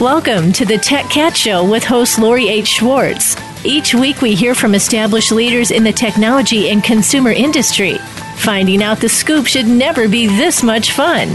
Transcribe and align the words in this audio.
Welcome 0.00 0.52
to 0.52 0.64
the 0.64 0.78
Tech 0.78 1.10
Cat 1.10 1.36
Show 1.36 1.68
with 1.68 1.82
host 1.82 2.20
Lori 2.20 2.48
H. 2.48 2.68
Schwartz. 2.68 3.34
Each 3.64 3.94
week 3.94 4.22
we 4.22 4.36
hear 4.36 4.54
from 4.54 4.76
established 4.76 5.32
leaders 5.32 5.72
in 5.72 5.82
the 5.82 5.90
technology 5.90 6.70
and 6.70 6.84
consumer 6.84 7.32
industry. 7.32 7.98
Finding 8.36 8.80
out 8.80 9.00
the 9.00 9.08
scoop 9.08 9.48
should 9.48 9.66
never 9.66 10.06
be 10.06 10.28
this 10.28 10.62
much 10.62 10.92
fun. 10.92 11.28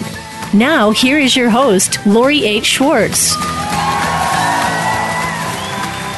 Now, 0.54 0.91
here 0.91 1.20
is 1.20 1.35
your 1.35 1.49
host, 1.49 1.99
Lori 2.05 2.45
H. 2.45 2.66
Schwartz. 2.66 3.34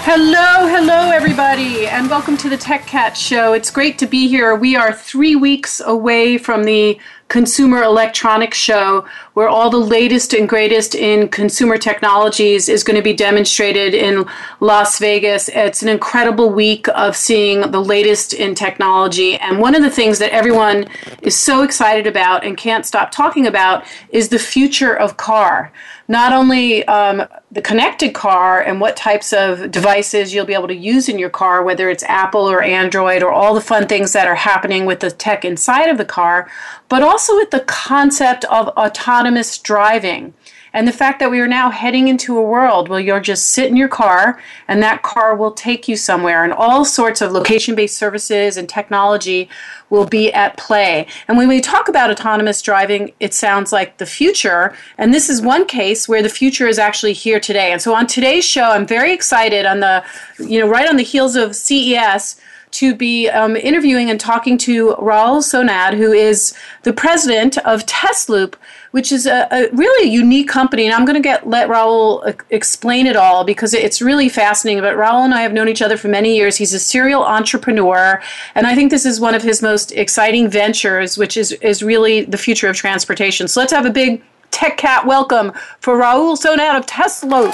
Hello, 0.07 0.67
hello, 0.67 1.09
everybody, 1.09 1.87
and 1.87 2.07
welcome 2.11 2.37
to 2.37 2.47
the 2.47 2.57
Tech 2.57 2.85
Cat 2.85 3.17
Show. 3.17 3.53
It's 3.53 3.71
great 3.71 3.97
to 3.97 4.05
be 4.05 4.27
here. 4.27 4.53
We 4.53 4.75
are 4.75 4.93
three 4.93 5.35
weeks 5.35 5.81
away 5.83 6.37
from 6.37 6.65
the 6.65 6.99
Consumer 7.27 7.81
Electronics 7.81 8.57
Show, 8.57 9.05
where 9.33 9.49
all 9.49 9.69
the 9.69 9.77
latest 9.77 10.33
and 10.33 10.47
greatest 10.47 10.93
in 10.93 11.27
consumer 11.27 11.77
technologies 11.77 12.69
is 12.69 12.83
going 12.83 12.95
to 12.95 13.01
be 13.01 13.13
demonstrated 13.13 13.95
in 13.95 14.25
Las 14.59 14.99
Vegas. 14.99 15.49
It's 15.49 15.81
an 15.81 15.89
incredible 15.89 16.51
week 16.51 16.87
of 16.89 17.15
seeing 17.15 17.71
the 17.71 17.81
latest 17.81 18.33
in 18.33 18.53
technology. 18.53 19.37
And 19.37 19.59
one 19.59 19.73
of 19.73 19.81
the 19.81 19.89
things 19.89 20.19
that 20.19 20.33
everyone 20.33 20.87
is 21.23 21.35
so 21.35 21.63
excited 21.63 22.05
about 22.05 22.45
and 22.45 22.55
can't 22.55 22.85
stop 22.85 23.11
talking 23.11 23.47
about 23.47 23.85
is 24.09 24.29
the 24.29 24.39
future 24.39 24.93
of 24.93 25.17
car 25.17 25.73
not 26.07 26.33
only 26.33 26.85
um, 26.87 27.23
the 27.51 27.61
connected 27.61 28.13
car 28.13 28.61
and 28.61 28.79
what 28.79 28.95
types 28.95 29.33
of 29.33 29.71
devices 29.71 30.33
you'll 30.33 30.45
be 30.45 30.53
able 30.53 30.67
to 30.67 30.75
use 30.75 31.09
in 31.09 31.17
your 31.17 31.29
car, 31.29 31.63
whether 31.63 31.89
it's 31.89 32.03
Apple 32.03 32.49
or 32.49 32.61
Android 32.61 33.23
or 33.23 33.31
all 33.31 33.55
the 33.55 33.61
fun 33.61 33.87
things 33.87 34.13
that 34.13 34.27
are 34.27 34.35
happening 34.35 34.85
with 34.85 34.99
the 34.99 35.09
tech 35.09 35.43
inside 35.43 35.89
of 35.89 35.97
the 35.97 36.05
car, 36.05 36.49
but 36.89 37.01
also 37.01 37.35
with 37.35 37.49
the 37.51 37.61
concept 37.61 38.45
of 38.45 38.67
autonomous 38.69 39.57
driving. 39.57 40.33
And 40.75 40.85
the 40.85 40.91
fact 40.91 41.19
that 41.19 41.31
we 41.31 41.39
are 41.39 41.47
now 41.47 41.71
heading 41.71 42.09
into 42.09 42.37
a 42.37 42.43
world 42.43 42.89
where 42.89 42.99
you'll 42.99 43.21
just 43.21 43.51
sit 43.51 43.69
in 43.69 43.77
your 43.77 43.87
car 43.87 44.41
and 44.67 44.83
that 44.83 45.03
car 45.03 45.33
will 45.33 45.51
take 45.51 45.87
you 45.87 45.95
somewhere, 45.95 46.43
and 46.43 46.51
all 46.51 46.83
sorts 46.83 47.21
of 47.21 47.31
location 47.31 47.75
based 47.75 47.95
services 47.95 48.57
and 48.57 48.67
technology 48.67 49.49
will 49.89 50.05
be 50.05 50.33
at 50.33 50.57
play. 50.57 51.07
And 51.29 51.37
when 51.37 51.47
we 51.47 51.61
talk 51.61 51.87
about 51.87 52.11
autonomous 52.11 52.61
driving, 52.61 53.13
it 53.21 53.33
sounds 53.33 53.71
like 53.71 53.99
the 53.99 54.05
future. 54.05 54.75
And 54.97 55.13
this 55.13 55.29
is 55.29 55.41
one 55.41 55.65
case 55.65 56.09
where 56.09 56.21
the 56.21 56.27
future 56.27 56.67
is 56.67 56.77
actually 56.77 57.13
here 57.13 57.39
today. 57.39 57.71
And 57.71 57.81
so 57.81 57.95
on 57.95 58.05
today's 58.05 58.43
show, 58.43 58.71
I'm 58.71 58.85
very 58.85 59.13
excited 59.13 59.65
on 59.65 59.79
the, 59.79 60.03
you 60.39 60.59
know, 60.59 60.67
right 60.67 60.89
on 60.89 60.97
the 60.97 61.03
heels 61.03 61.37
of 61.37 61.55
CES 61.55 62.41
to 62.75 62.93
be 62.93 63.29
um, 63.29 63.55
interviewing 63.55 64.09
and 64.09 64.19
talking 64.19 64.57
to 64.57 64.95
Rahul 64.95 65.41
Sonnad, 65.41 65.95
who 65.95 66.11
is 66.11 66.53
the 66.83 66.91
president 66.91 67.57
of 67.59 67.85
Tesloop, 67.85 68.55
which 68.91 69.13
is 69.13 69.25
a, 69.25 69.47
a 69.49 69.69
really 69.71 70.09
unique 70.09 70.49
company. 70.49 70.85
And 70.85 70.93
I'm 70.93 71.05
going 71.05 71.15
to 71.15 71.21
get 71.21 71.47
let 71.47 71.69
Rahul 71.69 72.37
explain 72.49 73.07
it 73.07 73.15
all 73.15 73.45
because 73.45 73.73
it's 73.73 74.01
really 74.01 74.27
fascinating. 74.27 74.83
But 74.83 74.97
Rahul 74.97 75.23
and 75.23 75.33
I 75.33 75.41
have 75.41 75.53
known 75.53 75.69
each 75.69 75.81
other 75.81 75.95
for 75.95 76.09
many 76.09 76.35
years. 76.35 76.57
He's 76.57 76.73
a 76.73 76.79
serial 76.79 77.23
entrepreneur, 77.23 78.21
and 78.55 78.67
I 78.67 78.75
think 78.75 78.91
this 78.91 79.05
is 79.05 79.21
one 79.21 79.35
of 79.35 79.41
his 79.41 79.61
most 79.61 79.93
exciting 79.93 80.49
ventures, 80.49 81.17
which 81.17 81.37
is 81.37 81.53
is 81.53 81.81
really 81.81 82.25
the 82.25 82.37
future 82.37 82.67
of 82.67 82.75
transportation. 82.75 83.47
So 83.47 83.61
let's 83.61 83.71
have 83.71 83.85
a 83.85 83.89
big 83.89 84.21
Tech 84.51 84.75
Cat 84.75 85.05
welcome 85.05 85.53
for 85.79 85.97
Rahul 85.97 86.37
Sonnad 86.37 86.77
of 86.77 86.85
Tesloop. 86.85 87.53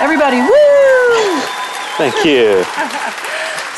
Everybody, 0.00 0.38
woo! 0.40 1.40
Thank 1.98 2.24
you. 2.24 3.22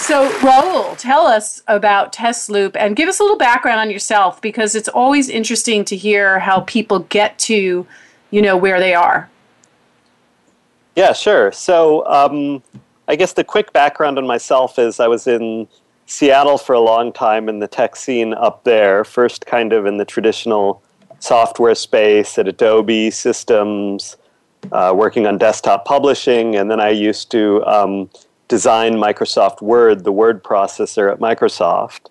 So, 0.08 0.26
Rahul, 0.38 0.96
tell 0.96 1.26
us 1.26 1.62
about 1.68 2.14
Tesloop 2.14 2.74
and 2.76 2.96
give 2.96 3.10
us 3.10 3.20
a 3.20 3.22
little 3.22 3.36
background 3.36 3.78
on 3.78 3.90
yourself 3.90 4.40
because 4.40 4.74
it's 4.74 4.88
always 4.88 5.28
interesting 5.28 5.84
to 5.84 5.98
hear 5.98 6.38
how 6.38 6.60
people 6.60 7.00
get 7.00 7.38
to, 7.40 7.86
you 8.30 8.40
know, 8.40 8.56
where 8.56 8.80
they 8.80 8.94
are. 8.94 9.28
Yeah, 10.96 11.12
sure. 11.12 11.52
So, 11.52 12.06
um, 12.06 12.62
I 13.06 13.16
guess 13.16 13.34
the 13.34 13.44
quick 13.44 13.74
background 13.74 14.16
on 14.16 14.26
myself 14.26 14.78
is 14.78 14.98
I 14.98 15.08
was 15.08 15.26
in 15.26 15.68
Seattle 16.06 16.56
for 16.56 16.72
a 16.72 16.80
long 16.80 17.12
time 17.12 17.46
in 17.46 17.58
the 17.58 17.68
tech 17.68 17.94
scene 17.94 18.32
up 18.32 18.64
there, 18.64 19.04
first 19.04 19.44
kind 19.44 19.74
of 19.74 19.84
in 19.84 19.98
the 19.98 20.06
traditional 20.06 20.82
software 21.18 21.74
space 21.74 22.38
at 22.38 22.48
Adobe 22.48 23.10
Systems, 23.10 24.16
uh, 24.72 24.94
working 24.96 25.26
on 25.26 25.36
desktop 25.36 25.84
publishing, 25.84 26.56
and 26.56 26.70
then 26.70 26.80
I 26.80 26.88
used 26.88 27.30
to. 27.32 27.62
Um, 27.66 28.08
design 28.48 28.94
Microsoft 28.94 29.62
Word, 29.62 30.04
the 30.04 30.12
word 30.12 30.42
processor 30.42 31.12
at 31.12 31.20
Microsoft. 31.20 32.08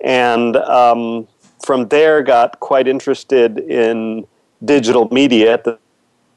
And 0.00 0.56
um, 0.56 1.28
from 1.64 1.88
there, 1.88 2.22
got 2.22 2.60
quite 2.60 2.88
interested 2.88 3.58
in 3.58 4.26
digital 4.64 5.08
media 5.10 5.52
at 5.52 5.64
the, 5.64 5.78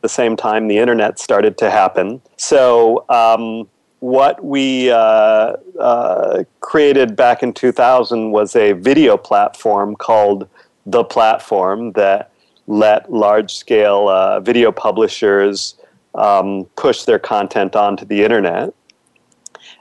the, 0.02 0.10
same 0.10 0.36
time 0.36 0.68
the 0.68 0.78
internet 0.78 1.20
started 1.20 1.58
to 1.60 1.70
happen. 1.70 2.22
So, 2.38 3.06
um, 3.10 3.68
what 4.00 4.44
we 4.44 4.92
uh, 4.92 5.56
uh, 5.80 6.44
created 6.60 7.16
back 7.16 7.42
in 7.42 7.54
2000 7.54 8.32
was 8.32 8.56
a 8.56 8.74
video 8.74 9.18
platform 9.18 9.96
called 9.96 10.48
The 10.86 11.04
Platform 11.04 11.94
that 11.94 12.32
let 12.68 13.12
large 13.12 13.56
scale 13.56 14.08
uh, 14.08 14.40
video 14.42 14.72
publishers 14.72 15.76
um, 16.14 16.66
push 16.76 17.04
their 17.04 17.20
content 17.20 17.76
onto 17.76 18.06
the 18.06 18.24
internet. 18.24 18.74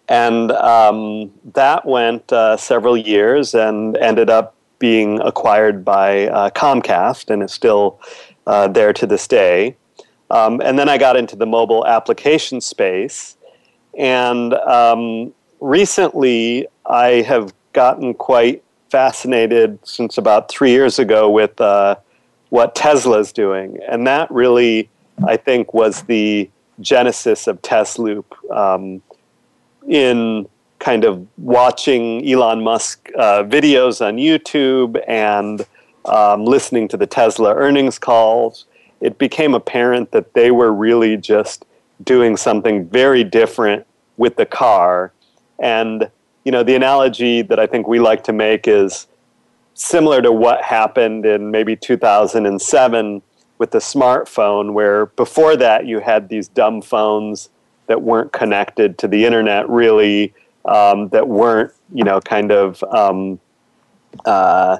And 0.08 0.52
um, 0.52 1.32
that 1.54 1.86
went 1.86 2.32
uh, 2.32 2.56
several 2.56 2.96
years 2.96 3.54
and 3.54 3.96
ended 3.96 4.30
up 4.30 4.54
being 4.78 5.20
acquired 5.20 5.84
by 5.84 6.28
uh, 6.28 6.50
Comcast 6.50 7.30
and 7.30 7.42
is 7.42 7.52
still 7.52 8.00
uh, 8.46 8.68
there 8.68 8.92
to 8.92 9.06
this 9.06 9.26
day. 9.26 9.76
Um, 10.30 10.60
and 10.60 10.78
then 10.78 10.88
I 10.88 10.98
got 10.98 11.16
into 11.16 11.36
the 11.36 11.46
mobile 11.46 11.86
application 11.86 12.60
space. 12.60 13.36
And 13.96 14.54
um, 14.54 15.32
recently, 15.60 16.66
I 16.86 17.22
have 17.22 17.54
gotten 17.72 18.14
quite 18.14 18.62
fascinated 18.90 19.78
since 19.84 20.18
about 20.18 20.48
three 20.48 20.70
years 20.70 20.98
ago 20.98 21.30
with 21.30 21.60
uh, 21.60 21.96
what 22.50 22.74
Tesla 22.74 23.18
is 23.18 23.32
doing. 23.32 23.78
And 23.88 24.06
that 24.06 24.30
really, 24.30 24.88
I 25.26 25.36
think, 25.36 25.74
was 25.74 26.02
the 26.02 26.50
genesis 26.80 27.46
of 27.46 27.60
Tesloop. 27.62 28.24
Um, 28.50 29.02
in 29.88 30.48
kind 30.78 31.04
of 31.04 31.26
watching 31.38 32.28
Elon 32.28 32.62
Musk 32.62 33.08
uh, 33.16 33.42
videos 33.44 34.06
on 34.06 34.16
YouTube 34.16 35.02
and 35.08 35.66
um, 36.04 36.44
listening 36.44 36.88
to 36.88 36.96
the 36.96 37.06
Tesla 37.06 37.54
earnings 37.54 37.98
calls, 37.98 38.66
it 39.00 39.18
became 39.18 39.54
apparent 39.54 40.10
that 40.12 40.34
they 40.34 40.50
were 40.50 40.72
really 40.72 41.16
just 41.16 41.64
doing 42.02 42.36
something 42.36 42.86
very 42.86 43.24
different 43.24 43.86
with 44.16 44.36
the 44.36 44.46
car. 44.46 45.12
And, 45.58 46.10
you 46.44 46.52
know, 46.52 46.62
the 46.62 46.74
analogy 46.74 47.42
that 47.42 47.58
I 47.58 47.66
think 47.66 47.86
we 47.86 47.98
like 47.98 48.24
to 48.24 48.32
make 48.32 48.68
is 48.68 49.06
similar 49.74 50.20
to 50.22 50.32
what 50.32 50.62
happened 50.62 51.24
in 51.26 51.50
maybe 51.50 51.76
2007 51.76 53.22
with 53.58 53.70
the 53.70 53.78
smartphone, 53.78 54.72
where 54.72 55.06
before 55.06 55.56
that 55.56 55.86
you 55.86 56.00
had 56.00 56.28
these 56.28 56.48
dumb 56.48 56.82
phones 56.82 57.48
that 57.86 58.02
weren't 58.02 58.32
connected 58.32 58.98
to 58.98 59.08
the 59.08 59.24
internet 59.24 59.68
really 59.68 60.32
um, 60.64 61.08
that 61.10 61.28
weren't 61.28 61.72
you 61.92 62.04
know 62.04 62.20
kind 62.20 62.50
of 62.50 62.82
um, 62.84 63.38
uh, 64.24 64.78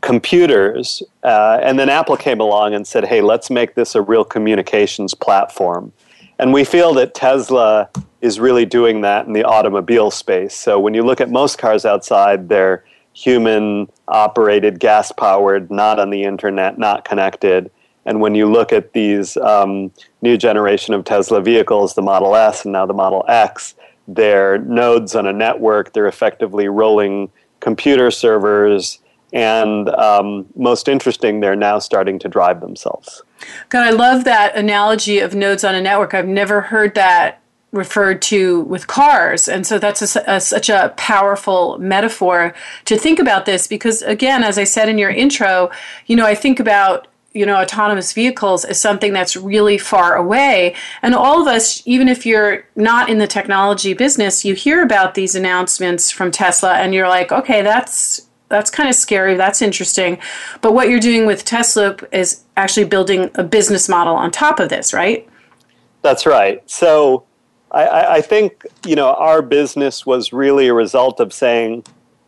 computers. 0.00 1.02
Uh, 1.22 1.58
and 1.62 1.78
then 1.78 1.88
apple 1.88 2.16
came 2.16 2.40
along 2.40 2.74
and 2.74 2.86
said 2.86 3.04
hey 3.04 3.20
let's 3.20 3.50
make 3.50 3.74
this 3.74 3.94
a 3.94 4.02
real 4.02 4.24
communications 4.24 5.14
platform. 5.14 5.92
And 6.38 6.52
we 6.52 6.64
feel 6.64 6.94
that 6.94 7.14
tesla 7.14 7.88
is 8.20 8.40
really 8.40 8.64
doing 8.64 9.00
that 9.02 9.26
in 9.26 9.32
the 9.32 9.44
automobile 9.44 10.10
space. 10.10 10.54
So 10.54 10.78
when 10.78 10.94
you 10.94 11.02
look 11.02 11.20
at 11.20 11.30
most 11.30 11.58
cars 11.58 11.84
outside 11.84 12.48
they're 12.48 12.84
human 13.14 13.88
operated 14.08 14.80
gas 14.80 15.12
powered 15.12 15.70
not 15.70 15.98
on 15.98 16.10
the 16.10 16.22
internet 16.22 16.78
not 16.78 17.04
connected 17.04 17.70
and 18.04 18.20
when 18.20 18.34
you 18.34 18.50
look 18.50 18.72
at 18.72 18.92
these 18.92 19.36
um, 19.38 19.92
new 20.22 20.36
generation 20.36 20.94
of 20.94 21.04
Tesla 21.04 21.40
vehicles, 21.40 21.94
the 21.94 22.02
Model 22.02 22.34
S 22.34 22.64
and 22.64 22.72
now 22.72 22.86
the 22.86 22.94
Model 22.94 23.24
X, 23.28 23.74
they're 24.08 24.58
nodes 24.58 25.14
on 25.14 25.26
a 25.26 25.32
network. 25.32 25.92
They're 25.92 26.08
effectively 26.08 26.68
rolling 26.68 27.30
computer 27.60 28.10
servers 28.10 28.98
and 29.32 29.88
um, 29.88 30.46
most 30.56 30.88
interesting, 30.88 31.40
they're 31.40 31.56
now 31.56 31.78
starting 31.78 32.18
to 32.18 32.28
drive 32.28 32.60
themselves. 32.60 33.22
God, 33.70 33.86
I 33.86 33.90
love 33.90 34.24
that 34.24 34.54
analogy 34.54 35.20
of 35.20 35.34
nodes 35.34 35.64
on 35.64 35.74
a 35.74 35.80
network. 35.80 36.12
I've 36.12 36.28
never 36.28 36.60
heard 36.60 36.94
that 36.96 37.40
referred 37.72 38.20
to 38.20 38.60
with 38.62 38.86
cars. 38.86 39.48
And 39.48 39.66
so 39.66 39.78
that's 39.78 40.14
a, 40.14 40.22
a, 40.26 40.40
such 40.40 40.68
a 40.68 40.92
powerful 40.98 41.78
metaphor 41.78 42.54
to 42.84 42.98
think 42.98 43.18
about 43.18 43.46
this 43.46 43.66
because, 43.66 44.02
again, 44.02 44.44
as 44.44 44.58
I 44.58 44.64
said 44.64 44.90
in 44.90 44.98
your 44.98 45.08
intro, 45.08 45.70
you 46.06 46.14
know, 46.14 46.26
I 46.26 46.34
think 46.34 46.60
about 46.60 47.08
you 47.34 47.46
know 47.46 47.56
autonomous 47.56 48.12
vehicles 48.12 48.64
as 48.64 48.80
something 48.80 49.12
that's 49.12 49.36
really 49.36 49.78
far 49.78 50.16
away. 50.16 50.74
And 51.02 51.14
all 51.14 51.40
of 51.40 51.48
us 51.48 51.82
even 51.86 52.08
if 52.08 52.26
you're 52.26 52.64
not 52.76 53.08
in 53.08 53.18
the 53.18 53.26
technology 53.26 53.94
business 53.94 54.44
you 54.44 54.54
hear 54.54 54.82
about 54.82 55.14
these 55.14 55.34
announcements 55.34 56.10
from 56.10 56.30
Tesla 56.30 56.74
and 56.74 56.94
you're 56.94 57.08
like 57.08 57.32
okay 57.32 57.62
that's 57.62 58.28
that's 58.48 58.70
kind 58.70 58.86
of 58.86 58.94
scary. 58.94 59.34
That's 59.34 59.62
interesting. 59.62 60.18
But 60.60 60.74
what 60.74 60.90
you're 60.90 61.00
doing 61.00 61.24
with 61.24 61.42
Tesla 61.42 61.96
is 62.12 62.44
actually 62.58 62.84
building 62.84 63.30
a 63.36 63.42
business 63.42 63.88
model 63.88 64.14
on 64.14 64.30
top 64.30 64.60
of 64.60 64.68
this 64.68 64.92
right? 64.92 65.28
That's 66.02 66.26
right. 66.26 66.62
So 66.68 67.24
I, 67.70 68.16
I 68.16 68.20
think 68.20 68.66
you 68.86 68.96
know 68.96 69.14
our 69.14 69.42
business 69.42 70.04
was 70.04 70.32
really 70.32 70.68
a 70.68 70.74
result 70.74 71.20
of 71.20 71.32
saying 71.32 71.84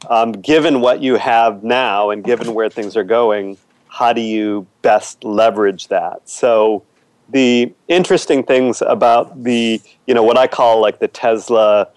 um, 0.08 0.32
given 0.32 0.80
what 0.80 1.02
you 1.02 1.16
have 1.16 1.62
now 1.62 2.10
and 2.10 2.24
given 2.24 2.54
where 2.54 2.68
things 2.68 2.96
are 2.96 3.04
going 3.04 3.58
how 3.94 4.12
do 4.12 4.20
you 4.20 4.66
best 4.82 5.22
leverage 5.22 5.86
that? 5.86 6.28
So 6.28 6.82
the 7.28 7.72
interesting 7.86 8.42
things 8.42 8.82
about 8.82 9.44
the, 9.44 9.80
you 10.06 10.14
know, 10.14 10.24
what 10.24 10.36
I 10.36 10.48
call 10.48 10.80
like 10.80 10.98
the 10.98 11.06
Tesla, 11.06 11.88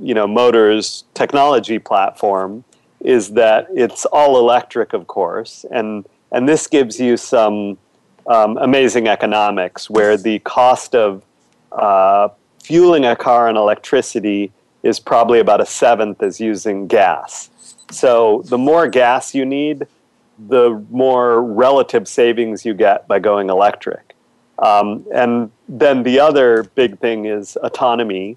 you 0.00 0.14
know, 0.14 0.26
Motors 0.26 1.04
technology 1.14 1.78
platform 1.78 2.64
is 3.00 3.30
that 3.34 3.68
it's 3.72 4.04
all 4.06 4.36
electric, 4.38 4.92
of 4.92 5.06
course, 5.06 5.64
and 5.70 6.04
and 6.32 6.48
this 6.48 6.66
gives 6.66 6.98
you 6.98 7.16
some 7.16 7.78
um, 8.26 8.58
amazing 8.58 9.06
economics 9.06 9.88
where 9.88 10.16
the 10.16 10.40
cost 10.40 10.94
of 10.94 11.22
uh, 11.70 12.28
fueling 12.62 13.04
a 13.04 13.14
car 13.14 13.48
on 13.48 13.56
electricity 13.56 14.52
is 14.82 14.98
probably 14.98 15.38
about 15.38 15.60
a 15.60 15.66
seventh 15.66 16.20
as 16.22 16.40
using 16.40 16.88
gas. 16.88 17.50
So 17.90 18.42
the 18.46 18.58
more 18.58 18.88
gas 18.88 19.34
you 19.34 19.46
need, 19.46 19.86
the 20.46 20.84
more 20.90 21.42
relative 21.42 22.06
savings 22.06 22.64
you 22.64 22.74
get 22.74 23.08
by 23.08 23.18
going 23.18 23.50
electric. 23.50 24.14
Um, 24.58 25.06
and 25.14 25.50
then 25.68 26.02
the 26.02 26.20
other 26.20 26.64
big 26.74 26.98
thing 26.98 27.26
is 27.26 27.56
autonomy. 27.62 28.36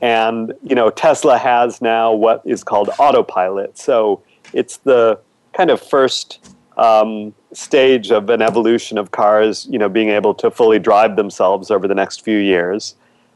And 0.00 0.52
you 0.62 0.74
know, 0.74 0.90
Tesla 0.90 1.38
has 1.38 1.80
now 1.80 2.12
what 2.12 2.42
is 2.44 2.62
called 2.62 2.90
autopilot. 2.98 3.78
So 3.78 4.22
it's 4.52 4.78
the 4.78 5.20
kind 5.52 5.70
of 5.70 5.80
first 5.80 6.54
um, 6.76 7.34
stage 7.52 8.10
of 8.10 8.30
an 8.30 8.42
evolution 8.42 8.98
of 8.98 9.10
cars, 9.10 9.66
you 9.70 9.78
know, 9.78 9.88
being 9.88 10.08
able 10.08 10.34
to 10.34 10.50
fully 10.50 10.78
drive 10.78 11.16
themselves 11.16 11.70
over 11.70 11.88
the 11.88 11.94
next 11.94 12.24
few 12.24 12.38
years. 12.38 12.94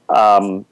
Um, 0.08 0.64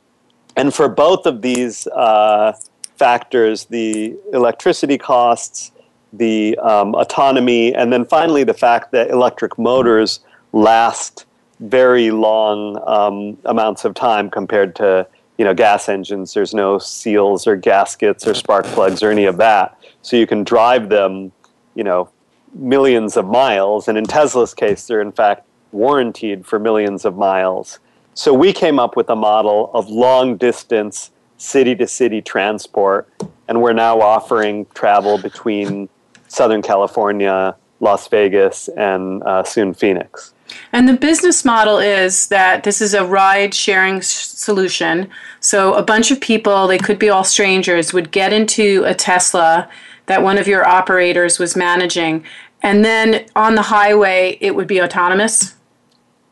and 0.57 0.73
for 0.73 0.89
both 0.89 1.27
of 1.27 1.43
these 1.43 1.87
uh, 1.89 2.53
factors, 2.97 3.65
the 3.67 4.17
electricity 4.33 4.99
costs 4.99 5.73
the 6.13 6.59
um, 6.59 6.95
autonomy, 6.95 7.75
and 7.75 7.93
then 7.93 8.05
finally 8.05 8.45
the 8.45 8.55
fact 8.55 8.93
that 8.93 9.11
electric 9.11 9.59
motors 9.59 10.21
last 10.53 11.27
very 11.61 12.11
long 12.11 12.81
um, 12.87 13.39
amounts 13.45 13.85
of 13.85 13.95
time 13.95 14.29
compared 14.29 14.75
to 14.77 15.07
you 15.39 15.45
know 15.45 15.55
gas 15.55 15.89
engines. 15.89 16.35
There's 16.35 16.55
no 16.55 16.79
seals 16.79 17.47
or 17.47 17.57
gaskets 17.57 18.27
or 18.27 18.35
spark 18.35 18.65
plugs 18.67 19.03
or 19.03 19.11
any 19.11 19.25
of 19.25 19.37
that, 19.39 19.79
so 20.03 20.17
you 20.17 20.27
can 20.27 20.45
drive 20.45 20.89
them, 20.89 21.33
you 21.75 21.85
know, 21.85 22.11
millions 22.55 23.17
of 23.17 23.27
miles. 23.27 23.89
And 23.89 23.97
in 23.97 24.05
Tesla's 24.05 24.55
case, 24.55 24.87
they're 24.87 25.01
in 25.01 25.13
fact 25.13 25.47
warranted 25.73 26.47
for 26.47 26.59
millions 26.59 27.05
of 27.05 27.17
miles. 27.17 27.79
So 28.15 28.35
we 28.35 28.53
came 28.53 28.79
up 28.79 28.95
with 28.95 29.09
a 29.09 29.17
model 29.17 29.71
of 29.73 29.89
long 29.89 30.37
distance 30.37 31.11
city 31.39 31.75
to 31.77 31.87
city 31.87 32.21
transport, 32.21 33.09
and 33.49 33.63
we're 33.63 33.73
now 33.73 34.01
offering 34.01 34.67
travel 34.75 35.17
between 35.19 35.89
Southern 36.33 36.63
California, 36.63 37.55
Las 37.81 38.09
Vegas, 38.09 38.69
and 38.69 39.23
uh, 39.25 39.45
soon 39.45 39.75
Phoenix. 39.75 40.33
And 40.73 40.89
the 40.89 40.95
business 40.95 41.45
model 41.45 41.79
is 41.79 42.29
that 42.29 42.65
this 42.65 42.81
is 42.81 42.95
a 42.95 43.05
ride 43.05 43.55
sharing 43.55 44.01
solution. 44.03 45.11
So 45.41 45.75
a 45.75 45.83
bunch 45.83 46.11
of 46.11 46.21
people, 46.21 46.67
they 46.67 46.79
could 46.79 46.99
be 46.99 47.11
all 47.11 47.25
strangers, 47.25 47.93
would 47.93 48.11
get 48.11 48.33
into 48.33 48.83
a 48.87 48.95
Tesla 48.95 49.69
that 50.07 50.23
one 50.23 50.39
of 50.39 50.49
your 50.49 50.67
operators 50.67 51.39
was 51.39 51.55
managing. 51.55 52.25
And 52.63 52.85
then 52.85 53.27
on 53.37 53.55
the 53.55 53.63
highway, 53.63 54.39
it 54.41 54.55
would 54.55 54.67
be 54.67 54.81
autonomous? 54.81 55.55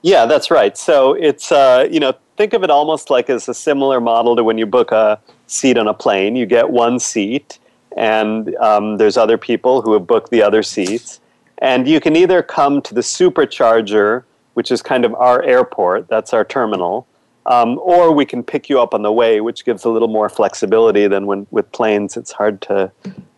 Yeah, 0.02 0.24
that's 0.26 0.50
right. 0.50 0.78
So 0.78 1.12
it's, 1.12 1.52
uh, 1.52 1.86
you 1.90 2.00
know, 2.00 2.14
think 2.38 2.54
of 2.54 2.64
it 2.64 2.70
almost 2.70 3.10
like 3.10 3.28
as 3.28 3.48
a 3.48 3.54
similar 3.54 4.00
model 4.00 4.34
to 4.36 4.42
when 4.42 4.56
you 4.56 4.64
book 4.64 4.92
a 4.92 5.20
seat 5.46 5.76
on 5.76 5.88
a 5.88 5.94
plane. 5.94 6.36
You 6.36 6.46
get 6.46 6.70
one 6.70 6.98
seat 6.98 7.58
and 7.96 8.54
um, 8.56 8.96
there's 8.96 9.16
other 9.16 9.38
people 9.38 9.82
who 9.82 9.92
have 9.92 10.06
booked 10.06 10.30
the 10.30 10.42
other 10.42 10.62
seats. 10.62 11.20
And 11.58 11.86
you 11.86 12.00
can 12.00 12.16
either 12.16 12.42
come 12.42 12.80
to 12.82 12.94
the 12.94 13.00
supercharger, 13.00 14.24
which 14.54 14.70
is 14.70 14.82
kind 14.82 15.04
of 15.04 15.14
our 15.14 15.42
airport, 15.42 16.08
that's 16.08 16.32
our 16.32 16.44
terminal, 16.44 17.06
um, 17.46 17.78
or 17.82 18.12
we 18.12 18.24
can 18.24 18.42
pick 18.42 18.68
you 18.68 18.80
up 18.80 18.94
on 18.94 19.02
the 19.02 19.12
way, 19.12 19.40
which 19.40 19.64
gives 19.64 19.84
a 19.84 19.88
little 19.88 20.08
more 20.08 20.28
flexibility 20.28 21.06
than 21.06 21.26
when 21.26 21.46
with 21.50 21.70
planes. 21.72 22.16
It's 22.16 22.32
hard 22.32 22.60
to 22.62 22.90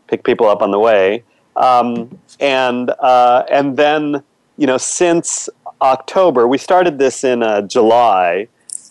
pick 0.07 0.25
people 0.25 0.49
up 0.49 0.63
on 0.63 0.71
the 0.71 0.79
way. 0.79 1.25
Um, 1.57 2.19
and 2.41 2.91
uh, 2.99 3.45
and 3.51 3.77
then 3.77 4.23
you 4.57 4.67
know 4.67 4.79
since 4.79 5.49
October, 5.81 6.47
we 6.47 6.59
started 6.59 6.99
this 6.99 7.25
in 7.25 7.43
uh, 7.43 7.63
July, 7.63 8.49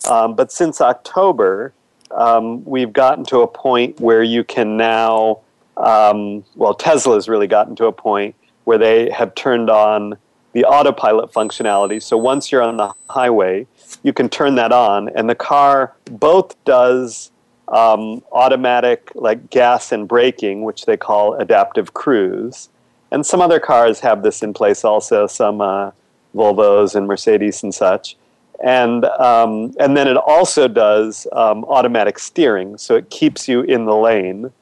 um, 0.08 0.34
but 0.34 0.52
since 0.52 0.80
October, 0.80 1.72
um, 2.10 2.64
we've 2.64 2.92
gotten 2.92 3.24
to 3.26 3.40
a 3.40 3.46
point 3.46 4.00
where 4.00 4.22
you 4.22 4.44
can 4.44 4.76
now 4.76 5.40
um, 5.76 6.44
well, 6.54 6.74
Tesla's 6.74 7.28
really 7.28 7.46
gotten 7.46 7.74
to 7.76 7.86
a 7.86 7.92
point 7.92 8.34
where 8.64 8.78
they 8.78 9.10
have 9.10 9.34
turned 9.34 9.70
on 9.70 10.16
the 10.52 10.64
autopilot 10.64 11.32
functionality. 11.32 12.02
So 12.02 12.16
once 12.16 12.52
you're 12.52 12.62
on 12.62 12.76
the 12.76 12.92
highway, 13.08 13.66
you 14.02 14.12
can 14.12 14.28
turn 14.28 14.54
that 14.56 14.72
on, 14.72 15.08
and 15.10 15.28
the 15.28 15.34
car 15.34 15.94
both 16.10 16.62
does 16.64 17.30
um, 17.68 18.22
automatic 18.32 19.10
like 19.14 19.50
gas 19.50 19.92
and 19.92 20.06
braking, 20.06 20.62
which 20.62 20.84
they 20.84 20.96
call 20.96 21.34
adaptive 21.34 21.94
cruise. 21.94 22.68
And 23.10 23.24
some 23.24 23.40
other 23.40 23.60
cars 23.60 24.00
have 24.00 24.22
this 24.22 24.42
in 24.42 24.52
place 24.52 24.84
also, 24.84 25.26
some 25.26 25.60
uh, 25.60 25.90
Volvos 26.34 26.94
and 26.94 27.06
Mercedes 27.06 27.62
and 27.62 27.74
such. 27.74 28.16
And, 28.62 29.04
um, 29.04 29.74
and 29.80 29.96
then 29.96 30.06
it 30.06 30.16
also 30.16 30.68
does 30.68 31.26
um, 31.32 31.64
automatic 31.64 32.18
steering, 32.18 32.78
so 32.78 32.94
it 32.94 33.10
keeps 33.10 33.48
you 33.48 33.62
in 33.62 33.86
the 33.86 33.96
lane 33.96 34.52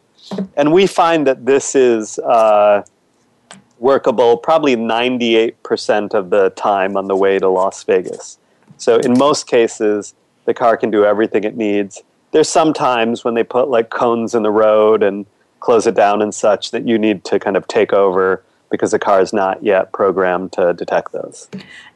and 0.57 0.73
we 0.73 0.87
find 0.87 1.27
that 1.27 1.47
this 1.47 1.75
is 1.75 2.19
uh, 2.21 2.83
workable 3.79 4.37
probably 4.37 4.77
98% 4.77 6.15
of 6.15 6.31
the 6.31 6.51
time 6.51 6.97
on 6.97 7.09
the 7.09 7.17
way 7.17 7.39
to 7.39 7.49
Las 7.49 7.83
Vegas. 7.85 8.39
So 8.77 8.99
in 8.99 9.19
most 9.19 9.47
cases, 9.47 10.15
the 10.45 10.55
car 10.55 10.77
can 10.77 10.91
do 10.91 11.05
everything 11.05 11.45
it 11.45 11.57
needs. 11.57 12.03
There's 12.33 12.49
some 12.49 12.73
times 12.73 13.25
when 13.25 13.35
they 13.35 13.43
put 13.43 13.69
like 13.69 13.91
cones 13.91 14.35
in 14.35 14.43
the 14.43 14.51
road 14.51 15.03
and 15.03 15.27
close 15.61 15.87
it 15.87 15.95
down 15.95 16.23
and 16.23 16.35
such 16.35 16.71
that 16.71 16.87
you 16.87 16.99
need 16.99 17.25
to 17.25 17.39
kind 17.39 17.57
of 17.57 17.67
take 17.69 17.93
over 17.93 18.43
because 18.71 18.93
the 18.93 18.99
car 18.99 19.21
is 19.21 19.33
not 19.33 19.63
yet 19.63 19.93
programmed 19.93 20.53
to 20.53 20.73
detect 20.75 21.13
those. 21.13 21.49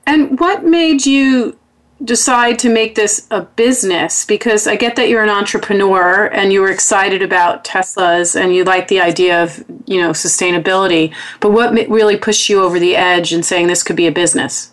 And 0.06 0.38
what 0.40 0.64
made 0.64 1.06
you 1.06 1.56
decide 2.02 2.58
to 2.58 2.68
make 2.68 2.94
this 2.94 3.26
a 3.30 3.42
business? 3.42 4.24
Because 4.24 4.66
I 4.66 4.76
get 4.76 4.96
that 4.96 5.08
you're 5.08 5.22
an 5.22 5.28
entrepreneur 5.30 6.26
and 6.26 6.52
you 6.52 6.60
were 6.60 6.70
excited 6.70 7.22
about 7.22 7.64
Teslas 7.64 8.38
and 8.38 8.54
you 8.54 8.64
like 8.64 8.88
the 8.88 9.00
idea 9.00 9.42
of, 9.42 9.64
you 9.86 10.00
know, 10.00 10.10
sustainability. 10.10 11.14
But 11.40 11.52
what 11.52 11.72
really 11.88 12.16
pushed 12.16 12.48
you 12.48 12.62
over 12.62 12.78
the 12.78 12.96
edge 12.96 13.32
in 13.32 13.42
saying 13.42 13.68
this 13.68 13.82
could 13.82 13.96
be 13.96 14.06
a 14.06 14.12
business? 14.12 14.72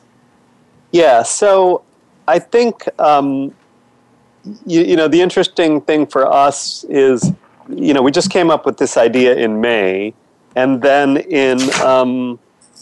Yeah, 0.92 1.24
so 1.24 1.84
I 2.28 2.40
think, 2.40 2.88
um, 3.00 3.54
you, 4.66 4.82
you 4.82 4.96
know, 4.96 5.08
the 5.08 5.22
interesting 5.22 5.82
thing 5.82 6.08
for 6.08 6.26
us 6.26 6.84
is, 6.86 7.32
you 7.70 7.94
know, 7.94 8.02
we 8.02 8.12
just 8.12 8.32
came 8.32 8.50
up 8.50 8.66
with 8.66 8.78
this 8.78 8.98
idea 8.98 9.36
in 9.36 9.62
May. 9.62 10.14
And 10.56 10.82
then 10.82 11.18
in 11.18 11.60
um, 11.82 12.40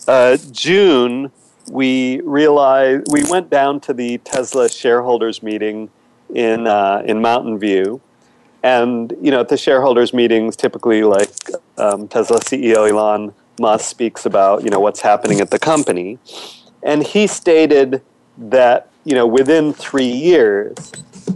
uh, 0.08 0.38
June, 0.52 1.32
we 1.70 2.22
realized 2.22 3.08
we 3.12 3.24
went 3.30 3.50
down 3.50 3.80
to 3.82 3.94
the 3.94 4.18
Tesla 4.20 4.70
shareholders 4.70 5.44
meeting 5.44 5.90
in 6.34 6.68
uh, 6.68 7.02
in 7.06 7.22
Mountain 7.22 7.60
View, 7.60 8.02
and 8.64 9.14
you 9.22 9.32
know 9.32 9.42
at 9.42 9.50
the 9.50 9.58
shareholders 9.58 10.14
meetings, 10.14 10.56
typically 10.56 11.04
like 11.04 11.32
um, 11.78 12.08
Tesla 12.08 12.40
CEO 12.40 12.90
Elon 12.90 13.34
Musk 13.60 13.90
speaks 13.90 14.26
about 14.26 14.64
you 14.64 14.70
know 14.70 14.80
what's 14.80 15.02
happening 15.02 15.40
at 15.40 15.52
the 15.52 15.60
company, 15.60 16.18
and 16.84 17.04
he 17.04 17.28
stated 17.28 18.02
that 18.38 18.90
you 19.06 19.14
know 19.14 19.28
within 19.28 19.74
three 19.74 20.12
years 20.12 20.92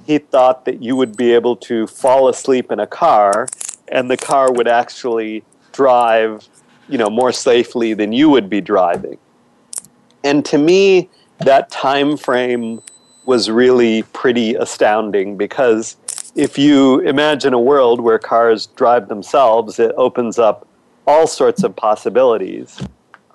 he 0.06 0.18
thought 0.18 0.66
that 0.66 0.82
you 0.82 0.96
would 0.96 1.16
be 1.16 1.34
able 1.34 1.56
to 1.56 1.88
fall 1.88 2.28
asleep 2.28 2.72
in 2.72 2.80
a 2.80 2.88
car 2.88 3.48
and 3.90 4.10
the 4.10 4.18
car 4.18 4.52
would 4.52 4.68
actually 4.68 5.44
drive 5.72 6.50
you 6.88 6.98
know, 6.98 7.10
more 7.10 7.32
safely 7.32 7.94
than 7.94 8.12
you 8.12 8.30
would 8.30 8.50
be 8.50 8.62
driving. 8.62 9.18
And 10.24 10.46
to 10.46 10.58
me, 10.58 11.10
that 11.39 11.70
time 11.70 12.18
frame 12.18 12.82
was 13.25 13.50
really 13.50 14.03
pretty 14.03 14.56
astounding 14.56 15.38
because 15.38 15.98
if 16.36 16.58
you 16.58 17.00
imagine 17.01 17.53
a 17.53 17.60
world 17.60 18.01
where 18.01 18.20
cars 18.20 18.68
drive 18.68 19.08
themselves, 19.08 19.80
it 19.80 19.94
opens 19.98 20.39
up 20.39 20.68
all 21.06 21.27
sorts 21.27 21.63
of 21.63 21.75
possibilities. 21.75 22.82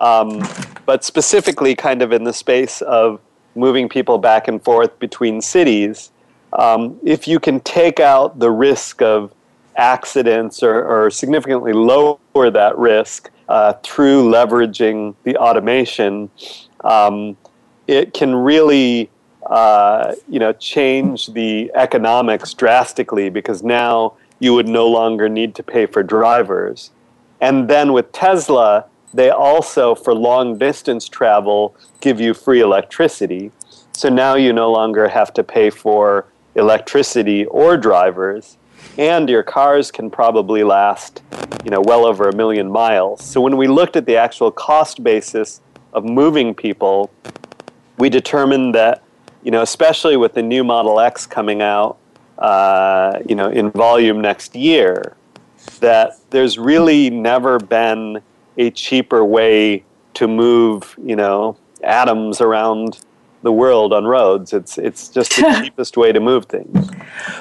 Um, 0.00 0.46
but 0.86 1.04
specifically, 1.04 1.74
kind 1.74 2.02
of 2.02 2.12
in 2.12 2.24
the 2.24 2.32
space 2.32 2.82
of 2.82 3.20
moving 3.54 3.88
people 3.88 4.18
back 4.18 4.48
and 4.48 4.62
forth 4.62 4.98
between 4.98 5.40
cities, 5.40 6.10
um, 6.52 6.98
if 7.04 7.28
you 7.28 7.38
can 7.38 7.60
take 7.60 8.00
out 8.00 8.38
the 8.38 8.50
risk 8.50 9.02
of 9.02 9.34
accidents 9.76 10.62
or, 10.62 10.84
or 10.84 11.10
significantly 11.10 11.72
lower 11.72 12.50
that 12.50 12.76
risk 12.78 13.30
uh, 13.48 13.72
through 13.82 14.30
leveraging 14.30 15.14
the 15.24 15.36
automation, 15.36 16.30
um, 16.84 17.36
it 17.86 18.14
can 18.14 18.34
really 18.34 19.10
uh, 19.46 20.14
you 20.28 20.38
know 20.38 20.52
change 20.52 21.26
the 21.28 21.70
economics 21.74 22.54
drastically 22.54 23.30
because 23.30 23.62
now 23.62 24.14
you 24.40 24.54
would 24.54 24.68
no 24.68 24.86
longer 24.86 25.28
need 25.28 25.54
to 25.54 25.62
pay 25.62 25.86
for 25.86 26.02
drivers. 26.02 26.90
And 27.40 27.68
then 27.68 27.92
with 27.92 28.12
Tesla, 28.12 28.86
they 29.14 29.30
also, 29.30 29.94
for 29.94 30.14
long 30.14 30.58
distance 30.58 31.08
travel, 31.08 31.74
give 32.00 32.20
you 32.20 32.34
free 32.34 32.60
electricity. 32.60 33.50
So 33.92 34.08
now 34.08 34.34
you 34.34 34.52
no 34.52 34.70
longer 34.70 35.08
have 35.08 35.32
to 35.34 35.42
pay 35.42 35.70
for 35.70 36.26
electricity 36.54 37.44
or 37.46 37.76
drivers, 37.76 38.56
and 38.96 39.28
your 39.28 39.42
cars 39.42 39.90
can 39.90 40.10
probably 40.10 40.62
last, 40.64 41.22
you 41.64 41.70
know, 41.70 41.80
well 41.80 42.04
over 42.04 42.28
a 42.28 42.34
million 42.34 42.70
miles. 42.70 43.24
So 43.24 43.40
when 43.40 43.56
we 43.56 43.66
looked 43.66 43.96
at 43.96 44.06
the 44.06 44.16
actual 44.16 44.50
cost 44.50 45.02
basis 45.02 45.60
of 45.98 46.04
moving 46.04 46.54
people, 46.54 47.10
we 47.98 48.08
determined 48.08 48.74
that, 48.74 49.02
you 49.42 49.50
know, 49.50 49.62
especially 49.62 50.16
with 50.16 50.34
the 50.34 50.42
new 50.42 50.64
Model 50.64 51.00
X 51.00 51.26
coming 51.26 51.60
out, 51.60 51.98
uh, 52.38 53.18
you 53.28 53.34
know, 53.34 53.50
in 53.50 53.70
volume 53.72 54.20
next 54.20 54.54
year, 54.54 55.16
that 55.80 56.12
there's 56.30 56.56
really 56.58 57.10
never 57.10 57.58
been 57.58 58.22
a 58.56 58.70
cheaper 58.70 59.24
way 59.24 59.84
to 60.14 60.28
move, 60.28 60.96
you 61.04 61.16
know, 61.16 61.56
atoms 61.82 62.40
around 62.40 63.00
the 63.42 63.52
world 63.52 63.92
on 63.92 64.04
roads. 64.04 64.52
It's 64.52 64.78
it's 64.78 65.08
just 65.08 65.36
the 65.36 65.60
cheapest 65.62 65.96
way 65.96 66.12
to 66.12 66.20
move 66.20 66.46
things. 66.46 66.90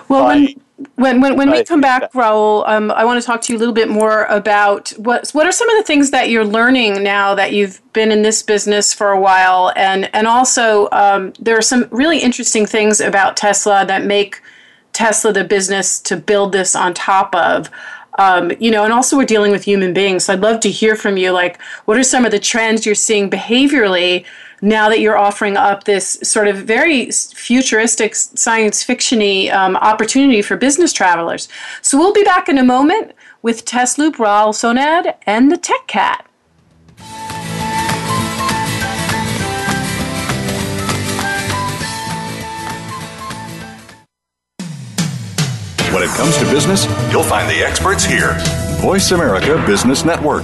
Well, 0.10 0.24
By, 0.24 0.36
when 0.36 0.56
when 0.96 1.22
when, 1.22 1.36
when 1.36 1.50
we 1.50 1.64
come 1.64 1.82
back, 1.82 2.12
Rahul, 2.14 2.68
um, 2.68 2.92
I 2.92 3.04
want 3.04 3.20
to 3.20 3.26
talk 3.26 3.42
to 3.44 3.54
you 3.54 3.58
a 3.58 3.60
little 3.60 3.74
bit 3.74 3.90
more 3.90 4.26
about 4.26 4.90
what 4.92 5.30
what 5.32 5.48
are 5.48 5.52
some 5.52 5.70
of 5.70 5.78
the 5.78 5.84
things 5.84 6.12
that 6.12 6.30
you're 6.30 6.46
learning 6.46 7.02
now 7.02 7.34
that 7.34 7.52
you've 7.52 7.82
been 7.94 8.12
in 8.12 8.22
this 8.22 8.44
business 8.44 8.94
for 8.94 9.12
a 9.12 9.20
while, 9.20 9.74
and 9.76 10.14
and 10.14 10.28
also 10.28 10.88
um, 10.92 11.34
there 11.40 11.58
are 11.58 11.64
some 11.64 11.88
really 11.90 12.20
interesting 12.20 12.66
things 12.66 13.00
about 13.00 13.36
Tesla 13.36 13.86
that 13.88 14.06
make 14.06 14.42
Tesla 14.94 15.34
the 15.34 15.44
business 15.44 16.00
to 16.02 16.16
build 16.16 16.52
this 16.52 16.76
on 16.76 16.94
top 16.94 17.34
of. 17.34 17.70
Um, 18.20 18.52
you 18.60 18.72
know, 18.72 18.84
and 18.84 18.92
also 18.92 19.16
we're 19.16 19.26
dealing 19.26 19.52
with 19.52 19.64
human 19.64 19.94
beings. 19.94 20.26
So 20.26 20.34
I'd 20.34 20.40
love 20.40 20.60
to 20.62 20.72
hear 20.72 20.96
from 20.96 21.18
you. 21.18 21.32
Like, 21.32 21.62
what 21.86 21.98
are 21.98 22.04
some 22.04 22.26
of 22.26 22.32
the 22.32 22.40
trends 22.40 22.84
you're 22.84 22.96
seeing 22.96 23.30
behaviorally 23.30 24.26
now 24.62 24.90
that 24.90 25.00
you're 25.00 25.18
offering 25.18 25.58
up 25.58 25.84
this 25.84 26.18
sort 26.24 26.48
of 26.48 26.58
very 26.58 27.12
futuristic 27.12 28.16
science 28.16 28.84
fictiony 28.84 29.52
um, 29.52 29.76
opportunity 29.78 30.42
for 30.42 30.58
business 30.58 30.94
travelers? 30.94 31.48
So 31.82 31.98
we'll 31.98 32.14
be 32.14 32.24
back 32.24 32.50
in 32.50 32.58
a 32.58 32.64
moment 32.64 33.14
with 33.42 33.66
Tesloop, 33.66 34.16
Rahul 34.16 34.54
Sonnad, 34.54 35.16
and 35.26 35.52
the 35.52 35.58
Tech 35.58 35.88
Cat. 35.88 36.24
When 45.94 46.04
it 46.04 46.10
comes 46.10 46.38
to 46.38 46.46
business, 46.52 46.86
you'll 47.12 47.24
find 47.24 47.50
the 47.50 47.64
experts 47.66 48.04
here. 48.04 48.38
Voice 48.82 49.12
America 49.12 49.64
Business 49.66 50.06
Network. 50.06 50.44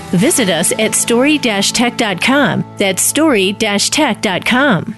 Visit 0.11 0.49
us 0.49 0.71
at 0.79 0.93
story-tech.com. 0.95 2.75
That's 2.77 3.01
story-tech.com. 3.01 4.95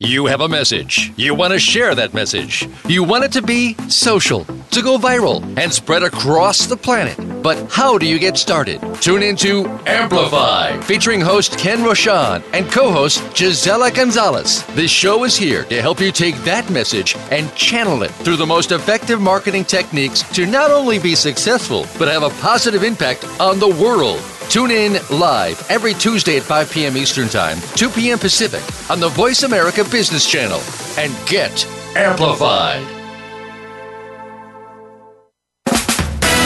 You 0.00 0.26
have 0.26 0.40
a 0.40 0.48
message. 0.48 1.12
You 1.16 1.34
want 1.34 1.52
to 1.52 1.58
share 1.58 1.94
that 1.94 2.12
message. 2.14 2.68
You 2.88 3.04
want 3.04 3.24
it 3.24 3.32
to 3.32 3.42
be 3.42 3.74
social, 3.88 4.44
to 4.74 4.82
go 4.82 4.98
viral, 4.98 5.42
and 5.56 5.72
spread 5.72 6.02
across 6.02 6.66
the 6.66 6.76
planet. 6.76 7.16
But 7.42 7.70
how 7.70 7.96
do 7.96 8.06
you 8.06 8.18
get 8.18 8.36
started? 8.36 8.80
Tune 9.00 9.22
into 9.22 9.66
Amplify, 9.86 10.80
featuring 10.80 11.20
host 11.20 11.56
Ken 11.58 11.78
Rochon 11.78 12.42
and 12.52 12.70
co 12.70 12.90
host 12.90 13.22
Gisela 13.34 13.92
Gonzalez. 13.92 14.64
This 14.74 14.90
show 14.90 15.22
is 15.24 15.36
here 15.36 15.62
to 15.64 15.80
help 15.80 16.00
you 16.00 16.10
take 16.10 16.36
that 16.38 16.68
message 16.70 17.16
and 17.30 17.54
channel 17.54 18.02
it 18.02 18.10
through 18.10 18.36
the 18.36 18.46
most 18.46 18.72
effective 18.72 19.20
marketing 19.20 19.64
techniques 19.64 20.22
to 20.34 20.44
not 20.44 20.72
only 20.72 20.98
be 20.98 21.14
successful, 21.14 21.86
but 21.98 22.08
have 22.08 22.24
a 22.24 22.30
positive 22.40 22.82
impact 22.82 23.24
on 23.40 23.60
the 23.60 23.68
world. 23.68 24.20
Tune 24.48 24.72
in 24.72 24.94
live 25.10 25.64
every 25.70 25.94
Tuesday 25.94 26.36
at 26.36 26.42
5 26.42 26.72
p.m. 26.72 26.96
Eastern 26.96 27.28
Time, 27.28 27.58
2 27.76 27.90
p.m. 27.90 28.18
Pacific 28.18 28.62
on 28.90 28.98
the 28.98 29.08
Voice 29.10 29.44
America 29.44 29.84
Business 29.84 30.28
Channel 30.28 30.60
and 30.98 31.14
get 31.28 31.64
amplified. 31.96 33.03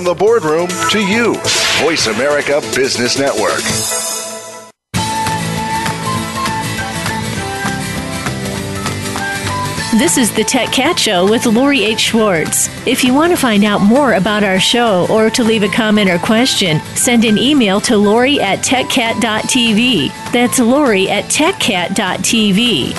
From 0.00 0.06
the 0.06 0.14
boardroom 0.14 0.68
to 0.92 0.98
you, 0.98 1.34
Voice 1.82 2.06
America 2.06 2.62
Business 2.74 3.18
Network. 3.18 3.60
This 10.00 10.16
is 10.16 10.34
the 10.34 10.42
Tech 10.42 10.72
Cat 10.72 10.98
Show 10.98 11.28
with 11.28 11.44
Lori 11.44 11.84
H. 11.84 12.00
Schwartz. 12.00 12.70
If 12.86 13.04
you 13.04 13.12
want 13.12 13.30
to 13.32 13.36
find 13.36 13.62
out 13.62 13.82
more 13.82 14.14
about 14.14 14.42
our 14.42 14.58
show 14.58 15.06
or 15.10 15.28
to 15.28 15.44
leave 15.44 15.64
a 15.64 15.68
comment 15.68 16.08
or 16.08 16.18
question, 16.18 16.80
send 16.96 17.26
an 17.26 17.36
email 17.36 17.78
to 17.82 17.98
Lori 17.98 18.40
at 18.40 18.60
techcat.tv. 18.60 20.32
That's 20.32 20.58
Lori 20.60 21.10
at 21.10 21.24
techcat.tv. 21.24 22.92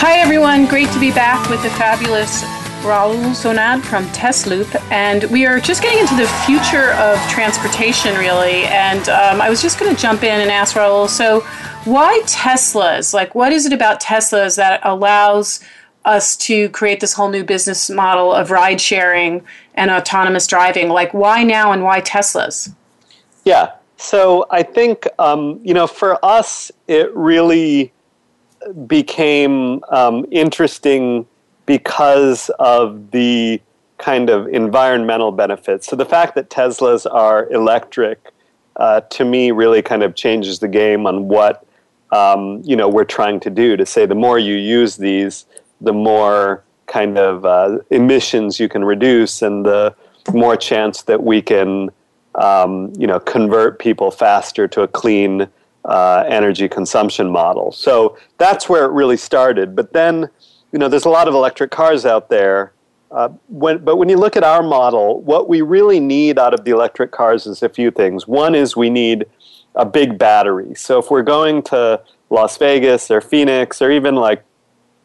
Hi, 0.00 0.18
everyone. 0.18 0.66
Great 0.66 0.90
to 0.90 0.98
be 0.98 1.12
back 1.12 1.48
with 1.48 1.62
the 1.62 1.70
fabulous 1.70 2.42
Rahul 2.82 3.34
Sonnad 3.34 3.82
from 3.82 4.04
Tesloop, 4.06 4.80
and 4.90 5.24
we 5.24 5.46
are 5.46 5.58
just 5.60 5.82
getting 5.82 5.98
into 5.98 6.14
the 6.14 6.28
future 6.46 6.92
of 6.92 7.18
transportation, 7.28 8.16
really. 8.16 8.64
And 8.66 9.08
um, 9.08 9.40
I 9.40 9.50
was 9.50 9.60
just 9.60 9.78
going 9.80 9.94
to 9.94 10.00
jump 10.00 10.22
in 10.22 10.40
and 10.40 10.50
ask 10.50 10.76
Rahul, 10.76 11.08
so 11.08 11.40
why 11.84 12.20
Teslas? 12.24 13.12
Like, 13.12 13.34
what 13.34 13.52
is 13.52 13.66
it 13.66 13.72
about 13.72 14.00
Teslas 14.00 14.56
that 14.56 14.80
allows 14.84 15.60
us 16.04 16.36
to 16.36 16.68
create 16.70 17.00
this 17.00 17.14
whole 17.14 17.28
new 17.28 17.44
business 17.44 17.90
model 17.90 18.32
of 18.32 18.50
ride 18.50 18.80
sharing 18.80 19.44
and 19.74 19.90
autonomous 19.90 20.46
driving? 20.46 20.88
Like, 20.88 21.12
why 21.12 21.42
now 21.42 21.72
and 21.72 21.82
why 21.82 22.00
Teslas? 22.00 22.72
Yeah, 23.44 23.72
so 23.96 24.46
I 24.50 24.62
think, 24.62 25.06
um, 25.18 25.60
you 25.64 25.74
know, 25.74 25.86
for 25.86 26.24
us, 26.24 26.70
it 26.86 27.14
really 27.14 27.92
became 28.86 29.82
um, 29.90 30.26
interesting 30.30 31.26
because 31.68 32.48
of 32.58 33.10
the 33.10 33.60
kind 33.98 34.30
of 34.30 34.48
environmental 34.48 35.30
benefits. 35.30 35.86
So 35.86 35.96
the 35.96 36.06
fact 36.06 36.34
that 36.36 36.48
Teslas 36.48 37.06
are 37.12 37.46
electric, 37.50 38.32
uh, 38.76 39.02
to 39.02 39.24
me, 39.26 39.50
really 39.50 39.82
kind 39.82 40.02
of 40.02 40.14
changes 40.14 40.60
the 40.60 40.68
game 40.68 41.06
on 41.06 41.28
what 41.28 41.66
um, 42.10 42.62
you 42.64 42.74
know 42.74 42.88
we're 42.88 43.04
trying 43.04 43.38
to 43.40 43.50
do. 43.50 43.76
To 43.76 43.84
say 43.84 44.06
the 44.06 44.14
more 44.14 44.38
you 44.38 44.54
use 44.54 44.96
these, 44.96 45.44
the 45.82 45.92
more 45.92 46.64
kind 46.86 47.18
of 47.18 47.44
uh, 47.44 47.80
emissions 47.90 48.58
you 48.58 48.68
can 48.70 48.82
reduce, 48.82 49.42
and 49.42 49.66
the 49.66 49.94
more 50.32 50.56
chance 50.56 51.02
that 51.02 51.22
we 51.22 51.42
can 51.42 51.90
um, 52.34 52.94
you 52.96 53.06
know 53.06 53.20
convert 53.20 53.78
people 53.78 54.10
faster 54.10 54.66
to 54.68 54.80
a 54.80 54.88
clean 54.88 55.48
uh, 55.84 56.24
energy 56.26 56.66
consumption 56.66 57.28
model. 57.30 57.72
So 57.72 58.16
that's 58.38 58.70
where 58.70 58.86
it 58.86 58.92
really 58.92 59.18
started. 59.18 59.76
But 59.76 59.92
then, 59.92 60.30
you 60.72 60.78
know, 60.78 60.88
there's 60.88 61.04
a 61.04 61.10
lot 61.10 61.28
of 61.28 61.34
electric 61.34 61.70
cars 61.70 62.04
out 62.04 62.28
there 62.28 62.72
uh, 63.10 63.30
when, 63.48 63.78
but 63.78 63.96
when 63.96 64.08
you 64.08 64.16
look 64.16 64.36
at 64.36 64.44
our 64.44 64.62
model, 64.62 65.20
what 65.22 65.48
we 65.48 65.62
really 65.62 65.98
need 65.98 66.38
out 66.38 66.52
of 66.52 66.64
the 66.64 66.70
electric 66.70 67.10
cars 67.10 67.46
is 67.46 67.62
a 67.62 67.68
few 67.68 67.90
things. 67.90 68.28
One 68.28 68.54
is 68.54 68.76
we 68.76 68.90
need 68.90 69.24
a 69.74 69.86
big 69.86 70.18
battery. 70.18 70.74
So 70.74 70.98
if 70.98 71.10
we're 71.10 71.22
going 71.22 71.62
to 71.64 72.02
Las 72.30 72.58
Vegas 72.58 73.10
or 73.10 73.20
Phoenix 73.20 73.80
or 73.80 73.90
even 73.90 74.14
like, 74.14 74.44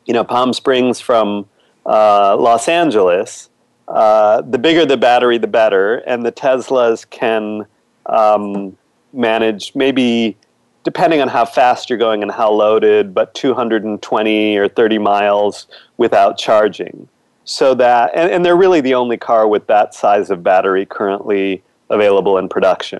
you 0.05 0.13
know, 0.13 0.23
Palm 0.23 0.51
Springs 0.51 0.99
from 0.99 1.47
uh, 1.85 2.35
Los 2.35 2.67
Angeles, 2.67 3.49
uh, 3.87 4.41
the 4.41 4.57
bigger 4.57 4.85
the 4.85 4.97
battery, 4.97 5.37
the 5.37 5.47
better. 5.47 5.97
And 5.97 6.25
the 6.25 6.31
Teslas 6.31 7.09
can 7.09 7.65
um, 8.07 8.77
manage 9.13 9.75
maybe, 9.75 10.35
depending 10.83 11.21
on 11.21 11.27
how 11.27 11.45
fast 11.45 11.89
you're 11.89 11.99
going 11.99 12.21
and 12.21 12.31
how 12.31 12.51
loaded, 12.51 13.13
but 13.13 13.33
220 13.33 14.57
or 14.57 14.67
30 14.67 14.97
miles 14.97 15.67
without 15.97 16.37
charging. 16.37 17.07
So 17.45 17.73
that 17.75 18.11
and, 18.13 18.31
and 18.31 18.45
they're 18.45 18.55
really 18.55 18.81
the 18.81 18.93
only 18.95 19.17
car 19.17 19.47
with 19.47 19.67
that 19.67 19.93
size 19.93 20.29
of 20.29 20.43
battery 20.43 20.85
currently 20.85 21.63
available 21.89 22.37
in 22.37 22.47
production. 22.47 22.99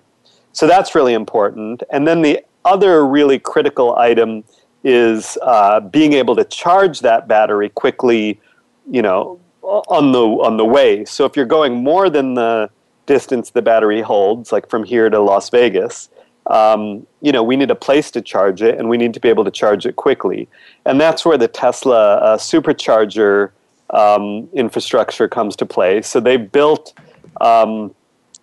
So 0.52 0.68
that's 0.68 0.96
really 0.96 1.14
important. 1.14 1.84
And 1.90 2.08
then 2.08 2.22
the 2.22 2.44
other 2.66 3.06
really 3.06 3.40
critical 3.40 3.96
item 3.98 4.44
is 4.84 5.38
uh, 5.42 5.80
being 5.80 6.14
able 6.14 6.36
to 6.36 6.44
charge 6.44 7.00
that 7.00 7.28
battery 7.28 7.70
quickly 7.70 8.40
you 8.90 9.02
know 9.02 9.40
on 9.62 10.12
the 10.12 10.20
on 10.20 10.58
the 10.58 10.66
way. 10.66 11.06
So 11.06 11.26
if 11.26 11.36
you're 11.36 11.46
going 11.46 11.84
more 11.84 12.10
than 12.10 12.34
the 12.34 12.70
distance 13.06 13.50
the 13.52 13.62
battery 13.62 14.02
holds 14.02 14.52
like 14.52 14.70
from 14.70 14.84
here 14.84 15.10
to 15.10 15.20
las 15.20 15.50
vegas 15.50 16.10
um, 16.48 17.06
you 17.22 17.32
know 17.32 17.44
we 17.44 17.56
need 17.56 17.72
a 17.72 17.76
place 17.76 18.12
to 18.12 18.22
charge 18.22 18.62
it 18.62 18.78
and 18.78 18.90
we 18.90 18.98
need 18.98 19.14
to 19.14 19.20
be 19.20 19.30
able 19.30 19.44
to 19.44 19.52
charge 19.52 19.86
it 19.86 19.96
quickly 19.96 20.48
and 20.86 21.00
that's 21.00 21.26
where 21.26 21.38
the 21.38 21.48
tesla 21.48 22.16
uh, 22.16 22.38
supercharger 22.38 23.52
um, 23.94 24.50
infrastructure 24.54 25.28
comes 25.28 25.56
to 25.58 25.66
play. 25.66 26.02
So 26.02 26.20
they've 26.20 26.52
built 26.52 26.94
um, 27.40 27.96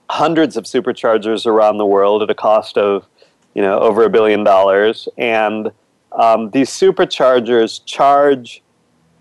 hundreds 0.09 0.57
of 0.57 0.65
superchargers 0.65 1.45
around 1.45 1.79
the 1.79 1.87
world 1.87 2.23
at 2.23 2.31
a 2.31 2.35
cost 2.35 2.79
of 2.79 3.07
you 3.55 3.63
know 3.63 3.79
over 3.81 4.05
a 4.05 4.11
billion 4.11 4.45
dollars, 4.45 5.09
and 5.19 5.73
um, 6.13 6.51
these 6.51 6.71
superchargers 6.71 7.85
charge 7.85 8.63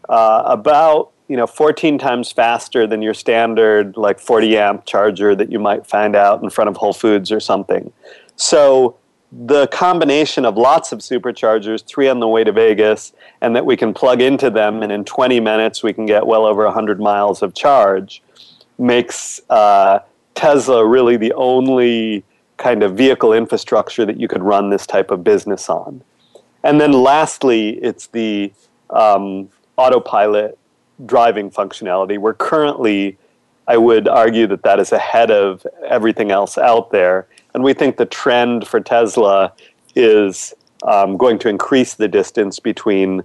uh, 0.08 0.44
about 0.46 1.12
you 1.28 1.36
know 1.36 1.48
14 1.48 1.98
times 1.98 2.32
faster 2.32 2.86
than 2.86 3.02
your 3.02 3.16
standard 3.16 3.98
like 3.98 4.20
40 4.20 4.58
amp 4.58 4.86
charger 4.86 5.36
that 5.36 5.52
you 5.52 5.60
might 5.60 5.86
find 5.86 6.16
out 6.16 6.44
in 6.44 6.50
front 6.50 6.70
of 6.70 6.78
Whole 6.78 6.94
Foods 6.94 7.32
or 7.32 7.40
something. 7.40 7.92
So 8.40 8.96
the 9.34 9.68
combination 9.68 10.46
of 10.46 10.56
lots 10.56 10.94
of 10.94 11.00
superchargers, 11.00 11.86
three 11.86 12.08
on 12.08 12.22
the 12.22 12.28
way 12.28 12.46
to 12.46 12.54
Vegas, 12.54 13.12
and 13.42 13.54
that 13.54 13.66
we 13.66 13.76
can 13.76 13.94
plug 13.94 14.22
into 14.22 14.50
them, 14.50 14.82
and 14.82 14.94
in 14.94 15.04
20 15.04 15.42
minutes 15.42 15.84
we 15.84 15.92
can 15.92 16.06
get 16.06 16.26
well 16.26 16.46
over 16.46 16.64
100 16.64 17.02
miles 17.02 17.42
of 17.42 17.54
charge, 17.54 18.24
makes 18.78 19.42
uh, 19.50 20.00
Tesla 20.36 20.88
really 20.88 21.18
the 21.18 21.34
only 21.34 22.24
kind 22.56 22.82
of 22.82 22.96
vehicle 22.96 23.34
infrastructure 23.34 24.06
that 24.06 24.18
you 24.18 24.30
could 24.30 24.42
run 24.42 24.70
this 24.70 24.88
type 24.88 25.12
of 25.12 25.22
business 25.22 25.70
on. 25.70 26.02
And 26.64 26.80
then 26.80 26.94
lastly, 26.94 27.72
it's 27.84 28.08
the 28.08 28.54
um, 28.90 29.50
autopilot 29.76 30.58
driving 31.06 31.52
functionality. 31.52 32.18
We're 32.18 32.34
currently, 32.36 33.18
I 33.68 33.76
would 33.76 34.08
argue 34.08 34.48
that 34.48 34.64
that 34.64 34.80
is 34.80 34.94
ahead 34.94 35.30
of 35.30 35.68
everything 35.86 36.32
else 36.32 36.58
out 36.58 36.92
there 36.92 37.28
and 37.54 37.64
we 37.64 37.74
think 37.74 37.98
the 37.98 38.06
trend 38.06 38.68
for 38.68 38.80
Tesla 38.80 39.54
is 39.96 40.54
um, 40.84 41.18
going 41.18 41.40
to 41.40 41.50
increase 41.50 41.96
the 41.96 42.08
distance 42.08 42.60
between 42.60 43.24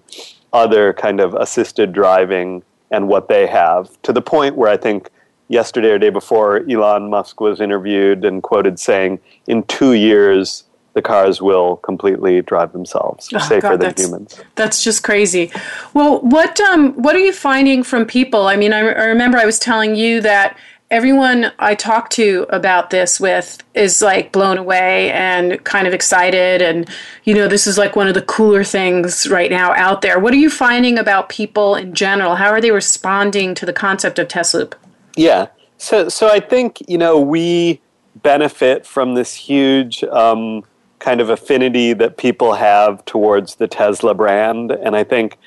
other 0.53 0.93
kind 0.93 1.21
of 1.21 1.35
assisted 1.35 1.93
driving 1.93 2.63
and 2.91 3.09
what 3.09 3.29
they 3.29 3.47
have 3.47 4.01
to 4.03 4.13
the 4.13 4.23
point 4.23 4.57
where 4.57 4.71
I 4.71 4.77
think 4.77 5.11
yesterday 5.49 5.91
or 5.91 5.99
day 5.99 6.11
before 6.11 6.65
Elon 6.71 7.11
Musk 7.11 7.41
was 7.41 7.61
interviewed 7.61 8.25
and 8.25 8.43
quoted 8.43 8.79
saying, 8.79 9.21
in 9.47 9.63
two 9.65 9.93
years, 9.93 10.65
the 10.95 11.03
cars 11.03 11.43
will 11.43 11.77
completely 11.79 12.41
drive 12.41 12.73
themselves, 12.73 13.29
oh, 13.35 13.39
safer 13.41 13.77
God, 13.77 13.81
than 13.81 13.95
humans. 13.97 14.41
That's 14.55 14.83
just 14.83 15.03
crazy. 15.03 15.51
Well, 15.93 16.21
what 16.21 16.61
um, 16.61 16.93
what 16.93 17.17
are 17.17 17.21
you 17.21 17.33
finding 17.33 17.83
from 17.83 18.07
people? 18.07 18.47
I 18.47 18.57
mean, 18.57 18.73
I, 18.73 18.79
I 18.79 19.05
remember 19.07 19.37
I 19.37 19.45
was 19.45 19.59
telling 19.59 19.97
you 19.97 20.21
that 20.21 20.57
everyone 20.95 21.51
I 21.59 21.75
talk 21.75 22.09
to 22.11 22.47
about 22.51 22.91
this 22.91 23.19
with 23.19 23.59
is 23.75 24.01
like 24.01 24.31
blown 24.31 24.59
away 24.59 25.11
and 25.11 25.63
kind 25.65 25.89
of 25.89 25.93
excited. 25.93 26.63
And, 26.63 26.89
you 27.25 27.35
know, 27.35 27.49
this 27.49 27.67
is 27.67 27.77
like 27.77 27.97
one 27.97 28.07
of 28.07 28.15
the 28.15 28.23
cooler 28.23 28.63
things 28.63 29.29
right 29.29 29.51
now 29.51 29.73
out 29.73 30.03
there. 30.03 30.21
What 30.21 30.33
are 30.33 30.37
you 30.37 30.49
finding 30.49 30.97
about 30.97 31.29
people 31.29 31.75
in 31.75 31.95
general? 31.95 32.37
How 32.37 32.51
are 32.51 32.61
they 32.61 32.71
responding 32.71 33.57
to 33.57 33.67
the 33.67 33.73
concept 33.73 34.21
of 34.21 34.29
Tesloop? 34.29 34.75
Yeah. 35.17 35.49
So, 35.79 36.09
so 36.09 36.29
I 36.29 36.39
think, 36.39 36.81
you 36.87 36.97
know, 36.97 37.19
we 37.19 37.81
benefit 38.23 38.87
from 38.87 39.17
this 39.17 39.35
huge 39.35 40.05
um, 40.05 40.63
kind 41.01 41.21
of 41.21 41.29
affinity 41.29 41.93
that 41.95 42.19
people 42.19 42.55
have 42.55 43.05
towards 43.05 43.57
the 43.57 43.67
Tesla 43.67 44.15
brand. 44.15 44.71
And 44.71 44.95
I 44.95 45.03
think, 45.03 45.39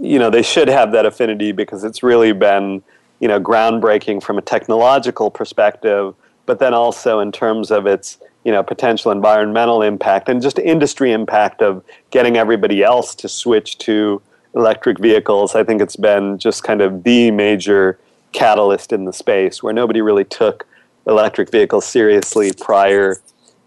you 0.00 0.20
know, 0.20 0.30
they 0.30 0.42
should 0.42 0.68
have 0.68 0.92
that 0.92 1.04
affinity 1.04 1.50
because 1.50 1.82
it's 1.82 2.04
really 2.04 2.32
been 2.32 2.84
you 3.22 3.28
know 3.28 3.40
groundbreaking 3.40 4.22
from 4.22 4.36
a 4.36 4.42
technological 4.42 5.30
perspective, 5.30 6.14
but 6.44 6.58
then 6.58 6.74
also 6.74 7.20
in 7.20 7.30
terms 7.32 7.70
of 7.70 7.86
its 7.86 8.18
you 8.44 8.50
know 8.50 8.62
potential 8.62 9.12
environmental 9.12 9.80
impact 9.80 10.28
and 10.28 10.42
just 10.42 10.58
industry 10.58 11.12
impact 11.12 11.62
of 11.62 11.82
getting 12.10 12.36
everybody 12.36 12.82
else 12.82 13.14
to 13.14 13.28
switch 13.28 13.78
to 13.78 14.20
electric 14.54 14.98
vehicles. 14.98 15.54
I 15.54 15.62
think 15.62 15.80
it's 15.80 15.96
been 15.96 16.36
just 16.36 16.64
kind 16.64 16.82
of 16.82 17.04
the 17.04 17.30
major 17.30 17.98
catalyst 18.32 18.92
in 18.92 19.04
the 19.04 19.12
space 19.12 19.62
where 19.62 19.72
nobody 19.72 20.00
really 20.00 20.24
took 20.24 20.66
electric 21.06 21.50
vehicles 21.50 21.86
seriously 21.86 22.52
prior 22.52 23.16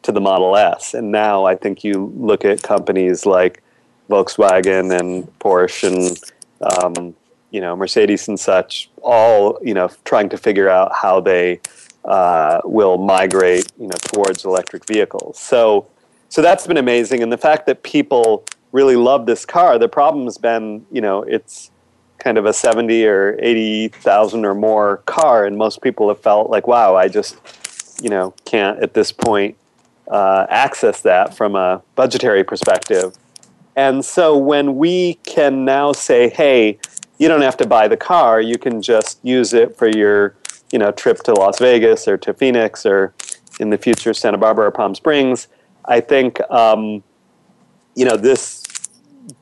to 0.01 0.11
the 0.11 0.21
Model 0.21 0.55
S. 0.57 0.93
And 0.93 1.11
now 1.11 1.45
I 1.45 1.55
think 1.55 1.83
you 1.83 2.11
look 2.17 2.45
at 2.45 2.61
companies 2.61 3.25
like 3.25 3.63
Volkswagen 4.09 4.97
and 4.97 5.27
Porsche 5.39 5.87
and 5.87 6.83
um, 6.83 7.15
you 7.55 7.61
know 7.61 7.73
Mercedes 7.73 8.27
and 8.27 8.37
such, 8.37 8.89
all 9.01 9.57
you 9.63 9.73
know 9.73 9.89
trying 10.03 10.27
to 10.27 10.37
figure 10.37 10.67
out 10.67 10.93
how 10.93 11.21
they 11.21 11.61
uh, 12.03 12.59
will 12.65 12.97
migrate 12.97 13.71
you 13.79 13.87
know 13.87 13.95
towards 14.11 14.43
electric 14.43 14.85
vehicles. 14.85 15.39
So 15.39 15.87
so 16.27 16.41
that's 16.41 16.67
been 16.67 16.75
amazing, 16.75 17.23
and 17.23 17.31
the 17.31 17.37
fact 17.37 17.65
that 17.67 17.83
people 17.83 18.43
really 18.73 18.97
love 18.97 19.25
this 19.25 19.45
car. 19.45 19.79
The 19.79 19.87
problem 19.87 20.25
has 20.25 20.37
been 20.37 20.85
you 20.91 20.99
know 20.99 21.23
it's 21.23 21.71
kind 22.17 22.37
of 22.37 22.45
a 22.45 22.51
seventy 22.51 23.05
or 23.05 23.37
eighty 23.39 23.87
thousand 23.87 24.43
or 24.43 24.53
more 24.53 24.97
car, 25.05 25.45
and 25.45 25.57
most 25.57 25.81
people 25.81 26.09
have 26.09 26.19
felt 26.19 26.49
like 26.49 26.67
wow, 26.67 26.97
I 26.97 27.07
just 27.07 27.37
you 28.03 28.09
know 28.09 28.33
can't 28.43 28.83
at 28.83 28.93
this 28.93 29.13
point 29.13 29.55
uh, 30.09 30.45
access 30.49 30.99
that 31.03 31.33
from 31.33 31.55
a 31.55 31.81
budgetary 31.95 32.43
perspective. 32.43 33.15
And 33.77 34.05
so 34.05 34.37
when 34.37 34.77
we 34.77 35.15
can 35.25 35.65
now 35.65 35.91
say, 35.91 36.29
hey, 36.29 36.79
you 37.17 37.27
don't 37.27 37.41
have 37.41 37.57
to 37.57 37.67
buy 37.67 37.87
the 37.87 37.97
car. 37.97 38.41
You 38.41 38.57
can 38.57 38.81
just 38.81 39.19
use 39.23 39.53
it 39.53 39.77
for 39.77 39.87
your, 39.87 40.35
you 40.71 40.79
know, 40.79 40.91
trip 40.91 41.17
to 41.23 41.33
Las 41.33 41.59
Vegas 41.59 42.07
or 42.07 42.17
to 42.17 42.33
Phoenix 42.33 42.85
or 42.85 43.13
in 43.59 43.69
the 43.69 43.77
future 43.77 44.13
Santa 44.13 44.37
Barbara 44.37 44.67
or 44.67 44.71
Palm 44.71 44.95
Springs. 44.95 45.47
I 45.85 46.01
think, 46.01 46.41
um, 46.51 47.03
you 47.95 48.05
know, 48.05 48.17
this 48.17 48.63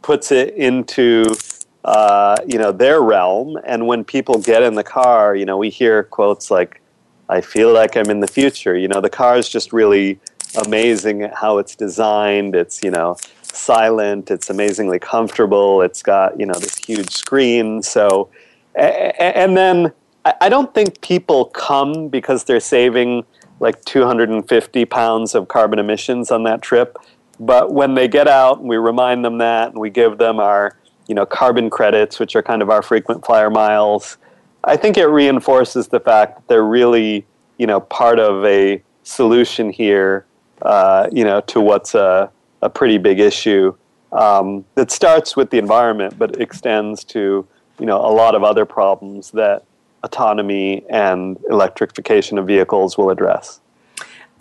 puts 0.02 0.32
it 0.32 0.54
into, 0.56 1.36
uh, 1.84 2.36
you 2.46 2.60
know, 2.60 2.72
their 2.72 3.02
realm. 3.02 3.58
And 3.66 3.88
when 3.88 4.04
people 4.04 4.40
get 4.40 4.62
in 4.62 4.76
the 4.76 4.84
car, 4.84 5.36
you 5.36 5.46
know, 5.46 5.58
we 5.58 5.70
hear 5.70 6.04
quotes 6.04 6.52
like, 6.52 6.82
"I 7.30 7.42
feel 7.42 7.74
like 7.74 7.98
I'm 7.98 8.10
in 8.10 8.20
the 8.20 8.28
future." 8.28 8.78
You 8.78 8.88
know, 8.88 9.02
the 9.02 9.10
car 9.10 9.38
is 9.38 9.50
just 9.50 9.74
really 9.74 10.20
amazing 10.66 11.24
at 11.24 11.34
how 11.34 11.58
it's 11.58 11.76
designed. 11.76 12.56
It's 12.56 12.84
you 12.84 12.92
know 12.92 13.18
silent. 13.56 14.32
It's 14.32 14.50
amazingly 14.50 15.00
comfortable. 15.00 15.82
It's 15.82 16.02
got 16.02 16.40
you 16.40 16.46
know 16.46 16.54
this 16.54 16.78
huge 16.78 17.12
screen. 17.12 17.82
So, 17.82 18.30
and 18.76 19.56
then 19.58 19.94
I 20.26 20.50
don't 20.50 20.74
think 20.74 21.02
people 21.02 21.46
come 21.46 22.08
because 22.08 22.46
they're 22.46 22.60
saving 22.60 23.26
like 23.60 23.84
250 23.86 24.86
pounds 24.86 25.36
of 25.36 25.48
carbon 25.48 25.80
emissions 25.80 26.32
on 26.32 26.44
that 26.44 26.62
trip. 26.62 26.98
But 27.40 27.74
when 27.74 27.96
they 27.96 28.08
get 28.08 28.28
out, 28.28 28.60
and 28.60 28.70
we 28.70 28.78
remind 28.78 29.26
them 29.26 29.38
that, 29.40 29.70
and 29.70 29.80
we 29.80 29.90
give 29.90 30.18
them 30.18 30.40
our 30.40 30.78
you 31.08 31.16
know 31.16 31.26
carbon 31.26 31.70
credits, 31.70 32.20
which 32.20 32.36
are 32.36 32.44
kind 32.44 32.62
of 32.62 32.70
our 32.70 32.82
frequent 32.82 33.26
flyer 33.26 33.50
miles. 33.50 34.18
I 34.64 34.78
think 34.78 34.98
it 34.98 35.08
reinforces 35.08 35.90
the 35.90 36.00
fact 36.00 36.36
that 36.36 36.48
they're 36.48 36.64
really, 36.64 37.26
you 37.58 37.68
know, 37.68 37.82
part 37.82 38.18
of 38.18 38.46
a 38.46 38.82
solution 39.04 39.70
here, 39.70 40.26
uh, 40.62 41.10
you 41.12 41.26
know, 41.26 41.42
to 41.42 41.60
what's 41.60 41.96
a, 41.96 42.32
a 42.64 42.70
pretty 42.70 42.98
big 42.98 43.20
issue 43.20 43.76
um, 44.12 44.64
that 44.76 44.92
starts 44.92 45.36
with 45.36 45.50
the 45.50 45.58
environment 45.58 46.18
but 46.18 46.40
extends 46.40 47.04
to, 47.04 47.46
you 47.80 47.86
know, 47.86 47.98
a 47.98 48.14
lot 48.14 48.36
of 48.36 48.44
other 48.44 48.66
problems 48.66 49.32
that 49.32 49.66
autonomy 50.04 50.84
and 50.90 51.38
electrification 51.50 52.38
of 52.38 52.48
vehicles 52.48 52.98
will 52.98 53.10
address. 53.10 53.60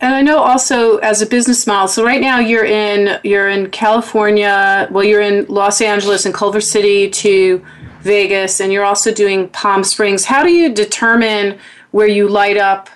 And 0.00 0.14
I 0.14 0.20
know 0.20 0.38
also 0.38 0.96
as 0.98 1.22
a 1.22 1.26
business 1.26 1.66
model. 1.66 1.86
So 1.86 2.04
right 2.04 2.20
now 2.20 2.40
you're 2.40 2.64
in 2.64 3.20
you're 3.22 3.48
in 3.48 3.70
California. 3.70 4.88
Well, 4.90 5.04
you're 5.04 5.20
in 5.20 5.46
Los 5.46 5.80
Angeles 5.80 6.26
and 6.26 6.34
Culver 6.34 6.60
City 6.60 7.08
to 7.08 7.64
Vegas, 8.00 8.60
and 8.60 8.72
you're 8.72 8.84
also 8.84 9.14
doing 9.14 9.48
Palm 9.50 9.84
Springs. 9.84 10.24
How 10.24 10.42
do 10.42 10.50
you 10.50 10.74
determine 10.74 11.56
where 11.92 12.08
you 12.08 12.26
light 12.26 12.56
up? 12.56 12.90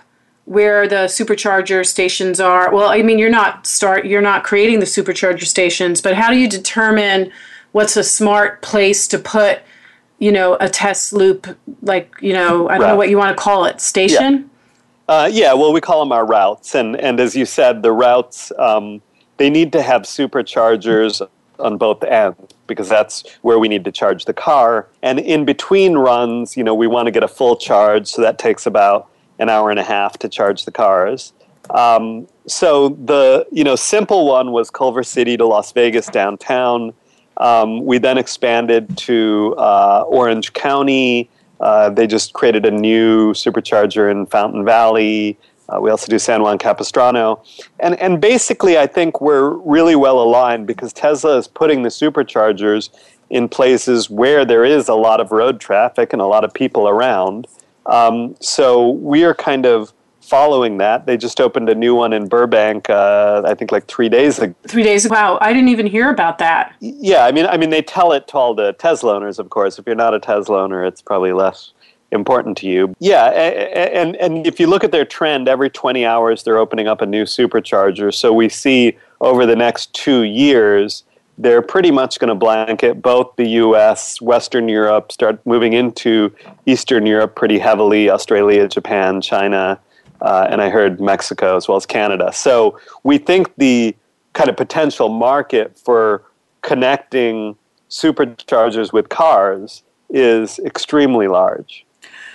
Where 0.47 0.89
the 0.89 1.07
supercharger 1.07 1.85
stations 1.85 2.41
are 2.41 2.73
well 2.73 2.89
i 2.89 3.03
mean 3.03 3.19
you're 3.19 3.29
not 3.29 3.67
start 3.67 4.07
you're 4.07 4.23
not 4.23 4.45
creating 4.45 4.81
the 4.81 4.87
supercharger 4.87 5.45
stations 5.45 6.01
but 6.01 6.15
how 6.15 6.31
do 6.31 6.39
you 6.39 6.49
determine 6.49 7.33
what's 7.73 7.97
a 7.97 8.05
smart 8.05 8.63
place 8.63 9.09
to 9.09 9.19
put 9.19 9.61
you 10.19 10.31
know 10.33 10.55
a 10.55 10.69
Tesloop 10.69 11.57
like 11.83 12.15
you 12.21 12.33
know 12.33 12.69
i 12.69 12.75
don't 12.75 12.83
right. 12.83 12.89
know 12.91 12.97
what 12.97 13.11
you 13.11 13.19
want 13.19 13.37
to 13.37 13.43
call 13.43 13.65
it 13.65 13.81
station 13.81 14.35
yeah. 14.35 14.43
Uh, 15.09 15.31
yeah, 15.33 15.53
well, 15.53 15.73
we 15.73 15.81
call 15.81 16.01
them 16.01 16.11
our 16.11 16.27
routes, 16.27 16.75
and 16.75 16.97
and 16.97 17.21
as 17.21 17.37
you 17.37 17.47
said, 17.47 17.83
the 17.83 17.93
routes 17.93 18.51
um, 18.59 19.01
they 19.37 19.51
need 19.51 19.73
to 19.73 19.83
have 19.83 20.03
superchargers 20.03 21.27
on 21.59 21.79
both 21.79 22.03
ends 22.03 22.55
because 22.67 22.89
that's 22.89 23.25
where 23.43 23.59
we 23.59 23.69
need 23.69 23.85
to 23.85 23.93
charge 23.93 24.25
the 24.25 24.35
car. 24.35 24.89
And 25.03 25.21
in 25.21 25.45
between 25.45 25.97
runs, 25.97 26.57
you 26.57 26.65
know, 26.65 26.75
we 26.75 26.87
want 26.87 27.07
to 27.07 27.13
get 27.13 27.23
a 27.23 27.29
full 27.29 27.57
charge, 27.57 28.09
so 28.09 28.23
that 28.23 28.39
takes 28.39 28.67
about 28.67 29.09
an 29.39 29.49
hour 29.49 29.71
and 29.71 29.79
a 29.79 29.85
half 29.85 30.19
to 30.19 30.29
charge 30.29 30.65
the 30.65 30.73
cars. 30.73 31.33
Um, 31.71 32.29
so 32.47 32.91
the 32.91 33.47
you 33.51 33.65
know 33.65 33.77
simple 33.77 34.27
one 34.27 34.53
was 34.53 34.71
Culver 34.71 35.03
City 35.03 35.37
to 35.37 35.47
Las 35.47 35.73
Vegas 35.73 36.07
downtown. 36.07 36.93
Um, 37.39 37.85
we 37.85 37.99
then 37.99 38.19
expanded 38.19 38.97
to 38.99 39.55
uh, 39.59 40.05
Orange 40.07 40.53
County. 40.53 41.29
Uh, 41.61 41.91
they 41.91 42.07
just 42.07 42.33
created 42.33 42.67
a 42.67 42.71
new 42.71 43.33
supercharger 43.33 44.11
in 44.11 44.27
Fountain 44.27 44.65
Valley. 44.65 45.39
Uh, 45.69 45.81
we 45.81 45.91
also 45.91 46.07
do 46.07 46.19
San 46.19 46.43
Juan 46.43 46.59
Capistrano. 46.59 47.43
And, 47.81 47.99
and 48.01 48.21
basically, 48.21 48.79
I 48.79 48.87
think 48.87 49.21
we're 49.21 49.51
really 49.51 49.97
well 49.97 50.21
aligned 50.21 50.67
because 50.67 50.93
Tesla 50.93 51.37
is 51.39 51.49
putting 51.49 51.83
the 51.83 51.89
superchargers 51.89 52.91
in 53.31 53.49
places 53.49 54.09
where 54.09 54.45
there 54.45 54.65
is 54.65 54.89
a 54.89 54.95
lot 54.95 55.21
of 55.21 55.33
road 55.33 55.61
traffic 55.61 56.13
and 56.13 56.23
a 56.23 56.27
lot 56.27 56.45
of 56.45 56.55
people 56.55 56.89
around. 56.89 57.49
Um, 57.89 58.37
so 58.41 58.91
we 58.91 59.25
are 59.25 59.35
kind 59.35 59.67
of 59.67 59.93
following 60.21 60.79
that. 60.79 61.07
They 61.07 61.17
just 61.17 61.41
opened 61.41 61.69
a 61.69 61.75
new 61.75 61.95
one 61.95 62.13
in 62.13 62.27
Burbank, 62.27 62.91
uh, 62.91 63.43
I 63.47 63.55
think 63.55 63.71
like 63.71 63.87
three 63.87 64.09
days 64.09 64.39
ago. 64.39 64.55
Three 64.67 64.83
days. 64.83 65.09
Wow, 65.09 65.39
I 65.41 65.53
didn't 65.53 65.69
even 65.69 65.87
hear 65.87 66.11
about 66.11 66.39
that. 66.39 66.75
Yeah, 66.81 67.25
I 67.25 67.33
mean, 67.33 67.47
I 67.47 67.57
mean, 67.57 67.71
they 67.71 67.83
tell 67.83 68.13
it 68.13 68.27
to 68.29 68.37
all 68.37 68.55
the 68.55 68.73
Tesla 68.75 69.15
owners, 69.15 69.39
of 69.39 69.51
course. 69.51 69.79
If 69.79 69.87
you're 69.87 69.95
not 69.95 70.15
a 70.15 70.21
Tesla 70.21 70.63
owner, 70.63 70.85
it's 70.85 71.01
probably 71.01 71.33
less 71.33 71.73
important 72.13 72.57
to 72.59 72.67
you. 72.67 72.95
Yeah, 72.99 73.27
and 73.27 74.17
and 74.17 74.47
if 74.47 74.59
you 74.59 74.67
look 74.67 74.85
at 74.85 74.93
their 74.93 75.05
trend, 75.05 75.49
every 75.49 75.71
20 75.71 76.05
hours 76.05 76.43
they're 76.43 76.59
opening 76.59 76.89
up 76.89 77.01
a 77.01 77.07
new 77.07 77.25
supercharger. 77.25 78.13
So 78.13 78.33
we 78.33 78.49
see 78.49 78.97
over 79.21 79.47
the 79.47 79.57
next 79.57 79.93
two 79.95 80.23
years 80.23 81.05
they're 81.39 81.63
pretty 81.63 81.91
much 81.91 82.19
going 82.19 82.29
to 82.29 82.35
blanket 82.35 83.03
both 83.03 83.35
the 83.37 83.47
US, 83.49 84.21
Western 84.21 84.69
Europe, 84.69 85.13
start 85.13 85.45
moving 85.47 85.73
into 85.73 86.35
Eastern 86.65 87.07
Europe 87.07 87.35
pretty 87.35 87.59
heavily, 87.59 88.11
Australia, 88.11 88.67
Japan, 88.69 89.21
China, 89.21 89.79
uh, 90.23 90.49
and 90.51 90.63
I 90.63 90.71
heard 90.71 91.01
Mexico 91.01 91.57
as 91.57 91.69
well 91.69 91.77
as 91.77 91.85
Canada. 91.85 92.33
So 92.33 92.79
we 93.03 93.19
think 93.19 93.55
the 93.57 93.95
kind 94.33 94.49
of 94.49 94.57
potential 94.57 95.09
market 95.09 95.79
for 95.79 96.25
connecting 96.63 97.57
superchargers 97.91 98.93
with 98.93 99.09
cars 99.09 99.83
is 100.11 100.59
extremely 100.61 101.29
large. 101.29 101.85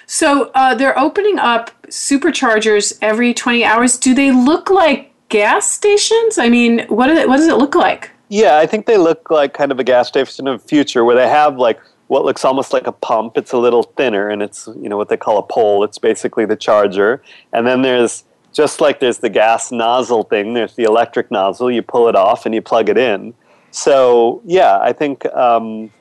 So 0.06 0.52
uh, 0.54 0.76
they're 0.76 0.98
opening 0.98 1.40
up 1.40 1.72
superchargers 1.88 2.98
every 3.02 3.34
20 3.34 3.64
hours. 3.64 3.98
Do 3.98 4.14
they 4.14 4.32
look 4.32 4.70
like 4.70 5.14
gas 5.30 5.72
stations? 5.72 6.38
I 6.38 6.50
mean, 6.50 6.86
what, 6.88 7.08
they, 7.08 7.26
what 7.26 7.38
does 7.38 7.48
it 7.48 7.58
look 7.58 7.76
like? 7.76 8.12
Yeah, 8.32 8.60
I 8.60 8.66
think 8.66 8.86
they 8.86 8.96
look 8.96 9.30
like 9.30 9.54
kind 9.54 9.74
of 9.74 9.80
a 9.82 9.84
gas 9.84 10.08
station 10.08 10.48
of 10.48 10.62
the 10.62 10.68
future 10.68 11.04
where 11.04 11.18
they 11.18 11.28
have 11.28 11.58
like 11.58 11.82
what 12.08 12.24
looks 12.24 12.46
almost 12.46 12.72
like 12.72 12.88
a 12.88 12.94
pump. 12.94 13.38
It's 13.38 13.52
a 13.52 13.58
little 13.58 13.84
thinner 13.84 14.30
and 14.30 14.42
it's, 14.42 14.68
you 14.68 14.88
know, 14.88 14.96
what 14.96 15.10
they 15.10 15.18
call 15.18 15.38
a 15.38 15.44
pole. 15.44 15.84
It's 15.84 15.98
basically 15.98 16.46
the 16.46 16.56
charger. 16.56 17.22
And 17.52 17.68
then 17.68 17.82
there's 17.82 18.24
just 18.54 18.80
like 18.80 19.02
there's 19.02 19.18
the 19.18 19.30
gas 19.30 19.70
nozzle 19.70 20.24
thing, 20.24 20.54
there's 20.54 20.76
the 20.76 20.84
electric 20.84 21.30
nozzle. 21.30 21.70
You 21.70 21.82
pull 21.82 22.08
it 22.08 22.16
off 22.16 22.46
and 22.46 22.56
you 22.56 22.62
plug 22.62 22.88
it 22.88 22.98
in. 22.98 23.34
So, 23.72 24.42
yeah, 24.46 24.80
I 24.80 24.94
think 24.94 25.26
um, 25.34 25.92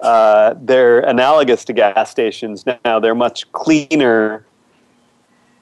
uh, 0.00 0.54
they're 0.62 1.00
analogous 1.00 1.66
to 1.66 1.74
gas 1.74 2.10
stations 2.10 2.64
now. 2.82 2.98
They're 2.98 3.14
much 3.14 3.52
cleaner. 3.52 4.46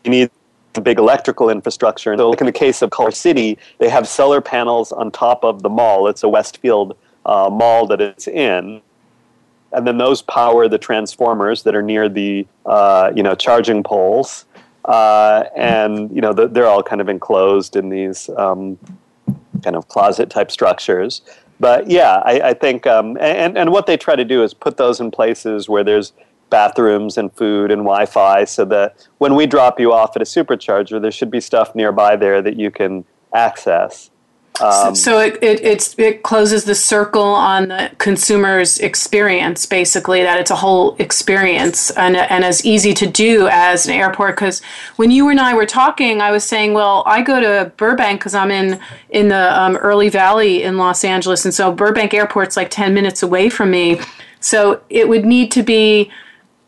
You 0.04 0.10
need 0.12 0.30
the 0.74 0.80
big 0.80 0.98
electrical 0.98 1.50
infrastructure. 1.50 2.16
So, 2.16 2.30
like 2.30 2.40
in 2.40 2.46
the 2.46 2.52
case 2.52 2.82
of 2.82 2.90
Culver 2.90 3.10
City, 3.10 3.58
they 3.78 3.88
have 3.88 4.08
solar 4.08 4.40
panels 4.40 4.92
on 4.92 5.10
top 5.10 5.44
of 5.44 5.62
the 5.62 5.68
mall. 5.68 6.08
It's 6.08 6.22
a 6.22 6.28
Westfield 6.28 6.96
uh, 7.26 7.50
mall 7.50 7.86
that 7.86 8.00
it's 8.00 8.26
in, 8.28 8.80
and 9.72 9.86
then 9.86 9.98
those 9.98 10.22
power 10.22 10.68
the 10.68 10.78
transformers 10.78 11.62
that 11.64 11.74
are 11.74 11.82
near 11.82 12.08
the 12.08 12.46
uh, 12.66 13.12
you 13.14 13.22
know 13.22 13.34
charging 13.34 13.82
poles. 13.82 14.46
Uh, 14.84 15.44
and 15.54 16.10
you 16.14 16.20
know 16.20 16.32
the, 16.32 16.48
they're 16.48 16.66
all 16.66 16.82
kind 16.82 17.00
of 17.00 17.08
enclosed 17.08 17.76
in 17.76 17.88
these 17.88 18.28
um, 18.30 18.76
kind 19.62 19.76
of 19.76 19.86
closet 19.88 20.28
type 20.28 20.50
structures. 20.50 21.22
But 21.60 21.88
yeah, 21.88 22.20
I, 22.24 22.40
I 22.40 22.54
think 22.54 22.86
um, 22.88 23.16
and 23.20 23.56
and 23.56 23.70
what 23.70 23.86
they 23.86 23.96
try 23.96 24.16
to 24.16 24.24
do 24.24 24.42
is 24.42 24.52
put 24.52 24.76
those 24.76 25.00
in 25.00 25.12
places 25.12 25.68
where 25.68 25.84
there's 25.84 26.12
bathrooms 26.52 27.18
and 27.18 27.32
food 27.32 27.72
and 27.72 27.80
Wi-Fi, 27.80 28.44
so 28.44 28.64
that 28.66 29.08
when 29.18 29.34
we 29.34 29.46
drop 29.46 29.80
you 29.80 29.92
off 29.92 30.14
at 30.14 30.22
a 30.22 30.24
supercharger, 30.24 31.02
there 31.02 31.10
should 31.10 31.30
be 31.30 31.40
stuff 31.40 31.74
nearby 31.74 32.14
there 32.14 32.40
that 32.40 32.56
you 32.56 32.70
can 32.70 33.04
access. 33.34 34.12
Um, 34.60 34.94
so 34.94 35.18
it, 35.18 35.42
it, 35.42 35.94
it 35.98 36.22
closes 36.22 36.64
the 36.64 36.74
circle 36.74 37.22
on 37.22 37.68
the 37.68 37.90
consumer's 37.98 38.78
experience, 38.78 39.64
basically, 39.64 40.22
that 40.22 40.38
it's 40.38 40.50
a 40.50 40.56
whole 40.56 40.94
experience 40.98 41.90
and, 41.92 42.16
and 42.16 42.44
as 42.44 42.64
easy 42.64 42.92
to 42.94 43.06
do 43.06 43.48
as 43.50 43.86
an 43.86 43.94
airport. 43.94 44.36
Because 44.36 44.60
when 44.96 45.10
you 45.10 45.28
and 45.30 45.40
I 45.40 45.54
were 45.54 45.66
talking, 45.66 46.20
I 46.20 46.30
was 46.30 46.44
saying, 46.44 46.74
well, 46.74 47.02
I 47.06 47.22
go 47.22 47.40
to 47.40 47.72
Burbank 47.76 48.20
because 48.20 48.34
I'm 48.34 48.50
in, 48.50 48.78
in 49.10 49.28
the 49.28 49.58
um, 49.58 49.76
early 49.76 50.10
valley 50.10 50.62
in 50.62 50.76
Los 50.76 51.02
Angeles. 51.02 51.44
And 51.44 51.54
so 51.54 51.72
Burbank 51.72 52.12
Airport's 52.12 52.56
like 52.56 52.70
10 52.70 52.92
minutes 52.92 53.22
away 53.22 53.48
from 53.48 53.70
me. 53.70 54.00
So 54.40 54.82
it 54.90 55.08
would 55.08 55.24
need 55.24 55.50
to 55.52 55.62
be 55.62 56.10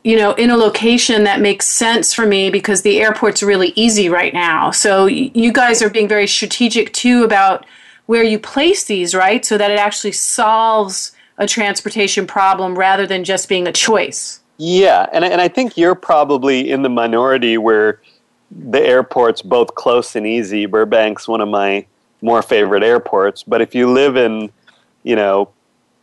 you 0.04 0.16
know, 0.16 0.34
in 0.34 0.50
a 0.50 0.56
location 0.56 1.24
that 1.24 1.40
makes 1.40 1.66
sense 1.66 2.12
for 2.12 2.26
me 2.26 2.50
because 2.50 2.82
the 2.82 3.00
airport's 3.00 3.42
really 3.42 3.72
easy 3.74 4.10
right 4.10 4.34
now. 4.34 4.70
So 4.70 5.06
you 5.06 5.50
guys 5.50 5.82
are 5.82 5.88
being 5.88 6.08
very 6.08 6.26
strategic 6.26 6.92
too 6.92 7.24
about 7.24 7.64
where 8.04 8.22
you 8.22 8.38
place 8.38 8.84
these, 8.84 9.14
right? 9.14 9.44
So 9.44 9.56
that 9.56 9.70
it 9.70 9.78
actually 9.78 10.12
solves 10.12 11.12
a 11.38 11.46
transportation 11.46 12.26
problem 12.26 12.78
rather 12.78 13.06
than 13.06 13.24
just 13.24 13.48
being 13.48 13.66
a 13.66 13.72
choice. 13.72 14.40
Yeah, 14.58 15.08
and, 15.12 15.24
and 15.24 15.40
I 15.40 15.48
think 15.48 15.76
you're 15.76 15.94
probably 15.94 16.70
in 16.70 16.82
the 16.82 16.90
minority 16.90 17.56
where 17.56 18.00
the 18.50 18.80
airport's 18.80 19.40
both 19.40 19.74
close 19.74 20.14
and 20.14 20.26
easy. 20.26 20.66
Burbank's 20.66 21.26
one 21.26 21.40
of 21.40 21.48
my 21.48 21.86
more 22.20 22.42
favorite 22.42 22.84
airports, 22.84 23.42
but 23.42 23.62
if 23.62 23.74
you 23.74 23.90
live 23.90 24.16
in, 24.16 24.50
you 25.02 25.16
know, 25.16 25.50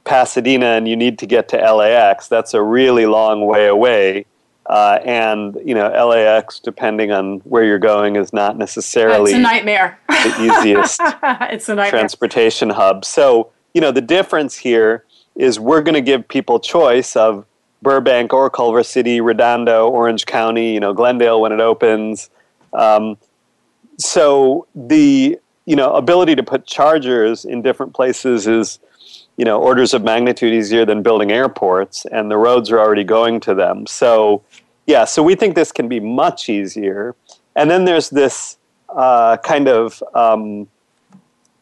Pasadena 0.03 0.67
and 0.67 0.87
you 0.87 0.95
need 0.95 1.19
to 1.19 1.25
get 1.25 1.47
to 1.49 1.57
LAX, 1.57 2.27
that's 2.27 2.53
a 2.53 2.61
really 2.61 3.05
long 3.05 3.45
way 3.45 3.67
away. 3.67 4.25
Uh, 4.67 4.99
and 5.03 5.57
you 5.65 5.73
know, 5.73 5.89
LAX, 5.89 6.59
depending 6.59 7.11
on 7.11 7.39
where 7.39 7.63
you're 7.63 7.79
going, 7.79 8.15
is 8.15 8.31
not 8.31 8.57
necessarily 8.57 9.31
it's 9.31 9.37
a 9.37 9.41
nightmare. 9.41 9.99
the 10.07 10.35
easiest 10.39 11.01
it's 11.23 11.67
a 11.67 11.75
nightmare. 11.75 11.89
transportation 11.89 12.69
hub. 12.69 13.03
So 13.03 13.51
you 13.73 13.81
know, 13.81 13.91
the 13.91 14.01
difference 14.01 14.55
here 14.55 15.05
is 15.35 15.59
we're 15.59 15.81
going 15.81 15.95
to 15.95 16.01
give 16.01 16.27
people 16.27 16.59
choice 16.59 17.15
of 17.15 17.45
Burbank 17.81 18.33
or 18.33 18.49
Culver 18.49 18.83
City, 18.83 19.21
Redondo, 19.21 19.89
Orange 19.89 20.25
County, 20.25 20.73
you 20.73 20.79
know, 20.79 20.93
Glendale 20.93 21.41
when 21.41 21.51
it 21.51 21.59
opens. 21.59 22.29
Um, 22.73 23.17
so 23.97 24.67
the 24.75 25.39
you 25.65 25.75
know 25.75 25.93
ability 25.93 26.35
to 26.35 26.43
put 26.43 26.65
chargers 26.65 27.45
in 27.45 27.61
different 27.61 27.93
places 27.93 28.47
is 28.47 28.79
you 29.37 29.45
know 29.45 29.61
orders 29.61 29.93
of 29.93 30.03
magnitude 30.03 30.53
easier 30.53 30.85
than 30.85 31.01
building 31.01 31.31
airports 31.31 32.05
and 32.11 32.29
the 32.29 32.37
roads 32.37 32.71
are 32.71 32.79
already 32.79 33.03
going 33.03 33.39
to 33.39 33.53
them 33.53 33.85
so 33.87 34.43
yeah 34.87 35.05
so 35.05 35.23
we 35.23 35.35
think 35.35 35.55
this 35.55 35.71
can 35.71 35.87
be 35.87 35.99
much 35.99 36.49
easier 36.49 37.15
and 37.55 37.69
then 37.69 37.85
there's 37.85 38.09
this 38.09 38.57
uh, 38.89 39.37
kind 39.37 39.67
of 39.67 40.03
um, 40.13 40.67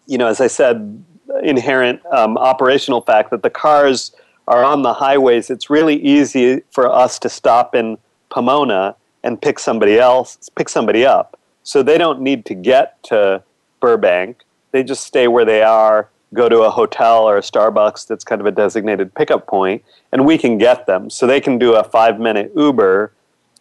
you 0.07 0.17
know 0.17 0.27
as 0.27 0.41
i 0.41 0.47
said 0.47 1.03
inherent 1.43 2.03
um, 2.07 2.37
operational 2.37 3.01
fact 3.01 3.29
that 3.29 3.43
the 3.43 3.49
cars 3.49 4.15
are 4.47 4.63
on 4.63 4.81
the 4.81 4.93
highways 4.93 5.49
it's 5.49 5.69
really 5.69 5.95
easy 6.01 6.61
for 6.71 6.91
us 6.91 7.19
to 7.19 7.29
stop 7.29 7.75
in 7.75 7.97
Pomona 8.29 8.95
and 9.23 9.41
pick 9.41 9.59
somebody 9.59 9.99
else, 9.99 10.37
pick 10.55 10.69
somebody 10.69 11.05
up. 11.05 11.39
So 11.63 11.83
they 11.83 11.97
don't 11.97 12.21
need 12.21 12.45
to 12.45 12.55
get 12.55 13.01
to 13.03 13.43
Burbank. 13.79 14.43
They 14.71 14.83
just 14.83 15.03
stay 15.03 15.27
where 15.27 15.45
they 15.45 15.61
are, 15.61 16.09
go 16.33 16.47
to 16.47 16.61
a 16.61 16.69
hotel 16.69 17.23
or 17.23 17.37
a 17.37 17.41
Starbucks 17.41 18.07
that's 18.07 18.23
kind 18.23 18.39
of 18.39 18.47
a 18.47 18.51
designated 18.51 19.13
pickup 19.13 19.47
point, 19.47 19.83
and 20.11 20.25
we 20.25 20.37
can 20.37 20.57
get 20.57 20.85
them. 20.85 21.09
So 21.09 21.25
they 21.25 21.41
can 21.41 21.57
do 21.57 21.75
a 21.75 21.83
five 21.83 22.19
minute 22.19 22.51
Uber 22.55 23.13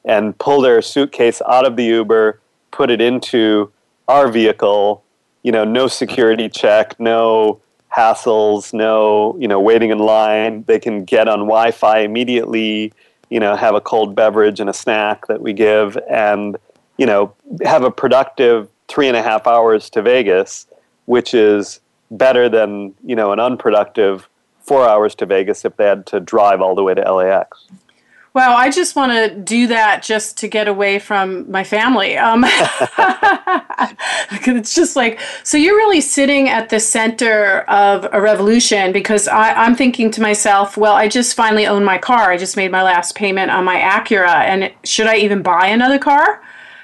and 0.05 0.37
pull 0.39 0.61
their 0.61 0.81
suitcase 0.83 1.43
out 1.49 1.67
of 1.67 1.77
the 1.77 1.85
Uber, 1.85 2.41
put 2.71 2.91
it 2.91 3.01
into 3.01 3.71
our 4.07 4.29
vehicle, 4.29 5.03
you 5.43 5.53
know, 5.53 5.65
no 5.65 5.87
security 5.87 6.49
check, 6.49 6.99
no 6.99 7.61
hassles, 7.95 8.73
no, 8.73 9.37
you 9.39 9.49
know, 9.49 9.61
waiting 9.61 9.91
in 9.91 9.99
line. 9.99 10.65
They 10.67 10.79
can 10.79 11.05
get 11.05 11.29
on 11.29 11.41
Wi 11.41 11.71
Fi 11.71 12.01
immediately, 12.01 12.93
you 13.31 13.41
know, 13.41 13.57
have 13.57 13.75
a 13.75 13.81
cold 13.81 14.15
beverage 14.15 14.61
and 14.61 14.71
a 14.71 14.75
snack 14.75 15.27
that 15.27 15.41
we 15.41 15.53
give, 15.53 15.99
and, 16.09 16.57
you 16.97 17.07
know, 17.07 17.35
have 17.65 17.83
a 17.83 17.91
productive 17.91 18.69
three 18.89 19.09
and 19.09 19.17
a 19.17 19.23
half 19.23 19.47
hours 19.47 19.91
to 19.91 20.03
Vegas, 20.03 20.67
which 21.07 21.35
is 21.35 21.81
better 22.11 22.49
than, 22.49 22.95
you 23.05 23.17
know, 23.17 23.33
an 23.33 23.41
unproductive 23.41 24.29
four 24.61 24.89
hours 24.89 25.15
to 25.17 25.27
Vegas 25.27 25.65
if 25.65 25.77
they 25.77 25.87
had 25.87 26.07
to 26.07 26.21
drive 26.21 26.61
all 26.61 26.75
the 26.75 26.85
way 26.85 26.95
to 26.95 27.13
LAX. 27.13 27.67
Wow, 28.35 28.55
I 28.55 28.71
just 28.71 28.95
want 28.95 29.11
to 29.13 29.35
do 29.35 29.67
that 29.69 30.03
just 30.03 30.37
to 30.39 30.49
get 30.49 30.69
away 30.69 30.99
from 30.99 31.51
my 31.51 31.65
family. 31.65 32.17
Um, 32.17 32.45
it's 34.47 34.75
just 34.75 34.95
like, 34.97 35.19
so 35.43 35.57
you're 35.57 35.75
really 35.75 36.03
sitting 36.03 36.49
at 36.49 36.69
the 36.69 36.79
center 36.79 37.63
of 37.63 38.07
a 38.13 38.21
revolution 38.21 38.93
because 38.93 39.27
I, 39.27 39.55
I'm 39.55 39.75
thinking 39.75 40.11
to 40.13 40.21
myself, 40.21 40.77
well, 40.77 40.93
I 40.93 41.09
just 41.09 41.35
finally 41.35 41.67
own 41.67 41.83
my 41.85 41.99
car. 41.99 42.31
I 42.31 42.37
just 42.37 42.57
made 42.57 42.71
my 42.71 42.83
last 42.83 43.15
payment 43.15 43.51
on 43.51 43.65
my 43.65 43.81
Acura, 43.81 44.29
and 44.29 44.73
should 44.85 45.07
I 45.07 45.17
even 45.17 45.43
buy 45.43 45.67
another 45.67 45.99
car? 45.99 46.43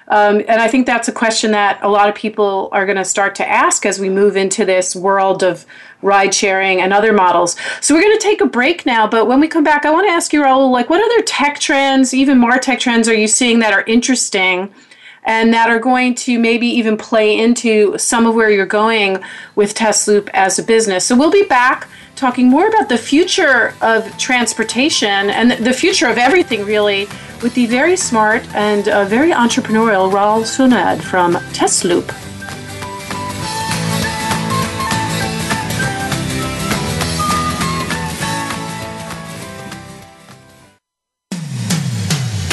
Um, 0.09 0.43
and 0.49 0.61
I 0.61 0.69
think 0.69 0.87
that's 0.87 1.09
a 1.09 1.12
question 1.12 1.53
that 1.53 1.79
a 1.83 1.88
lot 1.88 2.09
of 2.09 2.14
people 2.14 2.69
are 2.73 2.85
going 2.85 2.99
to 2.99 3.05
start 3.05 3.35
to 3.37 3.49
ask 3.49 3.87
as 3.87 3.99
we 3.99 4.11
move 4.11 4.37
into 4.37 4.64
this 4.64 4.95
world 4.95 5.43
of 5.43 5.64
ride 6.03 6.35
sharing 6.35 6.81
and 6.81 6.93
other 6.93 7.12
models. 7.12 7.57
So 7.81 7.95
we're 7.95 8.03
going 8.03 8.19
to 8.19 8.23
take 8.23 8.43
a 8.43 8.47
break 8.47 8.85
now, 8.85 9.07
but 9.07 9.27
when 9.27 9.40
we 9.40 9.49
come 9.49 9.64
back, 9.64 9.87
I 9.87 9.90
want 9.90 10.07
to 10.07 10.12
ask 10.12 10.33
you, 10.33 10.43
Rahul, 10.43 10.71
like 10.71 10.90
what 10.90 11.03
other 11.03 11.23
tech 11.23 11.59
trends, 11.59 12.12
even 12.12 12.38
more 12.38 12.59
tech 12.59 12.81
trends, 12.81 13.09
are 13.09 13.14
you 13.14 13.27
seeing 13.27 13.61
that 13.61 13.73
are 13.73 13.85
interesting? 13.87 14.73
And 15.27 15.55
that 15.55 15.71
are 15.71 15.79
going 15.79 16.14
to 16.17 16.38
maybe 16.38 16.67
even 16.67 16.99
play 16.99 17.38
into 17.38 17.97
some 17.97 18.27
of 18.27 18.35
where 18.35 18.51
you're 18.51 18.67
going 18.67 19.25
with 19.55 19.75
Tesloop 19.75 20.29
as 20.35 20.59
a 20.59 20.62
business. 20.62 21.07
So 21.07 21.17
we'll 21.17 21.31
be 21.31 21.45
back 21.45 21.88
talking 22.16 22.48
more 22.48 22.68
about 22.68 22.88
the 22.88 22.98
future 22.98 23.74
of 23.81 24.16
transportation 24.18 25.31
and 25.31 25.53
the 25.53 25.72
future 25.72 26.09
of 26.09 26.18
everything, 26.18 26.64
really, 26.64 27.07
with 27.42 27.55
the 27.55 27.66
very 27.66 27.96
smart 27.96 28.42
and 28.55 28.88
uh, 28.88 29.05
very 29.05 29.31
entrepreneurial 29.31 30.11
Rahul 30.11 30.44
Sonnad 30.44 31.03
from 31.03 31.35
Tesloop. 31.53 32.11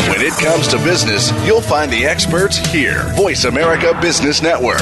When 0.10 0.22
it 0.22 0.34
comes 0.34 0.68
to 0.70 0.78
business, 0.78 1.32
you'll 1.46 1.62
find 1.62 1.92
the 1.92 2.06
experts 2.06 2.58
here. 2.58 3.04
Voice 3.16 3.46
America 3.46 3.98
Business 4.02 4.42
Network. 4.42 4.82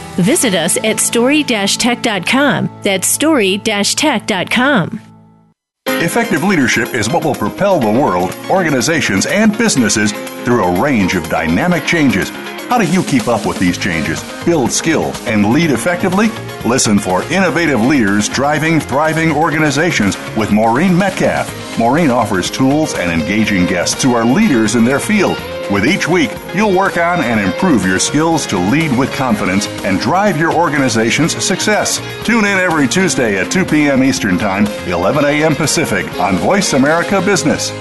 Visit 0.17 0.55
us 0.55 0.77
at 0.83 0.99
story-tech.com. 0.99 2.79
That's 2.83 3.07
story-tech.com. 3.07 5.01
Effective 5.87 6.43
leadership 6.43 6.93
is 6.93 7.09
what 7.09 7.23
will 7.23 7.35
propel 7.35 7.79
the 7.79 7.91
world, 7.91 8.35
organizations, 8.49 9.25
and 9.25 9.55
businesses 9.57 10.11
through 10.43 10.63
a 10.63 10.81
range 10.81 11.15
of 11.15 11.29
dynamic 11.29 11.85
changes. 11.85 12.29
How 12.69 12.77
do 12.77 12.91
you 12.91 13.03
keep 13.03 13.27
up 13.27 13.45
with 13.45 13.59
these 13.59 13.77
changes, 13.77 14.23
build 14.45 14.71
skills, 14.71 15.19
and 15.27 15.51
lead 15.51 15.71
effectively? 15.71 16.29
Listen 16.65 16.97
for 16.97 17.23
Innovative 17.31 17.81
Leaders 17.81 18.29
Driving 18.29 18.79
Thriving 18.79 19.31
Organizations 19.31 20.15
with 20.37 20.51
Maureen 20.51 20.97
Metcalf. 20.97 21.77
Maureen 21.77 22.09
offers 22.09 22.49
tools 22.49 22.93
and 22.95 23.11
engaging 23.11 23.65
guests 23.65 24.01
who 24.01 24.13
are 24.15 24.25
leaders 24.25 24.75
in 24.75 24.83
their 24.83 24.99
field 24.99 25.37
with 25.71 25.85
each 25.85 26.07
week, 26.07 26.31
you'll 26.53 26.75
work 26.75 26.97
on 26.97 27.21
and 27.21 27.39
improve 27.39 27.85
your 27.85 27.99
skills 27.99 28.45
to 28.47 28.57
lead 28.57 28.97
with 28.97 29.11
confidence 29.13 29.67
and 29.85 29.99
drive 29.99 30.37
your 30.37 30.53
organization's 30.53 31.43
success. 31.43 31.99
Tune 32.25 32.45
in 32.45 32.57
every 32.57 32.87
Tuesday 32.87 33.39
at 33.39 33.51
2 33.51 33.65
p.m. 33.65 34.03
Eastern 34.03 34.37
Time, 34.37 34.65
11 34.87 35.25
a.m. 35.25 35.55
Pacific 35.55 36.05
on 36.19 36.35
Voice 36.37 36.73
America 36.73 37.21
Business. 37.21 37.71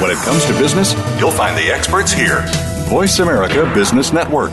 When 0.00 0.10
it 0.10 0.18
comes 0.18 0.44
to 0.46 0.52
business, 0.58 0.92
you'll 1.18 1.30
find 1.30 1.56
the 1.56 1.70
experts 1.72 2.12
here. 2.12 2.44
Voice 2.88 3.18
America 3.18 3.70
Business 3.74 4.12
Network. 4.12 4.52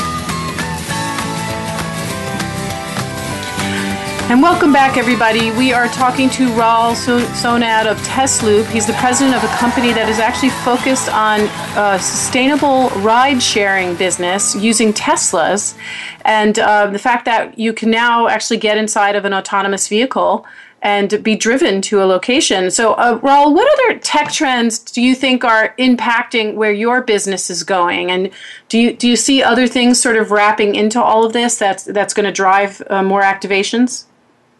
And 4.31 4.41
welcome 4.41 4.71
back, 4.71 4.95
everybody. 4.95 5.51
We 5.57 5.73
are 5.73 5.89
talking 5.89 6.29
to 6.29 6.47
Rahul 6.51 6.95
Sonnad 6.95 7.85
of 7.85 7.97
Tesloop. 7.97 8.65
He's 8.67 8.87
the 8.87 8.93
president 8.93 9.35
of 9.35 9.43
a 9.43 9.53
company 9.57 9.91
that 9.91 10.07
is 10.07 10.19
actually 10.19 10.51
focused 10.63 11.09
on 11.09 11.41
uh, 11.75 11.97
sustainable 11.97 12.87
ride 13.01 13.43
sharing 13.43 13.93
business 13.95 14.55
using 14.55 14.93
Teslas. 14.93 15.77
And 16.23 16.57
uh, 16.57 16.87
the 16.87 16.97
fact 16.97 17.25
that 17.25 17.59
you 17.59 17.73
can 17.73 17.91
now 17.91 18.29
actually 18.29 18.55
get 18.55 18.77
inside 18.77 19.17
of 19.17 19.25
an 19.25 19.33
autonomous 19.33 19.89
vehicle 19.89 20.45
and 20.81 21.21
be 21.21 21.35
driven 21.35 21.81
to 21.81 22.01
a 22.01 22.05
location. 22.05 22.71
So, 22.71 22.93
uh, 22.93 23.19
Rahul, 23.19 23.53
what 23.53 23.67
other 23.79 23.99
tech 23.99 24.31
trends 24.31 24.79
do 24.79 25.01
you 25.01 25.13
think 25.13 25.43
are 25.43 25.75
impacting 25.77 26.53
where 26.53 26.71
your 26.71 27.01
business 27.01 27.49
is 27.49 27.65
going? 27.65 28.09
And 28.09 28.31
do 28.69 28.79
you 28.79 28.93
do 28.93 29.09
you 29.09 29.17
see 29.17 29.43
other 29.43 29.67
things 29.67 30.01
sort 30.01 30.15
of 30.15 30.31
wrapping 30.31 30.75
into 30.75 31.03
all 31.03 31.25
of 31.25 31.33
this 31.33 31.57
that's 31.57 31.83
that's 31.83 32.13
going 32.13 32.25
to 32.25 32.31
drive 32.31 32.81
uh, 32.89 33.03
more 33.03 33.23
activations? 33.23 34.05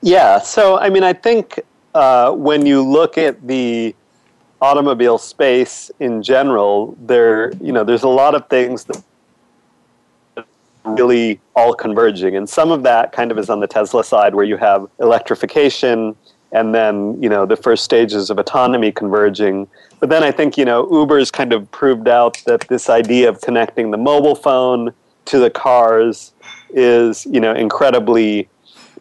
Yeah, 0.02 0.40
so 0.40 0.80
I 0.80 0.90
mean, 0.90 1.04
I 1.04 1.14
think 1.14 1.60
uh, 1.94 2.32
when 2.32 2.66
you 2.66 2.82
look 2.82 3.18
at 3.18 3.46
the 3.48 3.96
automobile 4.62 5.18
space 5.18 5.92
in 6.00 6.24
general, 6.24 6.96
there 7.02 7.52
you 7.62 7.72
know 7.72 7.84
there's 7.84 8.04
a 8.04 8.10
lot 8.10 8.34
of 8.34 8.48
things 8.50 8.86
that 8.86 9.04
really 10.86 11.40
all 11.56 11.76
converging, 11.76 12.36
and 12.36 12.50
some 12.50 12.72
of 12.72 12.82
that 12.84 13.12
kind 13.12 13.32
of 13.32 13.38
is 13.38 13.50
on 13.50 13.60
the 13.60 13.68
Tesla 13.68 14.04
side, 14.04 14.34
where 14.34 14.46
you 14.46 14.58
have 14.58 14.88
electrification, 15.00 16.16
and 16.52 16.74
then 16.74 17.22
you 17.22 17.30
know 17.30 17.46
the 17.46 17.56
first 17.56 17.84
stages 17.84 18.32
of 18.32 18.40
autonomy 18.40 18.92
converging. 18.92 19.68
But 20.00 20.10
then 20.10 20.24
I 20.24 20.32
think 20.32 20.58
you 20.58 20.66
know 20.66 20.90
Uber's 20.92 21.30
kind 21.30 21.54
of 21.54 21.70
proved 21.70 22.08
out 22.08 22.42
that 22.48 22.62
this 22.70 22.90
idea 22.90 23.30
of 23.30 23.42
connecting 23.42 23.92
the 23.92 23.98
mobile 23.98 24.36
phone 24.36 24.94
to 25.26 25.38
the 25.38 25.52
cars 25.52 26.34
is 26.72 27.28
you 27.28 27.40
know 27.40 27.54
incredibly 27.54 28.50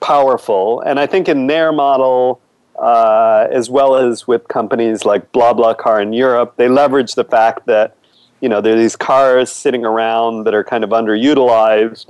powerful. 0.00 0.80
And 0.80 0.98
I 0.98 1.06
think 1.06 1.28
in 1.28 1.46
their 1.46 1.72
model, 1.72 2.40
uh, 2.80 3.46
as 3.50 3.68
well 3.68 3.96
as 3.96 4.26
with 4.26 4.48
companies 4.48 5.04
like 5.04 5.30
BlaBlaCar 5.32 6.02
in 6.02 6.12
Europe, 6.12 6.54
they 6.56 6.68
leverage 6.68 7.14
the 7.14 7.24
fact 7.24 7.66
that 7.66 7.96
you 8.40 8.48
know 8.48 8.60
there 8.60 8.74
are 8.74 8.78
these 8.78 8.96
cars 8.96 9.52
sitting 9.52 9.84
around 9.84 10.44
that 10.44 10.54
are 10.54 10.64
kind 10.64 10.82
of 10.82 10.90
underutilized, 10.90 12.06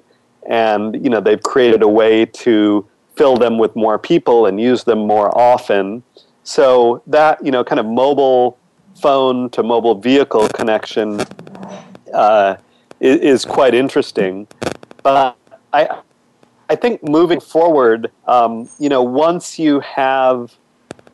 and 0.48 0.94
you 1.02 1.10
know 1.10 1.20
they've 1.20 1.42
created 1.42 1.82
a 1.82 1.88
way 1.88 2.24
to 2.24 2.86
fill 3.16 3.36
them 3.36 3.58
with 3.58 3.74
more 3.74 3.98
people 3.98 4.46
and 4.46 4.60
use 4.60 4.84
them 4.84 5.00
more 5.00 5.36
often. 5.36 6.02
So 6.44 7.02
that 7.08 7.44
you 7.44 7.50
know 7.50 7.64
kind 7.64 7.80
of 7.80 7.86
mobile 7.86 8.56
phone 8.94 9.50
to 9.50 9.62
mobile 9.62 9.96
vehicle 9.96 10.48
connection 10.50 11.20
uh, 12.14 12.56
is, 13.00 13.20
is 13.20 13.44
quite 13.44 13.74
interesting. 13.74 14.46
But 15.02 15.36
I 15.72 16.00
I 16.70 16.76
think 16.76 17.02
moving 17.02 17.40
forward, 17.40 18.12
um, 18.28 18.68
you 18.78 18.88
know, 18.88 19.02
once 19.02 19.58
you 19.58 19.80
have 19.80 20.54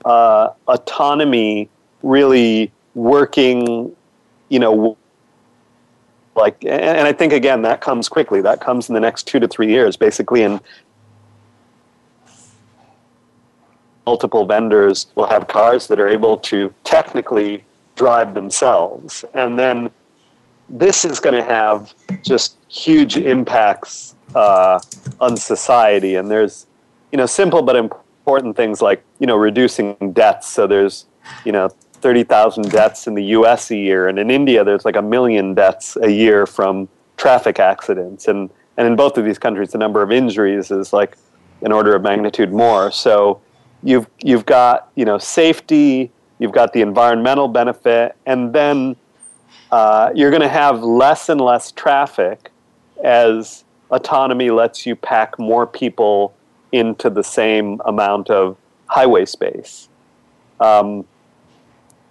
uh, 0.05 0.51
autonomy 0.69 1.71
really 2.03 2.71
working, 2.95 3.97
you 4.51 4.59
know, 4.59 4.99
like, 6.35 6.63
and, 6.63 6.83
and 6.83 7.09
I 7.09 7.13
think 7.15 7.33
again 7.33 7.63
that 7.63 7.81
comes 7.81 8.07
quickly. 8.07 8.43
That 8.43 8.61
comes 8.61 8.91
in 8.91 8.95
the 8.95 9.01
next 9.01 9.27
two 9.27 9.41
to 9.41 9.49
three 9.49 9.69
years, 9.69 9.97
basically, 9.97 10.43
and 10.43 10.61
multiple 14.05 14.45
vendors 14.45 15.07
will 15.15 15.27
have 15.27 15.49
cars 15.49 15.87
that 15.87 15.99
are 15.99 16.09
able 16.09 16.37
to 16.37 16.73
technically 16.85 17.65
drive 17.95 18.35
themselves, 18.35 19.25
and 19.33 19.59
then 19.59 19.91
this 20.69 21.07
is 21.07 21.19
going 21.19 21.35
to 21.35 21.45
have 21.45 21.95
just 22.23 22.59
huge 22.69 23.17
impacts 23.17 24.16
uh, 24.37 24.79
on 25.19 25.37
society. 25.37 26.15
And 26.15 26.31
there's, 26.31 26.67
you 27.11 27.17
know, 27.17 27.27
simple 27.27 27.63
but 27.63 27.75
important 27.75 28.55
things 28.55 28.83
like, 28.83 29.03
you 29.19 29.27
know, 29.27 29.37
reducing 29.37 29.97
deaths. 30.13 30.49
So 30.49 30.67
there's, 30.67 31.07
you 31.45 31.53
know, 31.53 31.71
30,000 31.95 32.71
deaths 32.71 33.07
in 33.07 33.15
the 33.15 33.25
US 33.25 33.71
a 33.71 33.77
year. 33.77 34.09
And 34.09 34.19
in 34.19 34.31
India, 34.31 34.63
there's 34.63 34.85
like 34.85 34.97
a 34.97 35.03
million 35.03 35.55
deaths 35.55 35.97
a 36.03 36.11
year 36.11 36.47
from 36.47 36.87
traffic 37.17 37.59
accidents. 37.59 38.29
And, 38.29 38.51
and 38.77 38.87
in 38.87 38.95
both 38.95 39.17
of 39.17 39.25
these 39.25 39.39
countries, 39.39 39.73
the 39.73 39.79
number 39.79 40.03
of 40.03 40.13
injuries 40.13 40.71
is 40.71 40.93
like 40.93 41.17
an 41.63 41.73
order 41.73 41.97
of 41.97 42.03
magnitude 42.03 42.53
more. 42.53 42.91
So 42.91 43.41
you've, 43.83 44.07
you've 44.23 44.45
got, 44.45 44.91
you 44.97 45.07
know, 45.07 45.17
safety, 45.17 46.13
you've 46.39 46.53
got 46.53 46.75
the 46.75 46.83
environmental 46.83 47.49
benefit, 47.49 48.15
and 48.27 48.53
then 48.53 48.97
uh, 49.71 50.11
you're 50.15 50.31
going 50.31 50.43
to 50.43 50.49
have 50.49 50.83
less 50.83 51.31
and 51.31 51.41
less 51.41 51.73
traffic 51.73 52.51
as 53.03 53.65
autonomy 53.91 54.51
lets 54.51 54.87
you 54.87 54.97
pack 54.97 55.39
more 55.39 55.67
people 55.67 56.35
into 56.73 57.11
the 57.11 57.23
same 57.23 57.81
amount 57.85 58.31
of 58.31 58.57
highway 58.87 59.25
space. 59.25 59.89
Um, 60.61 61.05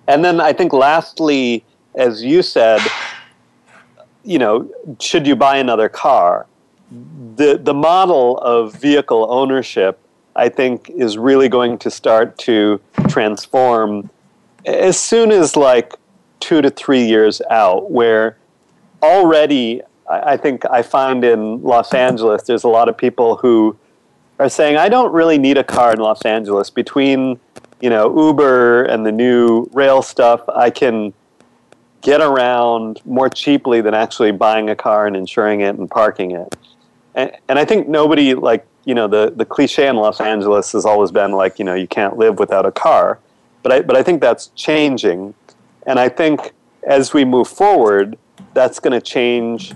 and 0.08 0.24
then 0.24 0.40
I 0.40 0.54
think 0.54 0.74
lastly, 0.74 1.64
as 1.96 2.24
you 2.24 2.42
said, 2.42 2.82
you 4.24 4.40
know, 4.40 4.70
should 5.00 5.28
you 5.28 5.36
buy 5.36 5.58
another 5.58 5.90
car? 5.90 6.48
The 7.36 7.58
the 7.58 7.74
model 7.74 8.38
of 8.40 8.76
vehicle 8.76 9.28
ownership, 9.30 10.00
I 10.36 10.50
think, 10.50 10.90
is 10.90 11.18
really 11.18 11.50
going 11.50 11.78
to 11.80 11.92
start 11.92 12.38
to 12.40 12.80
transform 13.08 14.10
as 14.66 15.00
soon 15.00 15.32
as 15.32 15.56
like 15.56 15.94
two 16.40 16.62
to 16.62 16.70
three 16.70 17.06
years 17.06 17.42
out, 17.50 17.92
where 17.92 18.38
already 19.02 19.82
I 20.08 20.38
think 20.38 20.66
I 20.70 20.82
find 20.82 21.24
in 21.24 21.62
Los 21.64 21.94
Angeles 21.94 22.44
there's 22.44 22.64
a 22.64 22.70
lot 22.70 22.90
of 22.90 22.98
people 22.98 23.38
who 23.38 23.78
are 24.40 24.50
saying 24.50 24.78
I 24.78 24.90
don't 24.90 25.12
really 25.12 25.38
need 25.38 25.58
a 25.58 25.64
car 25.64 25.94
in 25.94 26.00
Los 26.00 26.22
Angeles. 26.24 26.70
Between 26.70 27.40
you 27.82 27.90
know 27.90 28.16
Uber 28.28 28.84
and 28.84 29.06
the 29.06 29.12
new 29.12 29.70
rail 29.74 30.02
stuff, 30.02 30.42
I 30.50 30.70
can 30.70 31.14
get 32.02 32.22
around 32.22 33.02
more 33.06 33.30
cheaply 33.30 33.82
than 33.82 33.94
actually 33.96 34.32
buying 34.32 34.70
a 34.70 34.76
car 34.76 35.08
and 35.08 35.16
insuring 35.16 35.62
it 35.62 35.76
and 35.76 35.90
parking 35.90 36.32
it. 36.32 36.56
And, 37.16 37.32
and 37.50 37.58
I 37.58 37.66
think 37.66 37.88
nobody 37.88 38.36
like 38.36 38.66
you 38.84 38.94
know 38.94 39.08
the 39.08 39.34
the 39.36 39.46
cliche 39.46 39.88
in 39.88 39.96
Los 39.96 40.22
Angeles 40.22 40.72
has 40.74 40.86
always 40.86 41.12
been 41.12 41.32
like 41.32 41.58
you 41.58 41.66
know 41.66 41.74
you 41.74 41.88
can't 41.88 42.18
live 42.18 42.38
without 42.38 42.66
a 42.66 42.72
car, 42.72 43.20
but 43.64 43.72
I 43.72 43.82
but 43.82 43.96
I 43.96 44.04
think 44.04 44.22
that's 44.22 44.48
changing 44.56 45.34
and 45.86 46.00
I 46.00 46.10
think 46.10 46.52
as 46.84 47.14
we 47.14 47.26
move 47.26 47.48
forward, 47.48 48.18
that's 48.54 48.80
going 48.80 48.94
to 48.94 49.02
change 49.02 49.74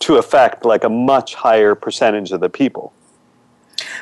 to 0.00 0.16
affect 0.16 0.64
like 0.64 0.84
a 0.84 0.88
much 0.88 1.34
higher 1.34 1.74
percentage 1.74 2.32
of 2.32 2.40
the 2.40 2.48
people. 2.48 2.92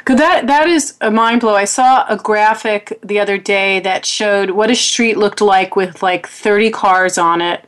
Cause 0.04 0.16
that 0.16 0.46
that 0.46 0.68
is 0.68 0.96
a 1.00 1.10
mind 1.10 1.40
blow. 1.40 1.54
I 1.54 1.64
saw 1.64 2.06
a 2.08 2.16
graphic 2.16 2.98
the 3.02 3.20
other 3.20 3.38
day 3.38 3.80
that 3.80 4.06
showed 4.06 4.50
what 4.50 4.70
a 4.70 4.74
street 4.74 5.16
looked 5.16 5.40
like 5.40 5.76
with 5.76 6.02
like 6.02 6.26
30 6.26 6.70
cars 6.70 7.18
on 7.18 7.40
it, 7.40 7.64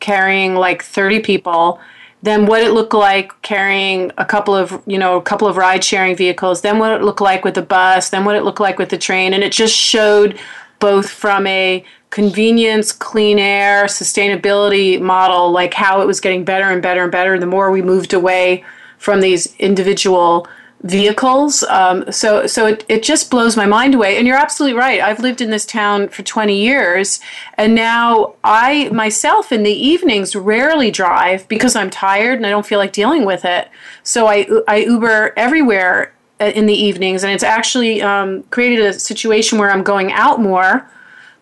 carrying 0.00 0.54
like 0.54 0.82
30 0.82 1.20
people. 1.20 1.80
Then 2.22 2.46
what 2.46 2.62
it 2.62 2.72
looked 2.72 2.94
like 2.94 3.40
carrying 3.42 4.12
a 4.18 4.24
couple 4.24 4.54
of 4.54 4.82
you 4.86 4.98
know 4.98 5.16
a 5.16 5.22
couple 5.22 5.48
of 5.48 5.56
ride 5.56 5.82
sharing 5.82 6.16
vehicles. 6.16 6.62
Then 6.62 6.78
what 6.78 6.92
it 6.92 7.02
looked 7.02 7.20
like 7.20 7.44
with 7.44 7.54
the 7.54 7.62
bus. 7.62 8.10
Then 8.10 8.24
what 8.24 8.36
it 8.36 8.44
looked 8.44 8.60
like 8.60 8.78
with 8.78 8.90
the 8.90 8.98
train, 8.98 9.32
and 9.32 9.42
it 9.42 9.52
just 9.52 9.74
showed 9.74 10.38
both 10.78 11.10
from 11.10 11.46
a 11.46 11.84
convenience, 12.10 12.92
clean 12.92 13.38
air, 13.38 13.84
sustainability 13.84 15.00
model, 15.00 15.50
like 15.50 15.74
how 15.74 16.00
it 16.00 16.06
was 16.06 16.20
getting 16.20 16.44
better 16.44 16.70
and 16.70 16.82
better 16.82 17.02
and 17.02 17.12
better 17.12 17.38
the 17.38 17.46
more 17.46 17.70
we 17.70 17.82
moved 17.82 18.12
away 18.12 18.64
from 18.98 19.20
these 19.20 19.54
individual 19.56 20.46
vehicles. 20.82 21.64
Um, 21.64 22.10
so 22.12 22.46
so 22.46 22.66
it, 22.66 22.84
it 22.88 23.02
just 23.02 23.30
blows 23.30 23.56
my 23.56 23.66
mind 23.66 23.94
away. 23.94 24.16
And 24.16 24.26
you're 24.26 24.36
absolutely 24.36 24.78
right. 24.78 25.00
I've 25.00 25.20
lived 25.20 25.40
in 25.40 25.50
this 25.50 25.66
town 25.66 26.08
for 26.08 26.22
20 26.22 26.56
years, 26.56 27.20
and 27.54 27.74
now 27.74 28.34
I 28.44 28.88
myself 28.90 29.50
in 29.52 29.64
the 29.64 29.72
evenings 29.72 30.36
rarely 30.36 30.90
drive 30.90 31.48
because 31.48 31.74
I'm 31.74 31.90
tired 31.90 32.36
and 32.36 32.46
I 32.46 32.50
don't 32.50 32.66
feel 32.66 32.78
like 32.78 32.92
dealing 32.92 33.24
with 33.24 33.44
it. 33.44 33.68
So 34.02 34.26
I, 34.26 34.46
I 34.66 34.78
Uber 34.78 35.32
everywhere 35.36 36.12
in 36.40 36.66
the 36.66 36.74
evenings, 36.74 37.24
and 37.24 37.32
it's 37.32 37.44
actually 37.44 38.00
um, 38.02 38.42
created 38.44 38.84
a 38.84 38.92
situation 38.92 39.58
where 39.58 39.70
I'm 39.70 39.82
going 39.82 40.12
out 40.12 40.40
more 40.40 40.88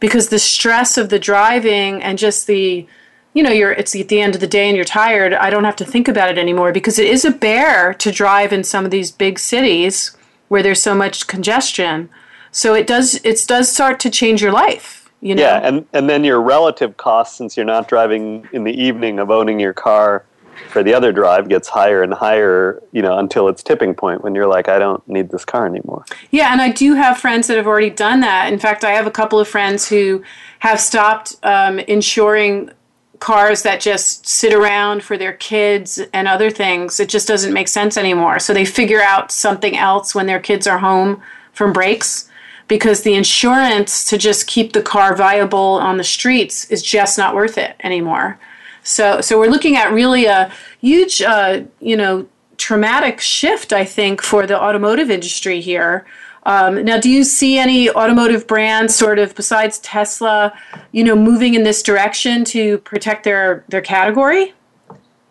because 0.01 0.29
the 0.29 0.39
stress 0.39 0.99
of 0.99 1.09
the 1.09 1.19
driving 1.19 2.03
and 2.03 2.19
just 2.19 2.47
the 2.47 2.87
you 3.35 3.43
know 3.43 3.51
you're 3.51 3.73
it's 3.73 3.95
at 3.95 4.09
the 4.09 4.21
end 4.21 4.35
of 4.35 4.41
the 4.41 4.47
day 4.47 4.67
and 4.67 4.77
you're 4.77 4.85
tired 4.85 5.35
i 5.35 5.51
don't 5.51 5.65
have 5.65 5.77
to 5.77 5.85
think 5.85 6.09
about 6.09 6.31
it 6.31 6.39
anymore 6.39 6.73
because 6.73 6.99
it 6.99 7.07
is 7.07 7.23
a 7.23 7.31
bear 7.31 7.93
to 7.93 8.11
drive 8.11 8.51
in 8.51 8.65
some 8.65 8.87
of 8.87 8.91
these 8.91 9.11
big 9.11 9.39
cities 9.39 10.17
where 10.49 10.63
there's 10.63 10.83
so 10.83 10.95
much 10.95 11.27
congestion. 11.27 12.09
So 12.53 12.75
it 12.75 12.87
does 12.87 13.21
it 13.25 13.45
does 13.47 13.71
start 13.71 14.01
to 14.01 14.11
change 14.11 14.41
your 14.41 14.53
life 14.53 15.11
you 15.21 15.35
know? 15.35 15.43
yeah 15.43 15.61
and 15.63 15.87
and 15.93 16.09
then 16.09 16.25
your 16.25 16.41
relative 16.41 16.97
cost 16.97 17.37
since 17.37 17.57
you're 17.57 17.67
not 17.67 17.89
driving 17.89 18.49
in 18.53 18.65
the 18.65 18.73
evening 18.73 19.19
of 19.19 19.31
owning 19.31 19.59
your 19.59 19.73
car 19.73 20.25
for 20.71 20.83
the 20.83 20.95
other 20.95 21.13
drive 21.13 21.49
gets 21.49 21.69
higher 21.69 22.03
and 22.03 22.13
higher, 22.13 22.83
you 22.93 23.03
know, 23.03 23.19
until 23.19 23.49
its 23.49 23.63
tipping 23.63 23.95
point 23.95 24.23
when 24.23 24.35
you're 24.35 24.47
like, 24.47 24.69
I 24.69 24.79
don't 24.79 25.07
need 25.09 25.31
this 25.31 25.45
car 25.45 25.67
anymore. 25.67 26.05
Yeah, 26.31 26.53
and 26.53 26.61
I 26.61 26.71
do 26.71 26.95
have 26.95 27.19
friends 27.19 27.47
that 27.47 27.57
have 27.57 27.67
already 27.67 27.91
done 27.91 28.21
that. 28.21 28.53
In 28.53 28.59
fact, 28.59 28.85
I 28.85 28.91
have 28.93 29.07
a 29.07 29.11
couple 29.11 29.39
of 29.39 29.49
friends 29.49 29.89
who 29.89 30.23
have 30.61 30.81
stopped 30.81 31.37
um, 31.43 31.79
insuring 31.81 32.71
cars 33.19 33.63
that 33.63 33.81
just 33.81 34.27
sit 34.27 34.53
around 34.53 35.03
for 35.03 35.17
their 35.17 35.33
kids 35.33 36.01
and 36.13 36.29
other 36.29 36.51
things. 36.51 37.01
It 37.01 37.09
just 37.09 37.29
doesn't 37.29 37.53
make 37.53 37.69
sense 37.69 37.97
anymore. 37.97 38.39
So 38.39 38.53
they 38.53 38.65
figure 38.65 39.01
out 39.01 39.33
something 39.33 39.77
else 39.77 40.15
when 40.15 40.27
their 40.27 40.41
kids 40.41 40.67
are 40.67 40.79
home 40.79 41.23
from 41.53 41.73
breaks 41.73 42.29
because 42.69 43.03
the 43.03 43.15
insurance 43.15 44.09
to 44.11 44.19
just 44.19 44.47
keep 44.47 44.73
the 44.73 44.83
car 44.83 45.15
viable 45.17 45.79
on 45.81 45.97
the 45.97 46.05
streets 46.05 46.71
is 46.71 46.83
just 46.83 47.17
not 47.17 47.35
worth 47.35 47.59
it 47.59 47.77
anymore. 47.83 48.39
So, 48.87 49.21
so 49.21 49.39
we're 49.39 49.51
looking 49.51 49.77
at 49.77 49.93
really 49.93 50.27
a 50.27 50.53
huge, 50.81 51.21
uh, 51.21 51.63
you 51.81 51.97
know, 51.97 52.29
traumatic 52.57 53.21
shift, 53.21 53.73
I 53.73 53.85
think, 53.85 54.23
for 54.23 54.47
the 54.47 54.61
automotive 54.61 55.11
industry 55.11 55.61
here. 55.61 56.07
Um, 56.45 56.85
now, 56.85 56.99
do 56.99 57.11
you 57.11 57.25
see 57.25 57.59
any 57.59 57.91
automotive 57.91 58.47
brands, 58.47 58.95
sort 58.95 59.19
of 59.19 59.35
besides 59.35 59.81
Tesla, 59.81 60.57
you 60.93 61.03
know, 61.03 61.17
moving 61.17 61.55
in 61.55 61.65
this 61.65 61.83
direction 61.83 62.45
to 62.47 62.79
protect 62.79 63.25
their 63.25 63.65
their 63.69 63.81
category? 63.81 64.55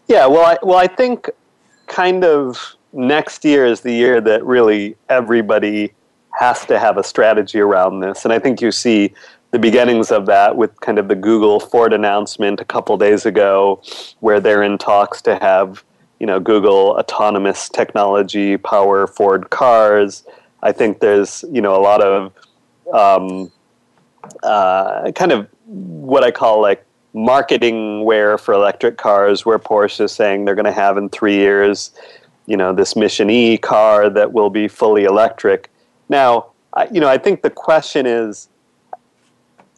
Yeah, 0.08 0.28
well, 0.28 0.46
I, 0.46 0.58
well, 0.62 0.78
I 0.78 0.88
think 0.88 1.30
kind 1.88 2.26
of 2.26 2.76
next 2.92 3.46
year 3.46 3.66
is 3.66 3.82
the 3.82 3.94
year 3.94 4.20
that 4.20 4.46
really 4.46 4.98
everybody 5.08 5.94
has 6.32 6.66
to 6.66 6.78
have 6.78 6.98
a 6.98 7.04
strategy 7.04 7.62
around 7.62 8.02
this, 8.02 8.26
and 8.26 8.34
I 8.34 8.40
think 8.40 8.60
you 8.60 8.74
see 8.74 9.14
the 9.56 9.60
beginnings 9.60 10.12
of 10.12 10.26
that 10.26 10.58
with 10.58 10.78
kind 10.82 11.00
of 11.00 11.08
the 11.08 11.16
Google 11.16 11.62
Ford 11.62 11.94
announcement 11.94 12.60
a 12.60 12.66
couple 12.66 12.98
days 12.98 13.26
ago, 13.26 13.82
where 14.20 14.42
they're 14.42 14.62
in 14.62 14.78
talks 14.78 15.22
to 15.22 15.38
have 15.38 15.82
you 16.20 16.28
know 16.28 16.42
Google 16.42 16.98
autonomous 17.00 17.70
technology 17.70 18.58
power 18.58 19.08
Ford 19.08 19.50
cars. 19.52 20.26
I 20.62 20.74
think 20.74 21.00
there's 21.00 21.46
you 21.50 21.62
know 21.62 21.74
a 21.74 21.80
lot 21.80 22.02
of 22.02 22.34
um, 22.92 23.50
uh, 24.44 25.14
kind 25.14 25.32
of 25.32 25.48
what 25.68 26.26
I 26.26 26.32
call 26.32 26.62
like 26.62 26.86
marketing 27.14 28.04
ware 28.04 28.38
for 28.38 28.54
electric 28.54 28.98
cars, 28.98 29.46
where 29.46 29.58
Porsche 29.58 30.02
is 30.02 30.12
saying 30.12 30.44
they're 30.44 30.54
going 30.54 30.66
to 30.66 30.74
have 30.74 30.98
in 30.98 31.08
three 31.08 31.36
years, 31.36 31.92
you 32.46 32.58
know, 32.58 32.74
this 32.74 32.98
Mission 32.98 33.30
E 33.30 33.58
car 33.58 34.10
that 34.10 34.34
will 34.34 34.50
be 34.50 34.68
fully 34.68 35.06
electric. 35.06 35.72
Now, 36.10 36.48
I, 36.74 36.90
you 36.92 37.00
know, 37.00 37.08
I 37.08 37.18
think 37.18 37.42
the 37.42 37.50
question 37.50 38.06
is 38.06 38.50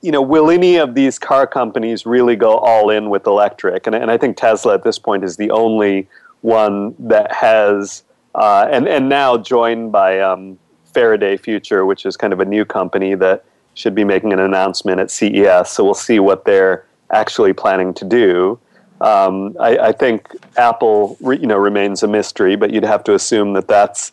you 0.02 0.12
know, 0.12 0.22
will 0.22 0.50
any 0.52 0.78
of 0.78 0.96
these 0.96 1.18
car 1.18 1.48
companies 1.48 2.06
really 2.06 2.36
go 2.36 2.58
all 2.58 2.90
in 2.90 3.10
with 3.10 3.26
electric? 3.26 3.88
And, 3.88 3.96
and 3.96 4.12
I 4.12 4.18
think 4.18 4.38
Tesla 4.38 4.76
at 4.76 4.84
this 4.84 5.00
point 5.00 5.24
is 5.24 5.38
the 5.38 5.52
only 5.52 6.08
one 6.42 6.96
that 7.00 7.32
has, 7.32 8.04
uh, 8.36 8.68
and, 8.72 8.88
and 8.88 9.10
now 9.10 9.38
joined 9.38 9.92
by 9.92 10.20
um, 10.20 10.60
Faraday 10.94 11.38
Future, 11.38 11.86
which 11.86 12.06
is 12.06 12.16
kind 12.16 12.32
of 12.32 12.40
a 12.40 12.46
new 12.46 12.64
company 12.64 13.16
that 13.16 13.44
should 13.74 13.96
be 13.96 14.04
making 14.04 14.34
an 14.34 14.40
announcement 14.40 15.00
at 15.00 15.12
CES. 15.12 15.70
So 15.70 15.84
we'll 15.84 15.94
see 15.94 16.20
what 16.20 16.46
they're 16.46 16.86
actually 17.12 17.54
planning 17.54 17.94
to 17.96 18.06
do. 18.06 18.60
Um, 19.02 19.56
I, 19.60 19.78
I, 19.78 19.92
think 19.92 20.36
Apple, 20.58 21.18
re, 21.22 21.38
you 21.38 21.46
know, 21.46 21.58
remains 21.58 22.02
a 22.02 22.08
mystery, 22.08 22.56
but 22.56 22.72
you'd 22.72 22.84
have 22.84 23.04
to 23.04 23.14
assume 23.14 23.54
that 23.54 23.68
that's 23.68 24.12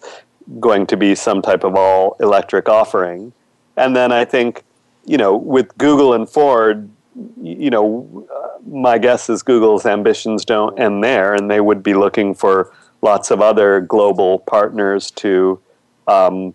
going 0.61 0.87
to 0.89 0.97
be 0.97 1.15
some 1.15 1.41
type 1.41 1.65
of 1.65 1.75
all 1.75 2.17
electric 2.21 2.69
offering. 2.69 3.33
And 3.79 3.97
then 3.97 4.13
I 4.13 4.27
think, 4.27 4.63
you 5.07 5.17
know, 5.17 5.37
with 5.37 5.77
Google 5.79 6.15
and 6.15 6.29
Ford, 6.29 6.89
you 7.41 7.71
know, 7.71 8.27
my 8.67 8.99
guess 8.99 9.29
is 9.29 9.43
Google's 9.43 9.87
ambitions 9.87 10.45
don't 10.45 10.79
end 10.79 11.05
there, 11.05 11.35
and 11.35 11.51
they 11.51 11.61
would 11.61 11.83
be 11.83 11.95
looking 11.95 12.35
for 12.35 12.73
lots 13.03 13.31
of 13.31 13.41
other 13.41 13.81
global 13.81 14.41
partners 14.41 15.11
to 15.11 15.61
um, 16.07 16.55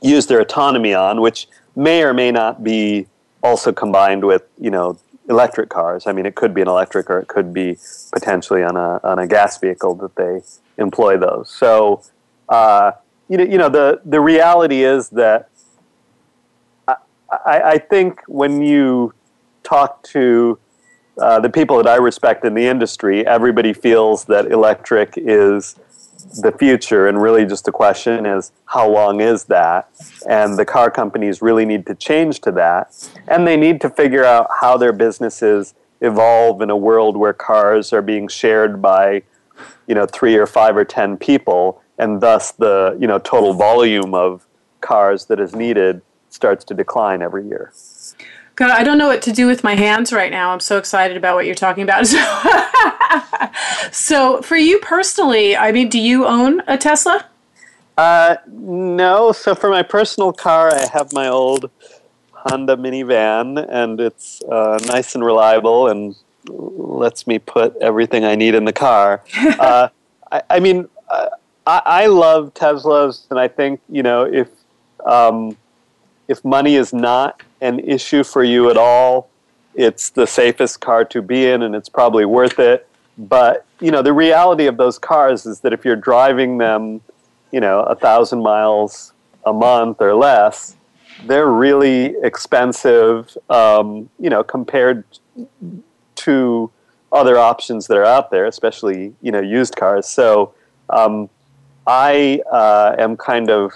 use 0.00 0.26
their 0.26 0.40
autonomy 0.40 0.94
on, 0.94 1.20
which 1.20 1.48
may 1.74 2.02
or 2.02 2.14
may 2.14 2.30
not 2.30 2.62
be 2.62 3.06
also 3.42 3.72
combined 3.72 4.24
with, 4.24 4.44
you 4.58 4.70
know, 4.70 4.98
electric 5.28 5.68
cars. 5.68 6.06
I 6.06 6.12
mean, 6.12 6.26
it 6.26 6.34
could 6.34 6.54
be 6.54 6.62
an 6.62 6.68
electric 6.68 7.10
or 7.10 7.18
it 7.18 7.28
could 7.28 7.52
be 7.52 7.78
potentially 8.12 8.62
on 8.62 8.76
a 8.76 9.00
on 9.02 9.18
a 9.18 9.26
gas 9.26 9.58
vehicle 9.58 9.94
that 9.96 10.14
they 10.16 10.42
employ 10.78 11.16
those. 11.16 11.48
So, 11.50 12.02
uh, 12.48 12.92
you 13.28 13.38
know, 13.38 13.44
you 13.44 13.58
know, 13.58 13.68
the 13.68 14.00
the 14.04 14.20
reality 14.20 14.84
is 14.84 15.10
that 15.10 15.50
I, 17.44 17.62
I 17.72 17.78
think 17.78 18.20
when 18.26 18.62
you 18.62 19.14
talk 19.62 20.02
to 20.04 20.58
uh, 21.18 21.40
the 21.40 21.50
people 21.50 21.76
that 21.76 21.86
I 21.86 21.96
respect 21.96 22.44
in 22.44 22.54
the 22.54 22.66
industry, 22.66 23.26
everybody 23.26 23.72
feels 23.72 24.24
that 24.26 24.50
electric 24.50 25.14
is 25.16 25.78
the 26.40 26.52
future, 26.52 27.08
and 27.08 27.20
really 27.20 27.44
just 27.44 27.64
the 27.64 27.72
question 27.72 28.24
is 28.26 28.52
how 28.66 28.88
long 28.88 29.20
is 29.20 29.44
that? 29.44 29.88
And 30.28 30.58
the 30.58 30.64
car 30.64 30.90
companies 30.90 31.42
really 31.42 31.64
need 31.64 31.86
to 31.86 31.94
change 31.94 32.40
to 32.42 32.52
that, 32.52 32.94
and 33.28 33.46
they 33.46 33.56
need 33.56 33.80
to 33.82 33.90
figure 33.90 34.24
out 34.24 34.48
how 34.60 34.76
their 34.76 34.92
businesses 34.92 35.74
evolve 36.00 36.62
in 36.62 36.70
a 36.70 36.76
world 36.76 37.16
where 37.16 37.32
cars 37.32 37.92
are 37.92 38.02
being 38.02 38.28
shared 38.28 38.80
by, 38.80 39.22
you 39.86 39.94
know, 39.94 40.06
three 40.06 40.36
or 40.36 40.46
five 40.46 40.76
or 40.76 40.84
ten 40.84 41.16
people, 41.16 41.82
and 41.98 42.20
thus 42.20 42.52
the 42.52 42.96
you 43.00 43.06
know 43.06 43.18
total 43.18 43.52
volume 43.52 44.14
of 44.14 44.46
cars 44.80 45.26
that 45.26 45.38
is 45.38 45.54
needed 45.54 46.02
starts 46.32 46.64
to 46.66 46.74
decline 46.74 47.22
every 47.22 47.46
year. 47.46 47.72
God, 48.54 48.70
I 48.70 48.84
don't 48.84 48.98
know 48.98 49.08
what 49.08 49.22
to 49.22 49.32
do 49.32 49.46
with 49.46 49.64
my 49.64 49.74
hands 49.74 50.12
right 50.12 50.30
now. 50.30 50.50
I'm 50.50 50.60
so 50.60 50.76
excited 50.76 51.16
about 51.16 51.34
what 51.36 51.46
you're 51.46 51.54
talking 51.54 51.82
about. 51.82 52.06
so, 53.92 54.42
for 54.42 54.56
you 54.56 54.78
personally, 54.80 55.56
I 55.56 55.72
mean, 55.72 55.88
do 55.88 55.98
you 55.98 56.26
own 56.26 56.62
a 56.66 56.76
Tesla? 56.76 57.26
Uh, 57.96 58.36
no. 58.46 59.32
So, 59.32 59.54
for 59.54 59.70
my 59.70 59.82
personal 59.82 60.32
car, 60.32 60.72
I 60.72 60.86
have 60.92 61.12
my 61.14 61.28
old 61.28 61.70
Honda 62.32 62.76
minivan, 62.76 63.66
and 63.70 64.00
it's 64.00 64.42
uh, 64.42 64.78
nice 64.86 65.14
and 65.14 65.24
reliable 65.24 65.88
and 65.88 66.14
lets 66.48 67.26
me 67.26 67.38
put 67.38 67.76
everything 67.76 68.24
I 68.24 68.34
need 68.34 68.54
in 68.54 68.64
the 68.64 68.72
car. 68.72 69.22
uh, 69.38 69.88
I, 70.30 70.42
I, 70.50 70.60
mean, 70.60 70.88
uh, 71.08 71.28
I, 71.66 71.82
I, 71.84 72.06
love 72.06 72.52
Teslas, 72.54 73.26
and 73.30 73.38
I 73.38 73.48
think 73.48 73.80
you 73.88 74.02
know 74.02 74.24
if 74.24 74.48
um, 75.06 75.56
if 76.28 76.44
money 76.44 76.76
is 76.76 76.92
not 76.92 77.42
an 77.60 77.80
issue 77.80 78.24
for 78.24 78.42
you 78.42 78.70
at 78.70 78.76
all, 78.76 79.28
it's 79.74 80.10
the 80.10 80.26
safest 80.26 80.80
car 80.80 81.04
to 81.06 81.22
be 81.22 81.46
in 81.46 81.62
and 81.62 81.74
it's 81.74 81.88
probably 81.88 82.24
worth 82.24 82.58
it. 82.58 82.88
But, 83.16 83.66
you 83.80 83.90
know, 83.90 84.02
the 84.02 84.12
reality 84.12 84.66
of 84.66 84.76
those 84.76 84.98
cars 84.98 85.46
is 85.46 85.60
that 85.60 85.72
if 85.72 85.84
you're 85.84 85.96
driving 85.96 86.58
them, 86.58 87.00
you 87.50 87.60
know, 87.60 87.80
a 87.80 87.94
thousand 87.94 88.42
miles 88.42 89.12
a 89.44 89.52
month 89.52 90.00
or 90.00 90.14
less, 90.14 90.76
they're 91.26 91.50
really 91.50 92.14
expensive, 92.22 93.36
um, 93.50 94.08
you 94.18 94.30
know, 94.30 94.42
compared 94.42 95.04
to 96.16 96.70
other 97.12 97.38
options 97.38 97.86
that 97.86 97.96
are 97.96 98.04
out 98.04 98.30
there, 98.30 98.46
especially, 98.46 99.14
you 99.20 99.30
know, 99.30 99.40
used 99.40 99.76
cars. 99.76 100.08
So 100.08 100.54
um, 100.88 101.28
I 101.86 102.40
uh, 102.50 102.96
am 102.98 103.16
kind 103.16 103.50
of 103.50 103.72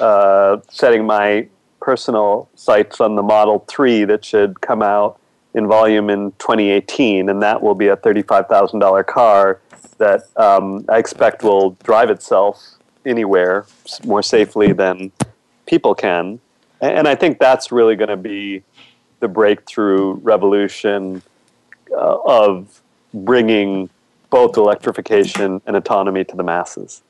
uh, 0.00 0.58
setting 0.68 1.06
my 1.06 1.48
personal 1.84 2.48
sights 2.54 2.98
on 2.98 3.14
the 3.14 3.22
Model 3.22 3.62
3 3.68 4.06
that 4.06 4.24
should 4.24 4.62
come 4.62 4.80
out 4.80 5.20
in 5.52 5.66
volume 5.66 6.08
in 6.08 6.32
2018, 6.38 7.28
and 7.28 7.42
that 7.42 7.60
will 7.62 7.74
be 7.74 7.88
a 7.88 7.96
$35,000 7.98 9.06
car 9.06 9.60
that 9.98 10.22
um, 10.36 10.86
I 10.88 10.96
expect 10.96 11.42
will 11.42 11.72
drive 11.82 12.08
itself 12.08 12.58
anywhere 13.04 13.66
more 14.02 14.22
safely 14.22 14.72
than 14.72 15.12
people 15.66 15.94
can. 15.94 16.40
And 16.80 17.06
I 17.06 17.14
think 17.14 17.38
that's 17.38 17.70
really 17.70 17.96
going 17.96 18.08
to 18.08 18.16
be 18.16 18.62
the 19.20 19.28
breakthrough 19.28 20.14
revolution 20.14 21.20
uh, 21.92 22.16
of 22.24 22.80
bringing 23.12 23.90
both 24.30 24.56
electrification 24.56 25.60
and 25.66 25.76
autonomy 25.76 26.24
to 26.24 26.34
the 26.34 26.42
masses. 26.42 27.02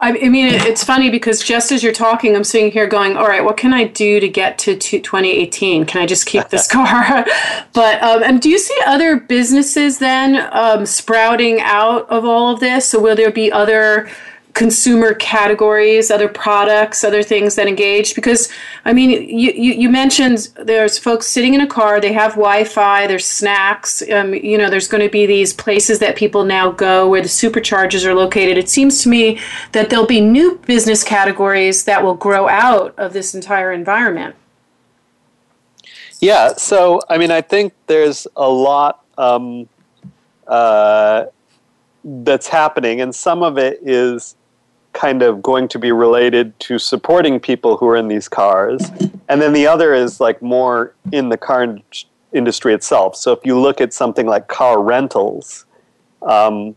I 0.00 0.28
mean, 0.28 0.52
it's 0.52 0.84
funny 0.84 1.08
because 1.08 1.42
just 1.42 1.72
as 1.72 1.82
you're 1.82 1.92
talking, 1.92 2.36
I'm 2.36 2.44
sitting 2.44 2.70
here 2.70 2.86
going, 2.86 3.16
all 3.16 3.26
right, 3.26 3.42
what 3.42 3.56
can 3.56 3.72
I 3.72 3.84
do 3.84 4.20
to 4.20 4.28
get 4.28 4.58
to 4.58 4.76
2018? 4.76 5.86
Can 5.86 6.02
I 6.02 6.06
just 6.06 6.26
keep 6.26 6.48
this 6.48 6.66
car? 6.70 7.24
but, 7.72 8.02
um, 8.02 8.22
and 8.22 8.40
do 8.40 8.50
you 8.50 8.58
see 8.58 8.78
other 8.86 9.18
businesses 9.18 9.98
then 9.98 10.48
um, 10.52 10.84
sprouting 10.84 11.60
out 11.60 12.08
of 12.10 12.24
all 12.24 12.52
of 12.52 12.60
this? 12.60 12.88
So 12.88 13.00
will 13.00 13.16
there 13.16 13.30
be 13.30 13.50
other 13.50 14.10
consumer 14.54 15.14
categories, 15.14 16.10
other 16.10 16.28
products, 16.28 17.04
other 17.04 17.22
things 17.22 17.56
that 17.56 17.66
engage? 17.66 18.14
Because 18.14 18.48
I 18.84 18.92
mean, 18.92 19.10
you, 19.10 19.52
you, 19.52 19.74
you, 19.74 19.90
mentioned 19.90 20.48
there's 20.56 20.98
folks 20.98 21.26
sitting 21.26 21.54
in 21.54 21.60
a 21.60 21.66
car, 21.66 22.00
they 22.00 22.12
have 22.12 22.32
Wi-Fi, 22.32 23.06
there's 23.06 23.26
snacks. 23.26 24.02
Um, 24.10 24.32
you 24.34 24.56
know, 24.56 24.70
there's 24.70 24.88
going 24.88 25.02
to 25.02 25.10
be 25.10 25.26
these 25.26 25.52
places 25.52 25.98
that 25.98 26.16
people 26.16 26.44
now 26.44 26.70
go 26.70 27.08
where 27.08 27.22
the 27.22 27.28
superchargers 27.28 28.04
are 28.04 28.14
located. 28.14 28.56
It 28.56 28.68
seems 28.68 29.02
to 29.02 29.08
me 29.08 29.40
that 29.72 29.90
there'll 29.90 30.06
be 30.06 30.20
new 30.20 30.58
business 30.66 31.04
categories 31.04 31.84
that 31.84 32.02
will 32.02 32.14
grow 32.14 32.48
out 32.48 32.94
of 32.96 33.12
this 33.12 33.34
entire 33.34 33.72
environment. 33.72 34.36
Yeah, 36.20 36.54
so 36.54 37.00
I 37.10 37.18
mean, 37.18 37.30
I 37.30 37.40
think 37.42 37.74
there's 37.86 38.26
a 38.36 38.48
lot. 38.48 39.04
Um, 39.18 39.68
uh, 40.46 41.26
that's 42.04 42.48
happening, 42.48 43.00
and 43.00 43.14
some 43.14 43.42
of 43.42 43.58
it 43.58 43.80
is 43.82 44.36
kind 44.94 45.22
of 45.22 45.42
going 45.42 45.68
to 45.68 45.78
be 45.78 45.92
related 45.92 46.58
to 46.60 46.78
supporting 46.78 47.38
people 47.38 47.76
who 47.76 47.86
are 47.88 47.96
in 47.96 48.08
these 48.08 48.28
cars. 48.28 48.90
And 49.28 49.42
then 49.42 49.52
the 49.52 49.66
other 49.66 49.92
is 49.92 50.20
like 50.20 50.40
more 50.40 50.94
in 51.12 51.28
the 51.28 51.36
car 51.36 51.76
industry 52.32 52.72
itself. 52.72 53.16
So 53.16 53.32
if 53.32 53.40
you 53.44 53.60
look 53.60 53.80
at 53.80 53.92
something 53.92 54.26
like 54.26 54.48
car 54.48 54.82
rentals, 54.82 55.66
um, 56.22 56.74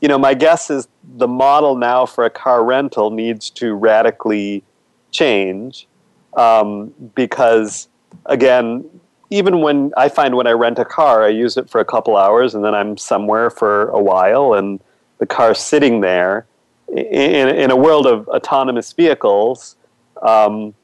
you 0.00 0.08
know, 0.08 0.18
my 0.18 0.34
guess 0.34 0.70
is 0.70 0.88
the 1.16 1.28
model 1.28 1.76
now 1.76 2.06
for 2.06 2.24
a 2.24 2.30
car 2.30 2.64
rental 2.64 3.10
needs 3.10 3.50
to 3.50 3.74
radically 3.74 4.64
change 5.12 5.86
um, 6.34 6.92
because, 7.14 7.88
again, 8.26 8.84
even 9.30 9.60
when 9.60 9.92
I 9.96 10.08
find 10.08 10.34
when 10.34 10.46
I 10.46 10.52
rent 10.52 10.78
a 10.78 10.84
car, 10.84 11.22
I 11.24 11.28
use 11.28 11.56
it 11.56 11.70
for 11.70 11.80
a 11.80 11.84
couple 11.84 12.16
hours 12.16 12.54
and 12.54 12.64
then 12.64 12.74
I'm 12.74 12.96
somewhere 12.96 13.48
for 13.48 13.88
a 13.90 14.02
while 14.02 14.54
and 14.54 14.80
the 15.18 15.26
car's 15.26 15.60
sitting 15.60 16.00
there 16.00 16.46
in, 16.88 17.48
in 17.48 17.70
a 17.70 17.76
world 17.76 18.06
of 18.06 18.28
autonomous 18.28 18.92
vehicles, 18.92 19.76
um, 20.22 20.74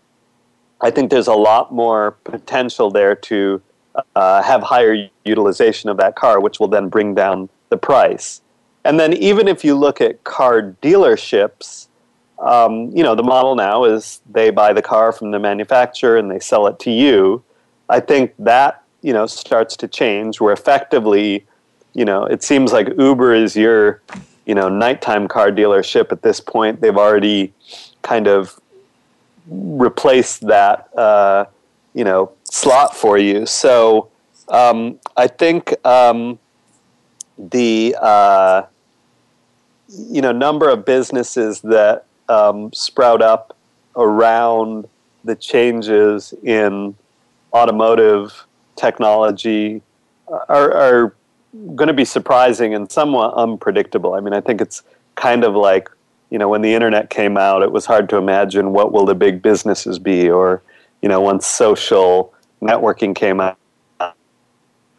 I 0.81 0.91
think 0.91 1.11
there's 1.11 1.27
a 1.27 1.35
lot 1.35 1.73
more 1.73 2.13
potential 2.25 2.91
there 2.91 3.15
to 3.15 3.61
uh, 4.15 4.43
have 4.43 4.63
higher 4.63 5.09
utilization 5.25 5.91
of 5.91 5.97
that 5.97 6.15
car, 6.17 6.41
which 6.41 6.61
will 6.61 6.69
then 6.69 6.89
bring 6.89 7.15
down 7.15 7.49
the 7.69 7.77
price. 7.77 8.41
And 8.85 8.99
then 8.99 9.13
even 9.15 9.49
if 9.49 9.65
you 9.65 9.75
look 9.75 10.01
at 10.01 10.25
car 10.25 10.75
dealerships, 10.83 11.89
um, 12.39 12.91
you 12.97 13.03
know, 13.03 13.15
the 13.15 13.23
model 13.23 13.57
now 13.57 13.85
is 13.85 14.21
they 14.31 14.51
buy 14.51 14.73
the 14.73 14.83
car 14.83 15.13
from 15.13 15.33
the 15.33 15.39
manufacturer 15.39 16.17
and 16.17 16.31
they 16.31 16.39
sell 16.39 16.67
it 16.69 16.79
to 16.81 16.91
you. 16.91 17.43
I 17.89 18.01
think 18.01 18.35
that, 18.39 18.83
you 19.03 19.13
know, 19.13 19.27
starts 19.27 19.77
to 19.79 19.89
change 19.89 20.41
where 20.41 20.53
effectively, 20.53 21.47
you 21.95 22.05
know, 22.05 22.25
it 22.25 22.43
seems 22.43 22.73
like 22.73 22.89
Uber 22.97 23.35
is 23.35 23.57
your 23.57 24.01
you 24.49 24.55
know 24.55 24.69
nighttime 24.69 25.29
car 25.29 25.53
dealership 25.53 26.11
at 26.11 26.23
this 26.23 26.41
point 26.41 26.81
they've 26.81 26.97
already 26.97 27.53
kind 28.03 28.27
of 28.27 28.59
replaced 29.47 30.47
that 30.49 30.89
uh, 30.97 31.45
you 31.95 32.03
know 32.03 32.33
slot 32.45 32.97
for 32.97 33.19
you. 33.19 33.47
So 33.47 34.11
um, 34.49 34.99
i 35.17 35.27
think 35.27 35.75
um, 35.87 36.39
the 37.39 37.95
uh, 38.01 38.63
you 39.89 40.23
know 40.23 40.33
number 40.33 40.69
of 40.69 40.85
businesses 40.85 41.61
that 41.61 42.07
um, 42.29 42.73
sprout 42.73 43.23
up 43.23 43.57
around 43.97 44.89
the 45.25 45.37
changes 45.37 46.33
in 46.43 46.95
automotive 47.53 48.47
technology 48.77 49.83
are, 50.49 50.73
are 50.73 51.15
going 51.75 51.89
to 51.89 51.95
be 51.95 52.05
surprising 52.05 52.75
and 52.75 52.91
somewhat 52.91 53.35
unpredictable. 53.35 54.15
I 54.15 54.21
mean, 54.21 54.35
I 54.35 54.41
think 54.41 54.61
it's 54.61 54.83
kind 55.15 55.45
of 55.45 55.55
like 55.55 55.89
you 56.31 56.39
know 56.39 56.49
when 56.49 56.63
the 56.63 56.75
internet 56.75 57.11
came 57.11 57.37
out, 57.37 57.63
it 57.63 57.73
was 57.73 57.87
hard 57.87 58.09
to 58.11 58.17
imagine 58.17 58.73
what 58.73 58.93
will 58.93 59.07
the 59.07 59.15
big 59.15 59.43
businesses 59.43 59.99
be, 59.99 60.31
or 60.31 60.63
you 61.03 61.09
know 61.09 61.21
once 61.21 61.47
social 61.47 62.35
networking 62.61 63.15
came 63.15 63.41
out, 63.41 63.59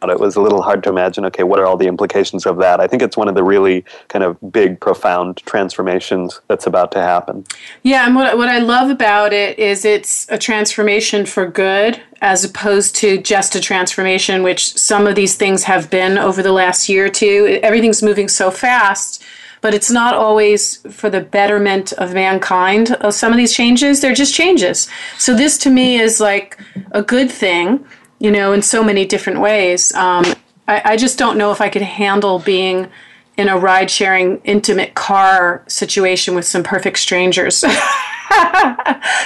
it 0.08 0.18
was 0.18 0.36
a 0.36 0.40
little 0.40 0.62
hard 0.62 0.82
to 0.84 0.88
imagine 0.88 1.24
okay 1.26 1.42
what 1.42 1.58
are 1.58 1.66
all 1.66 1.76
the 1.76 1.86
implications 1.86 2.46
of 2.46 2.56
that? 2.58 2.80
I 2.80 2.86
think 2.86 3.02
it's 3.02 3.16
one 3.16 3.28
of 3.28 3.34
the 3.34 3.44
really 3.44 3.84
kind 4.08 4.24
of 4.24 4.38
big 4.52 4.80
profound 4.80 5.38
transformations 5.38 6.40
that's 6.48 6.66
about 6.66 6.92
to 6.92 7.02
happen. 7.02 7.44
Yeah 7.82 8.06
and 8.06 8.14
what, 8.14 8.38
what 8.38 8.48
i 8.48 8.58
love 8.58 8.90
about 8.90 9.32
it 9.32 9.58
is 9.58 9.84
it's 9.84 10.26
a 10.30 10.38
transformation 10.38 11.26
for 11.26 11.46
good 11.46 12.00
as 12.22 12.44
opposed 12.44 12.94
to 12.96 13.18
just 13.18 13.54
a 13.54 13.60
transformation 13.60 14.42
which 14.42 14.76
some 14.76 15.06
of 15.06 15.14
these 15.14 15.36
things 15.36 15.64
have 15.64 15.90
been 15.90 16.18
over 16.18 16.42
the 16.42 16.52
last 16.52 16.88
year 16.88 17.06
or 17.06 17.08
two. 17.08 17.58
Everything's 17.62 18.02
moving 18.02 18.28
so 18.28 18.50
fast 18.50 19.22
but 19.60 19.74
it's 19.74 19.90
not 19.90 20.14
always 20.14 20.76
for 20.90 21.10
the 21.10 21.20
betterment 21.20 21.92
of 21.94 22.14
mankind 22.14 22.96
some 23.10 23.32
of 23.32 23.36
these 23.36 23.52
changes. 23.52 24.00
They're 24.00 24.14
just 24.14 24.34
changes. 24.34 24.88
So 25.18 25.34
this 25.34 25.58
to 25.58 25.70
me 25.70 26.00
is 26.00 26.20
like 26.20 26.58
a 26.92 27.02
good 27.02 27.30
thing 27.30 27.84
you 28.20 28.30
know, 28.30 28.52
in 28.52 28.62
so 28.62 28.84
many 28.84 29.04
different 29.04 29.40
ways. 29.40 29.92
Um, 29.94 30.24
I, 30.68 30.92
I 30.92 30.96
just 30.96 31.18
don't 31.18 31.36
know 31.36 31.50
if 31.50 31.60
I 31.60 31.68
could 31.68 31.82
handle 31.82 32.38
being 32.38 32.88
in 33.36 33.48
a 33.48 33.58
ride 33.58 33.90
sharing 33.90 34.40
intimate 34.44 34.94
car 34.94 35.64
situation 35.66 36.34
with 36.34 36.44
some 36.44 36.62
perfect 36.62 36.98
strangers. 36.98 37.60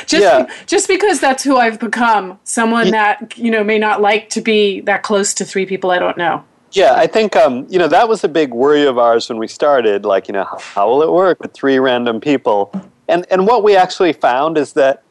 just 0.07 0.13
yeah. 0.13 0.47
just 0.67 0.89
because 0.89 1.21
that's 1.21 1.43
who 1.43 1.59
I've 1.59 1.79
become, 1.79 2.39
someone 2.45 2.91
that 2.93 3.37
you 3.37 3.51
know 3.51 3.63
may 3.63 3.79
not 3.79 4.01
like 4.01 4.31
to 4.31 4.41
be 4.41 4.81
that 4.83 5.03
close 5.03 5.35
to 5.35 5.45
three 5.45 5.67
people 5.67 5.91
I 5.91 5.99
don't 5.99 6.17
know. 6.17 6.45
Yeah, 6.73 6.95
I 6.95 7.07
think 7.07 7.37
um, 7.37 7.67
you 7.69 7.79
know 7.79 7.89
that 7.89 8.09
was 8.09 8.25
a 8.25 8.29
big 8.29 8.55
worry 8.55 8.87
of 8.87 8.97
ours 8.97 9.29
when 9.29 9.39
we 9.39 9.49
started. 9.49 10.05
Like, 10.05 10.29
you 10.29 10.33
know, 10.33 10.45
how, 10.45 10.59
how 10.59 10.89
will 10.89 11.03
it 11.03 11.13
work 11.13 11.41
with 11.41 11.53
three 11.53 11.79
random 11.79 12.21
people? 12.21 12.73
And 13.09 13.27
and 13.31 13.47
what 13.47 13.63
we 13.63 13.77
actually 13.77 14.13
found 14.13 14.57
is 14.57 14.73
that 14.75 15.03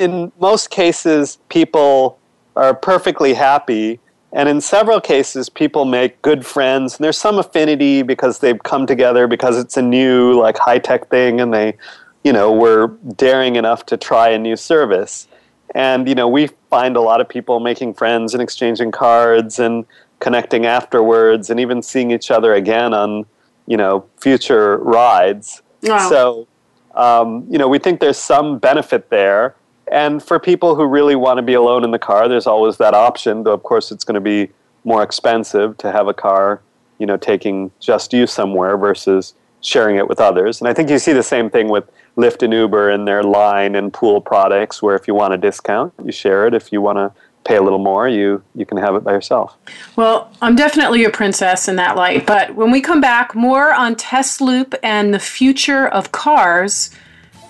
in 0.00 0.32
most 0.38 0.70
cases, 0.70 1.38
people 1.48 2.18
are 2.58 2.74
perfectly 2.74 3.34
happy. 3.34 4.00
And 4.32 4.48
in 4.48 4.60
several 4.60 5.00
cases, 5.00 5.48
people 5.48 5.84
make 5.84 6.20
good 6.22 6.44
friends. 6.44 6.96
And 6.96 7.04
there's 7.04 7.16
some 7.16 7.38
affinity 7.38 8.02
because 8.02 8.40
they've 8.40 8.62
come 8.62 8.84
together 8.86 9.26
because 9.26 9.56
it's 9.56 9.76
a 9.76 9.82
new, 9.82 10.38
like, 10.38 10.58
high 10.58 10.78
tech 10.78 11.08
thing 11.08 11.40
and 11.40 11.54
they, 11.54 11.76
you 12.24 12.32
know, 12.32 12.52
were 12.52 12.88
daring 13.16 13.56
enough 13.56 13.86
to 13.86 13.96
try 13.96 14.28
a 14.28 14.38
new 14.38 14.56
service. 14.56 15.28
And, 15.74 16.08
you 16.08 16.14
know, 16.14 16.28
we 16.28 16.48
find 16.68 16.96
a 16.96 17.00
lot 17.00 17.20
of 17.20 17.28
people 17.28 17.60
making 17.60 17.94
friends 17.94 18.34
and 18.34 18.42
exchanging 18.42 18.90
cards 18.90 19.58
and 19.58 19.86
connecting 20.18 20.66
afterwards 20.66 21.48
and 21.48 21.60
even 21.60 21.80
seeing 21.80 22.10
each 22.10 22.30
other 22.30 22.52
again 22.54 22.92
on, 22.92 23.24
you 23.66 23.76
know, 23.76 24.04
future 24.16 24.78
rides. 24.78 25.62
Wow. 25.82 26.08
So, 26.08 26.48
um, 26.94 27.46
you 27.48 27.56
know, 27.56 27.68
we 27.68 27.78
think 27.78 28.00
there's 28.00 28.18
some 28.18 28.58
benefit 28.58 29.10
there. 29.10 29.54
And 29.90 30.22
for 30.22 30.38
people 30.38 30.74
who 30.74 30.84
really 30.86 31.16
want 31.16 31.38
to 31.38 31.42
be 31.42 31.54
alone 31.54 31.84
in 31.84 31.90
the 31.90 31.98
car, 31.98 32.28
there's 32.28 32.46
always 32.46 32.76
that 32.78 32.94
option. 32.94 33.44
Though 33.44 33.54
of 33.54 33.62
course 33.62 33.90
it's 33.90 34.04
going 34.04 34.14
to 34.14 34.20
be 34.20 34.50
more 34.84 35.02
expensive 35.02 35.76
to 35.78 35.92
have 35.92 36.08
a 36.08 36.14
car, 36.14 36.60
you 36.98 37.06
know, 37.06 37.16
taking 37.16 37.70
just 37.80 38.12
you 38.12 38.26
somewhere 38.26 38.76
versus 38.76 39.34
sharing 39.60 39.96
it 39.96 40.08
with 40.08 40.20
others. 40.20 40.60
And 40.60 40.68
I 40.68 40.72
think 40.72 40.88
you 40.88 40.98
see 40.98 41.12
the 41.12 41.22
same 41.22 41.50
thing 41.50 41.68
with 41.68 41.90
Lyft 42.16 42.42
and 42.42 42.52
Uber 42.52 42.90
and 42.90 43.06
their 43.06 43.22
line 43.22 43.74
and 43.74 43.92
pool 43.92 44.20
products, 44.20 44.82
where 44.82 44.96
if 44.96 45.06
you 45.08 45.14
want 45.14 45.34
a 45.34 45.36
discount, 45.36 45.92
you 46.04 46.12
share 46.12 46.46
it. 46.46 46.54
If 46.54 46.72
you 46.72 46.80
want 46.80 46.96
to 46.98 47.12
pay 47.44 47.56
a 47.56 47.62
little 47.62 47.78
more, 47.78 48.08
you 48.08 48.42
you 48.54 48.66
can 48.66 48.76
have 48.78 48.94
it 48.94 49.04
by 49.04 49.12
yourself. 49.12 49.56
Well, 49.96 50.30
I'm 50.42 50.54
definitely 50.54 51.04
a 51.04 51.10
princess 51.10 51.68
in 51.68 51.76
that 51.76 51.96
light. 51.96 52.26
But 52.26 52.54
when 52.54 52.70
we 52.70 52.80
come 52.80 53.00
back, 53.00 53.34
more 53.34 53.72
on 53.72 53.94
Tesloop 53.94 54.74
and 54.82 55.14
the 55.14 55.18
future 55.18 55.86
of 55.86 56.12
cars 56.12 56.90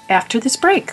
after 0.08 0.38
this 0.38 0.56
break. 0.56 0.92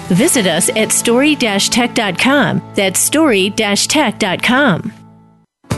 Visit 0.11 0.47
us 0.47 0.69
at 0.69 0.91
story-tech.com. 0.91 2.71
That's 2.75 2.99
story-tech.com. 2.99 4.93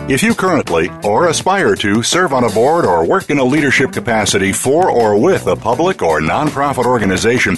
If 0.10 0.22
you 0.22 0.36
currently 0.36 0.90
or 1.06 1.30
aspire 1.30 1.76
to 1.78 2.04
serve 2.04 2.34
on 2.34 2.44
a 2.44 2.50
board 2.50 2.86
or 2.86 3.06
work 3.06 3.30
in 3.30 3.40
a 3.40 3.44
leadership 3.44 3.94
capacity 3.94 4.52
for 4.52 4.92
or 4.92 5.18
with 5.18 5.48
a 5.48 5.56
public 5.56 6.02
or 6.02 6.20
nonprofit 6.20 6.86
organization, 6.86 7.58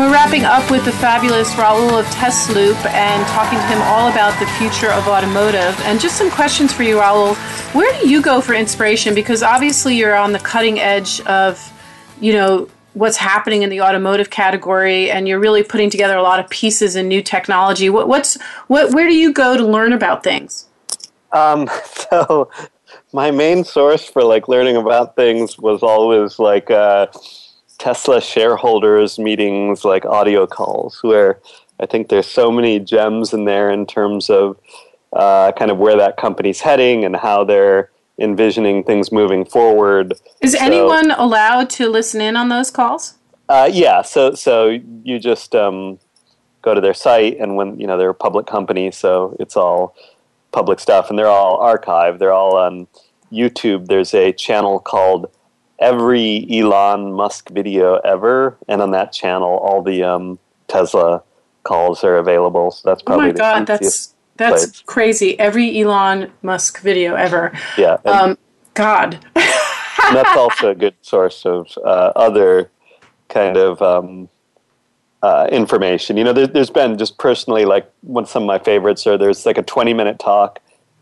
We're 0.00 0.10
wrapping 0.10 0.46
up 0.46 0.70
with 0.70 0.86
the 0.86 0.92
fabulous 0.92 1.52
Rahul 1.56 2.00
of 2.00 2.06
Tesloop 2.06 2.86
and 2.86 3.26
talking 3.26 3.58
to 3.58 3.66
him 3.66 3.82
all 3.82 4.10
about 4.10 4.40
the 4.40 4.46
future 4.52 4.90
of 4.90 5.06
automotive. 5.06 5.78
And 5.82 6.00
just 6.00 6.16
some 6.16 6.30
questions 6.30 6.72
for 6.72 6.84
you, 6.84 6.96
Rahul. 6.96 7.36
Where 7.74 8.00
do 8.00 8.08
you 8.08 8.22
go 8.22 8.40
for 8.40 8.54
inspiration? 8.54 9.14
Because 9.14 9.42
obviously 9.42 9.98
you're 9.98 10.16
on 10.16 10.32
the 10.32 10.38
cutting 10.38 10.80
edge 10.80 11.20
of, 11.26 11.70
you 12.18 12.32
know, 12.32 12.70
what's 12.94 13.18
happening 13.18 13.60
in 13.60 13.68
the 13.68 13.82
automotive 13.82 14.30
category, 14.30 15.10
and 15.10 15.28
you're 15.28 15.38
really 15.38 15.62
putting 15.62 15.90
together 15.90 16.16
a 16.16 16.22
lot 16.22 16.40
of 16.40 16.48
pieces 16.48 16.96
and 16.96 17.06
new 17.06 17.20
technology. 17.20 17.90
What, 17.90 18.08
what's 18.08 18.40
what? 18.68 18.94
Where 18.94 19.06
do 19.06 19.14
you 19.14 19.34
go 19.34 19.54
to 19.54 19.66
learn 19.66 19.92
about 19.92 20.24
things? 20.24 20.66
Um, 21.30 21.68
so, 21.84 22.50
my 23.12 23.30
main 23.30 23.64
source 23.64 24.06
for 24.06 24.24
like 24.24 24.48
learning 24.48 24.76
about 24.76 25.14
things 25.14 25.58
was 25.58 25.82
always 25.82 26.38
like. 26.38 26.70
Uh, 26.70 27.08
Tesla 27.80 28.20
shareholders 28.20 29.18
meetings, 29.18 29.84
like 29.86 30.04
audio 30.04 30.46
calls, 30.46 31.02
where 31.02 31.40
I 31.80 31.86
think 31.86 32.10
there's 32.10 32.26
so 32.26 32.52
many 32.52 32.78
gems 32.78 33.32
in 33.32 33.46
there 33.46 33.70
in 33.70 33.86
terms 33.86 34.28
of 34.28 34.60
uh, 35.14 35.52
kind 35.52 35.70
of 35.70 35.78
where 35.78 35.96
that 35.96 36.18
company's 36.18 36.60
heading 36.60 37.04
and 37.06 37.16
how 37.16 37.42
they're 37.42 37.90
envisioning 38.18 38.84
things 38.84 39.10
moving 39.10 39.46
forward. 39.46 40.12
Is 40.42 40.52
so, 40.52 40.58
anyone 40.60 41.10
allowed 41.12 41.70
to 41.70 41.88
listen 41.88 42.20
in 42.20 42.36
on 42.36 42.50
those 42.50 42.70
calls? 42.70 43.14
Uh, 43.48 43.68
yeah, 43.72 44.02
so 44.02 44.34
so 44.34 44.78
you 45.02 45.18
just 45.18 45.56
um, 45.56 45.98
go 46.60 46.74
to 46.74 46.82
their 46.82 46.94
site, 46.94 47.38
and 47.40 47.56
when 47.56 47.80
you 47.80 47.86
know 47.86 47.96
they're 47.96 48.10
a 48.10 48.14
public 48.14 48.46
company, 48.46 48.90
so 48.90 49.34
it's 49.40 49.56
all 49.56 49.96
public 50.52 50.80
stuff, 50.80 51.08
and 51.08 51.18
they're 51.18 51.26
all 51.26 51.58
archived. 51.58 52.18
They're 52.18 52.32
all 52.32 52.56
on 52.56 52.86
YouTube. 53.32 53.86
There's 53.86 54.12
a 54.12 54.32
channel 54.32 54.80
called 54.80 55.30
every 55.80 56.46
Elon 56.50 57.12
Musk 57.12 57.50
video 57.50 57.96
ever, 57.96 58.56
and 58.68 58.82
on 58.82 58.90
that 58.92 59.12
channel, 59.12 59.58
all 59.58 59.82
the 59.82 60.02
um, 60.02 60.38
Tesla 60.68 61.22
calls 61.64 62.04
are 62.04 62.16
available. 62.16 62.70
So 62.70 62.88
that's 62.88 63.02
probably 63.02 63.26
oh 63.26 63.32
my 63.32 63.38
god, 63.38 63.66
that's 63.66 64.14
That's 64.36 64.66
played. 64.66 64.86
crazy. 64.86 65.38
Every 65.38 65.80
Elon 65.80 66.30
Musk 66.42 66.80
video 66.80 67.14
ever. 67.14 67.52
Yeah. 67.76 67.98
Um, 68.04 68.38
God. 68.74 69.18
that's 69.34 70.36
also 70.36 70.70
a 70.70 70.74
good 70.74 70.94
source 71.02 71.44
of 71.44 71.66
uh, 71.84 72.12
other 72.16 72.70
kind 73.28 73.56
of 73.56 73.80
um, 73.82 74.28
uh, 75.22 75.48
information. 75.50 76.16
You 76.16 76.24
know, 76.24 76.32
there, 76.32 76.46
there's 76.46 76.70
been 76.70 76.98
just 76.98 77.18
personally 77.18 77.64
like 77.64 77.90
one 78.02 78.26
some 78.26 78.44
of 78.44 78.46
my 78.46 78.58
favorites 78.58 79.06
are 79.06 79.18
there's 79.18 79.44
like 79.46 79.58
a 79.58 79.62
20 79.62 79.92
minute 79.94 80.18
talk 80.18 80.60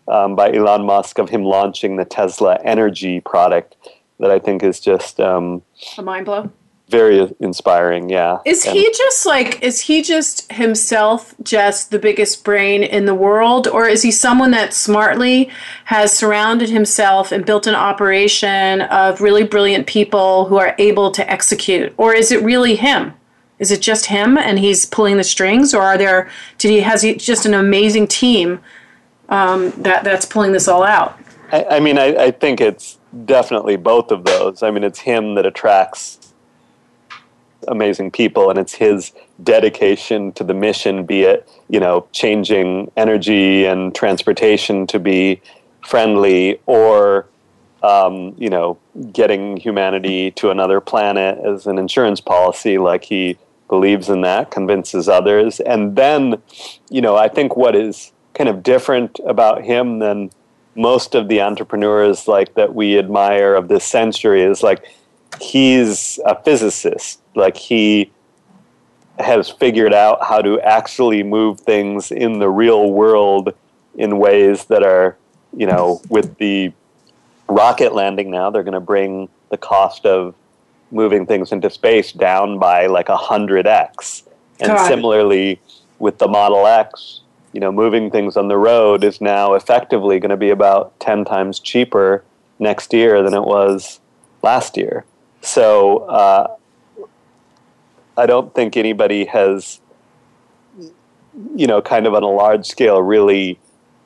um, 0.08 0.34
by 0.34 0.52
Elon 0.52 0.84
Musk 0.86 1.18
of 1.18 1.28
him 1.28 1.44
launching 1.44 1.96
the 1.96 2.04
Tesla 2.04 2.58
Energy 2.64 3.20
product 3.20 3.76
that 4.18 4.30
I 4.30 4.38
think 4.38 4.62
is 4.62 4.80
just 4.80 5.20
um, 5.20 5.62
A 5.96 6.02
mind 6.02 6.26
blow. 6.26 6.50
very 6.88 7.30
inspiring. 7.40 8.08
Yeah, 8.08 8.38
Is 8.44 8.64
And- 8.64 8.76
he 8.76 8.84
just 8.96 9.26
like, 9.26 9.62
is 9.62 9.80
he 9.82 10.02
just 10.02 10.50
himself 10.52 11.34
just 11.42 11.90
the 11.90 11.98
biggest 11.98 12.44
brain 12.44 12.82
in 12.82 13.04
the 13.04 13.14
world? 13.14 13.68
Or 13.68 13.86
is 13.86 14.02
he 14.02 14.10
someone 14.10 14.50
that 14.52 14.72
smartly 14.74 15.50
has 15.84 16.16
surrounded 16.16 16.70
himself 16.70 17.30
and 17.30 17.44
built 17.44 17.66
an 17.66 17.74
operation 17.74 18.80
of 18.82 19.20
really 19.20 19.44
brilliant 19.44 19.86
people 19.86 20.46
who 20.46 20.56
are 20.56 20.74
able 20.78 21.10
to 21.12 21.30
execute? 21.30 21.92
Or 21.96 22.14
is 22.14 22.32
it 22.32 22.42
really 22.42 22.76
him? 22.76 23.12
Is 23.58 23.70
it 23.72 23.82
just 23.82 24.06
him 24.06 24.38
and 24.38 24.58
he's 24.58 24.86
pulling 24.86 25.16
the 25.16 25.24
strings? 25.24 25.74
Or 25.74 25.82
are 25.82 25.98
there, 25.98 26.30
did 26.58 26.70
he, 26.70 26.80
has 26.80 27.02
he 27.02 27.14
just 27.16 27.44
an 27.44 27.54
amazing 27.54 28.06
team 28.06 28.60
um, 29.28 29.70
that, 29.82 30.04
that's 30.04 30.24
pulling 30.24 30.52
this 30.52 30.68
all 30.68 30.84
out? 30.84 31.18
I, 31.52 31.64
I 31.72 31.80
mean, 31.80 31.98
I, 31.98 32.14
I 32.26 32.30
think 32.30 32.60
it's 32.60 32.97
definitely 33.24 33.76
both 33.76 34.11
of 34.11 34.24
those. 34.24 34.62
I 34.62 34.70
mean, 34.70 34.84
it's 34.84 35.00
him 35.00 35.34
that 35.34 35.46
attracts 35.46 36.32
amazing 37.66 38.11
people, 38.11 38.50
and 38.50 38.59
it's 38.59 38.74
his 38.74 39.12
dedication 39.42 40.32
to 40.32 40.44
the 40.44 40.54
mission, 40.54 41.04
be 41.04 41.22
it, 41.22 41.48
you 41.68 41.80
know, 41.80 42.06
changing 42.12 42.90
energy 42.96 43.66
and 43.66 43.94
transportation 43.94 44.86
to 44.86 44.98
be 44.98 45.40
friendly 45.86 46.61
or, 46.66 47.26
um, 47.82 48.34
you 48.38 48.48
know, 48.48 48.78
getting 49.12 49.56
humanity 49.56 50.30
to 50.32 50.50
another 50.50 50.80
planet 50.80 51.38
as 51.44 51.66
an 51.66 51.78
insurance 51.78 52.20
policy, 52.20 52.78
like 52.78 53.04
he 53.04 53.36
believes 53.68 54.09
in 54.09 54.22
that, 54.22 54.50
convinces 54.50 55.09
others. 55.09 55.61
And 55.61 55.96
then, 55.96 56.42
you 56.90 57.00
know, 57.00 57.16
I 57.16 57.28
think 57.28 57.56
what 57.56 57.76
is 57.76 58.12
kind 58.34 58.48
of 58.48 58.62
different 58.62 59.18
about 59.26 59.64
him 59.64 59.98
than 59.98 60.30
most 60.78 61.16
of 61.16 61.26
the 61.26 61.42
entrepreneurs 61.42 62.28
like 62.28 62.54
that 62.54 62.72
we 62.72 62.96
admire 62.96 63.56
of 63.56 63.66
this 63.66 63.84
century 63.84 64.42
is 64.42 64.62
like 64.62 64.84
he's 65.40 66.20
a 66.24 66.40
physicist 66.42 67.20
like 67.34 67.56
he 67.56 68.10
has 69.18 69.50
figured 69.50 69.92
out 69.92 70.24
how 70.24 70.40
to 70.40 70.60
actually 70.60 71.24
move 71.24 71.58
things 71.58 72.12
in 72.12 72.38
the 72.38 72.48
real 72.48 72.92
world 72.92 73.52
in 73.96 74.18
ways 74.18 74.66
that 74.66 74.84
are 74.84 75.16
you 75.52 75.66
know 75.66 76.00
with 76.08 76.38
the 76.38 76.72
rocket 77.48 77.92
landing 77.92 78.30
now 78.30 78.48
they're 78.48 78.62
going 78.62 78.72
to 78.72 78.80
bring 78.80 79.28
the 79.50 79.56
cost 79.56 80.06
of 80.06 80.32
moving 80.92 81.26
things 81.26 81.50
into 81.50 81.68
space 81.68 82.12
down 82.12 82.56
by 82.56 82.86
like 82.86 83.08
a 83.08 83.16
hundred 83.16 83.66
x 83.66 84.22
and 84.60 84.68
God. 84.68 84.86
similarly 84.86 85.60
with 85.98 86.18
the 86.18 86.28
model 86.28 86.68
x 86.68 87.22
you 87.53 87.61
know, 87.61 87.72
moving 87.72 88.11
things 88.11 88.36
on 88.36 88.49
the 88.49 88.57
road 88.57 89.05
is 89.05 89.20
now 89.20 89.55
effectively 89.55 90.18
going 90.18 90.30
to 90.30 90.36
be 90.36 90.51
about 90.51 90.99
10 91.01 91.24
times 91.24 91.59
cheaper 91.59 92.24
next 92.59 92.92
year 92.92 93.22
than 93.22 93.34
it 93.34 93.44
was 93.44 94.01
last 94.42 94.76
year. 94.76 95.05
So 95.40 95.99
uh, 96.05 96.57
I 98.16 98.26
don't 98.26 98.55
think 98.55 98.76
anybody 98.76 99.24
has, 99.26 99.80
you 101.55 101.66
know, 101.66 101.80
kind 101.80 102.07
of 102.07 102.14
on 102.14 102.22
a 102.22 102.30
large 102.30 102.66
scale 102.66 103.01
really 103.01 103.59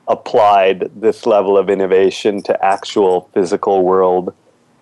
applied 0.09 0.91
this 0.95 1.27
level 1.27 1.57
of 1.57 1.71
innovation 1.71 2.43
to 2.43 2.65
actual 2.65 3.31
physical 3.33 3.83
world 3.85 4.35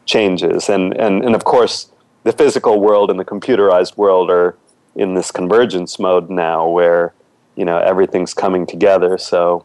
changes. 0.07 0.69
And, 0.69 0.97
and, 0.97 1.25
and 1.25 1.35
of 1.35 1.45
course, 1.45 1.91
the 2.25 2.33
physical 2.33 2.81
world 2.81 3.11
and 3.11 3.19
the 3.19 3.25
computerized 3.25 3.97
world 3.97 4.31
are 4.31 4.57
in 4.97 5.15
this 5.15 5.31
convergence 5.31 5.99
mode 5.99 6.29
now 6.29 6.69
where 6.69 7.15
you 7.61 7.67
know 7.67 7.79
everything's 7.79 8.33
coming 8.35 8.67
together 8.67 9.19
so 9.19 9.65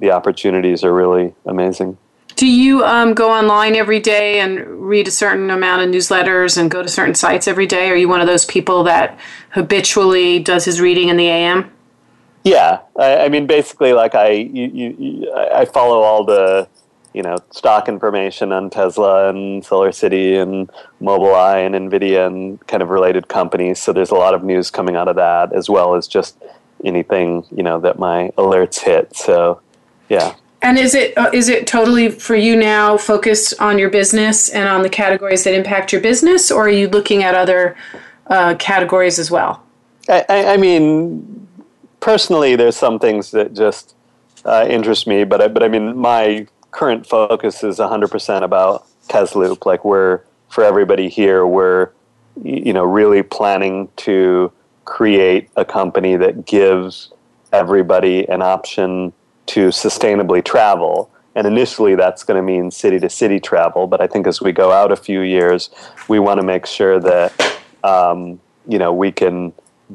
the 0.00 0.10
opportunities 0.10 0.82
are 0.82 0.94
really 1.02 1.34
amazing 1.44 1.98
Do 2.36 2.46
you 2.46 2.84
um, 2.84 3.14
go 3.14 3.30
online 3.30 3.76
every 3.76 4.00
day 4.00 4.40
and 4.40 4.58
read 4.88 5.06
a 5.06 5.10
certain 5.10 5.50
amount 5.50 5.82
of 5.82 5.88
newsletters 5.88 6.58
and 6.58 6.70
go 6.70 6.82
to 6.82 6.88
certain 6.88 7.14
sites 7.14 7.48
every 7.48 7.66
day? 7.66 7.88
Are 7.88 7.96
you 7.96 8.08
one 8.08 8.20
of 8.20 8.26
those 8.26 8.44
people 8.44 8.84
that 8.84 9.18
habitually 9.56 10.38
does 10.38 10.66
his 10.66 10.78
reading 10.78 11.08
in 11.08 11.16
the 11.16 11.28
AM? 11.28 11.70
yeah 12.46 12.78
i, 12.96 13.24
I 13.24 13.28
mean 13.28 13.46
basically 13.46 13.92
like 13.92 14.14
i 14.14 14.30
you, 14.30 14.94
you, 14.98 15.32
i 15.34 15.64
follow 15.64 16.00
all 16.02 16.24
the 16.24 16.68
you 17.12 17.22
know 17.22 17.36
stock 17.50 17.88
information 17.88 18.52
on 18.52 18.70
tesla 18.70 19.28
and 19.28 19.64
SolarCity 19.64 20.40
and 20.40 20.70
mobileye 21.02 21.66
and 21.66 21.74
nvidia 21.74 22.26
and 22.26 22.64
kind 22.68 22.82
of 22.84 22.90
related 22.90 23.26
companies 23.28 23.82
so 23.82 23.92
there's 23.92 24.12
a 24.12 24.14
lot 24.14 24.32
of 24.32 24.44
news 24.44 24.70
coming 24.70 24.94
out 24.94 25.08
of 25.08 25.16
that 25.16 25.52
as 25.52 25.68
well 25.68 25.96
as 25.96 26.06
just 26.06 26.36
anything 26.84 27.44
you 27.50 27.62
know 27.62 27.80
that 27.80 27.98
my 27.98 28.30
alerts 28.36 28.80
hit 28.80 29.14
so 29.16 29.60
yeah 30.08 30.34
And 30.62 30.78
is 30.78 30.94
it 30.94 31.16
uh, 31.16 31.30
is 31.32 31.48
it 31.48 31.66
totally 31.66 32.10
for 32.10 32.34
you 32.34 32.56
now 32.56 32.96
focused 32.96 33.60
on 33.60 33.78
your 33.78 33.90
business 33.90 34.48
and 34.48 34.68
on 34.68 34.82
the 34.82 34.88
categories 34.88 35.44
that 35.44 35.54
impact 35.54 35.92
your 35.92 36.00
business, 36.00 36.50
or 36.50 36.66
are 36.66 36.70
you 36.70 36.88
looking 36.88 37.22
at 37.22 37.34
other 37.34 37.76
uh, 38.26 38.54
categories 38.58 39.18
as 39.18 39.30
well? 39.30 39.62
I, 40.08 40.24
I, 40.28 40.54
I 40.54 40.56
mean, 40.56 41.46
personally, 42.00 42.56
there's 42.56 42.76
some 42.76 42.98
things 42.98 43.30
that 43.30 43.54
just 43.54 43.94
uh, 44.44 44.66
interest 44.68 45.06
me, 45.06 45.24
but 45.24 45.40
I, 45.42 45.48
but 45.48 45.62
I 45.62 45.68
mean, 45.68 45.96
my 45.96 46.46
current 46.70 47.06
focus 47.06 47.62
is 47.62 47.78
100% 47.78 48.42
about 48.42 48.86
Tesloop. 49.08 49.66
Like 49.66 49.84
we're 49.84 50.22
for 50.48 50.64
everybody 50.64 51.08
here, 51.08 51.46
we're 51.46 51.90
you 52.42 52.72
know 52.72 52.84
really 52.84 53.22
planning 53.22 53.88
to 53.96 54.52
create 54.86 55.50
a 55.56 55.64
company 55.64 56.16
that 56.16 56.46
gives 56.46 57.12
everybody 57.52 58.26
an 58.28 58.40
option 58.40 59.12
to 59.46 59.68
sustainably 59.68 60.42
travel. 60.42 61.10
And 61.34 61.46
initially, 61.46 61.94
that's 61.94 62.24
going 62.24 62.36
to 62.38 62.42
mean 62.42 62.70
city 62.70 62.98
to 63.00 63.10
city 63.10 63.38
travel. 63.38 63.86
But 63.86 64.00
I 64.00 64.06
think 64.06 64.26
as 64.26 64.40
we 64.40 64.52
go 64.52 64.72
out 64.72 64.90
a 64.90 64.96
few 64.96 65.20
years, 65.20 65.68
we 66.08 66.18
want 66.18 66.40
to 66.40 66.46
make 66.46 66.64
sure 66.64 66.98
that 66.98 67.58
um, 67.84 68.40
you 68.66 68.78
know 68.78 68.92
we 68.92 69.12
can 69.12 69.52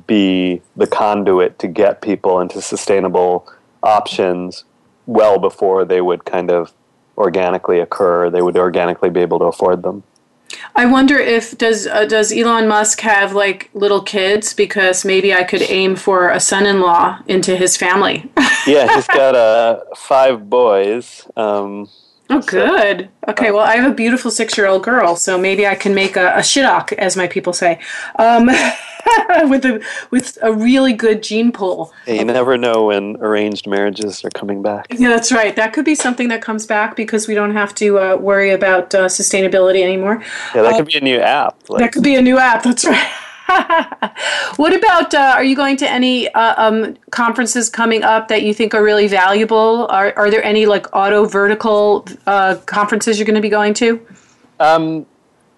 be 0.07 0.61
the 0.75 0.87
conduit 0.87 1.57
to 1.59 1.67
get 1.67 2.01
people 2.01 2.39
into 2.39 2.61
sustainable 2.61 3.51
options 3.83 4.63
well 5.05 5.39
before 5.39 5.83
they 5.83 5.99
would 5.99 6.23
kind 6.25 6.51
of 6.51 6.71
organically 7.17 7.79
occur. 7.79 8.29
They 8.29 8.41
would 8.41 8.57
organically 8.57 9.09
be 9.09 9.21
able 9.21 9.39
to 9.39 9.45
afford 9.45 9.81
them. 9.83 10.03
I 10.75 10.85
wonder 10.85 11.17
if 11.17 11.57
does 11.57 11.87
uh, 11.87 12.05
does 12.05 12.31
Elon 12.31 12.67
Musk 12.67 12.99
have 13.01 13.33
like 13.33 13.69
little 13.73 14.01
kids 14.01 14.53
because 14.53 15.05
maybe 15.05 15.33
I 15.33 15.43
could 15.43 15.61
aim 15.63 15.95
for 15.95 16.29
a 16.29 16.39
son-in-law 16.39 17.19
into 17.27 17.55
his 17.55 17.77
family. 17.77 18.29
Yeah, 18.67 18.93
he's 18.93 19.07
got 19.07 19.33
uh, 19.33 19.79
five 19.95 20.47
boys. 20.47 21.27
Um, 21.35 21.89
oh, 22.31 22.41
good. 22.41 23.09
Okay, 23.27 23.51
well, 23.51 23.63
I 23.63 23.75
have 23.75 23.91
a 23.91 23.95
beautiful 23.95 24.31
six-year-old 24.31 24.83
girl, 24.83 25.15
so 25.15 25.37
maybe 25.37 25.67
I 25.67 25.75
can 25.75 25.93
make 25.93 26.15
a, 26.15 26.33
a 26.35 26.39
shidduch, 26.39 26.93
as 26.93 27.15
my 27.15 27.27
people 27.27 27.53
say, 27.53 27.79
um, 28.17 28.45
with 29.49 29.65
a 29.65 29.83
with 30.09 30.37
a 30.41 30.53
really 30.53 30.93
good 30.93 31.23
gene 31.23 31.51
pool. 31.51 31.93
you 32.07 32.23
never 32.23 32.57
know 32.57 32.85
when 32.85 33.17
arranged 33.17 33.67
marriages 33.67 34.23
are 34.23 34.29
coming 34.29 34.61
back. 34.61 34.87
Yeah, 34.91 35.09
that's 35.09 35.31
right. 35.31 35.55
That 35.55 35.73
could 35.73 35.85
be 35.85 35.95
something 35.95 36.29
that 36.29 36.41
comes 36.41 36.65
back 36.65 36.95
because 36.95 37.27
we 37.27 37.33
don't 37.35 37.53
have 37.53 37.75
to 37.75 37.99
uh, 37.99 38.15
worry 38.17 38.51
about 38.51 38.93
uh, 38.95 39.05
sustainability 39.05 39.83
anymore. 39.83 40.23
Yeah, 40.55 40.63
that 40.63 40.77
could 40.77 40.87
be 40.87 40.97
a 40.97 41.01
new 41.01 41.19
app. 41.19 41.57
Like, 41.69 41.81
That 41.81 41.91
could 41.93 42.03
be 42.03 42.15
a 42.15 42.21
new 42.21 42.37
app. 42.37 42.63
That's 42.63 42.85
right. 42.87 43.11
what 44.55 44.73
about? 44.75 45.13
Uh, 45.13 45.33
are 45.35 45.43
you 45.43 45.55
going 45.55 45.77
to 45.77 45.89
any 45.89 46.29
uh, 46.29 46.53
um, 46.57 46.97
conferences 47.11 47.69
coming 47.69 48.03
up 48.03 48.27
that 48.27 48.43
you 48.43 48.53
think 48.53 48.73
are 48.73 48.83
really 48.83 49.07
valuable? 49.07 49.87
Are 49.89 50.13
Are 50.15 50.29
there 50.29 50.43
any 50.43 50.65
like 50.65 50.87
auto 50.95 51.25
vertical 51.25 52.05
uh, 52.27 52.55
conferences 52.65 53.17
you're 53.17 53.25
going 53.25 53.35
to 53.35 53.41
be 53.41 53.49
going 53.49 53.73
to? 53.75 54.05
Um, 54.59 55.05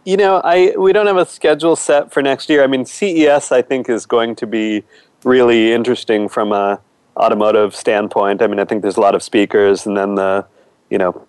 you 0.05 0.17
know, 0.17 0.41
I 0.43 0.73
we 0.77 0.93
don't 0.93 1.07
have 1.07 1.17
a 1.17 1.25
schedule 1.25 1.75
set 1.75 2.11
for 2.11 2.21
next 2.21 2.49
year. 2.49 2.63
I 2.63 2.67
mean, 2.67 2.85
CES 2.85 3.51
I 3.51 3.61
think 3.61 3.89
is 3.89 4.05
going 4.05 4.35
to 4.35 4.47
be 4.47 4.83
really 5.23 5.71
interesting 5.71 6.27
from 6.27 6.51
a 6.51 6.79
automotive 7.15 7.75
standpoint. 7.75 8.41
I 8.41 8.47
mean, 8.47 8.59
I 8.59 8.65
think 8.65 8.81
there's 8.81 8.97
a 8.97 9.01
lot 9.01 9.15
of 9.15 9.23
speakers, 9.23 9.85
and 9.85 9.95
then 9.95 10.15
the 10.15 10.45
you 10.89 10.97
know 10.97 11.25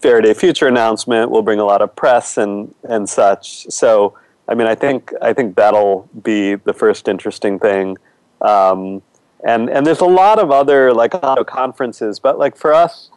Faraday 0.00 0.34
Future 0.34 0.66
announcement 0.66 1.30
will 1.30 1.42
bring 1.42 1.58
a 1.58 1.64
lot 1.64 1.80
of 1.80 1.94
press 1.96 2.36
and 2.36 2.74
and 2.84 3.08
such. 3.08 3.66
So, 3.70 4.16
I 4.48 4.54
mean, 4.54 4.66
I 4.66 4.74
think 4.74 5.12
I 5.22 5.32
think 5.32 5.56
that'll 5.56 6.08
be 6.22 6.56
the 6.56 6.72
first 6.72 7.08
interesting 7.08 7.58
thing. 7.58 7.96
Um, 8.40 9.02
and 9.46 9.70
and 9.70 9.86
there's 9.86 10.00
a 10.00 10.06
lot 10.06 10.38
of 10.38 10.50
other 10.50 10.92
like 10.92 11.14
conferences, 11.46 12.18
but 12.18 12.38
like 12.38 12.56
for 12.56 12.72
us, 12.72 13.10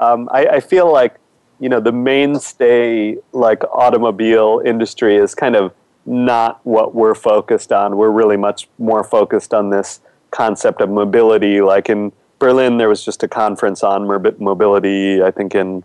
um, 0.00 0.28
I, 0.32 0.46
I 0.46 0.60
feel 0.60 0.90
like 0.92 1.16
you 1.60 1.68
know 1.68 1.80
the 1.80 1.92
mainstay 1.92 3.16
like 3.32 3.62
automobile 3.72 4.62
industry 4.64 5.16
is 5.16 5.34
kind 5.34 5.56
of 5.56 5.72
not 6.04 6.60
what 6.64 6.94
we're 6.94 7.14
focused 7.14 7.72
on. 7.72 7.96
We're 7.96 8.10
really 8.10 8.36
much 8.36 8.68
more 8.78 9.04
focused 9.04 9.54
on 9.54 9.70
this 9.70 10.00
concept 10.30 10.80
of 10.80 10.90
mobility, 10.90 11.60
like 11.60 11.88
in 11.88 12.12
Berlin, 12.42 12.76
there 12.76 12.88
was 12.88 13.04
just 13.04 13.22
a 13.22 13.28
conference 13.28 13.84
on 13.84 14.04
mobility, 14.40 15.22
I 15.22 15.30
think, 15.30 15.54
in 15.54 15.84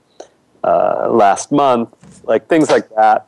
uh, 0.63 1.07
last 1.11 1.51
month. 1.51 1.89
Like 2.23 2.47
things 2.47 2.71
like 2.71 2.89
that 2.95 3.27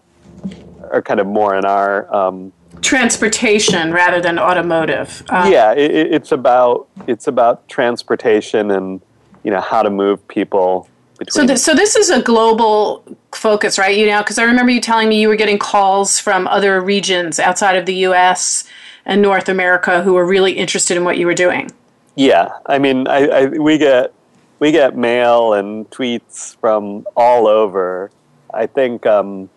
are 0.91 1.01
kind 1.01 1.19
of 1.19 1.27
more 1.27 1.55
in 1.55 1.65
our 1.65 2.13
um, 2.13 2.51
transportation 2.81 3.91
rather 3.91 4.21
than 4.21 4.39
automotive. 4.39 5.23
Um, 5.29 5.51
yeah, 5.51 5.73
it, 5.73 5.91
it's 5.91 6.31
about 6.31 6.87
it's 7.07 7.27
about 7.27 7.67
transportation 7.67 8.71
and 8.71 9.01
you 9.43 9.51
know 9.51 9.61
how 9.61 9.81
to 9.81 9.89
move 9.89 10.25
people. 10.27 10.87
Between. 11.17 11.33
So, 11.33 11.47
th- 11.47 11.59
so 11.59 11.73
this 11.73 11.97
is 11.97 12.09
a 12.09 12.21
global 12.21 13.03
focus, 13.33 13.77
right? 13.77 13.95
You 13.95 14.05
know, 14.05 14.19
because 14.19 14.37
I 14.37 14.43
remember 14.43 14.71
you 14.71 14.79
telling 14.79 15.09
me 15.09 15.19
you 15.19 15.27
were 15.27 15.35
getting 15.35 15.59
calls 15.59 16.17
from 16.17 16.47
other 16.47 16.79
regions 16.79 17.41
outside 17.41 17.75
of 17.75 17.85
the 17.85 17.95
U.S. 17.95 18.63
and 19.05 19.21
North 19.21 19.49
America 19.49 20.01
who 20.01 20.13
were 20.13 20.25
really 20.25 20.53
interested 20.53 20.95
in 20.95 21.03
what 21.03 21.17
you 21.17 21.25
were 21.25 21.33
doing. 21.33 21.71
Yeah, 22.15 22.49
I 22.65 22.79
mean, 22.79 23.07
I, 23.07 23.27
I 23.27 23.45
we 23.47 23.77
get 23.77 24.13
we 24.59 24.71
get 24.71 24.95
mail 24.95 25.53
and 25.53 25.89
tweets 25.89 26.55
from 26.57 27.05
all 27.15 27.47
over. 27.47 28.11
I 28.53 28.65
think 28.65 29.05
um, 29.05 29.49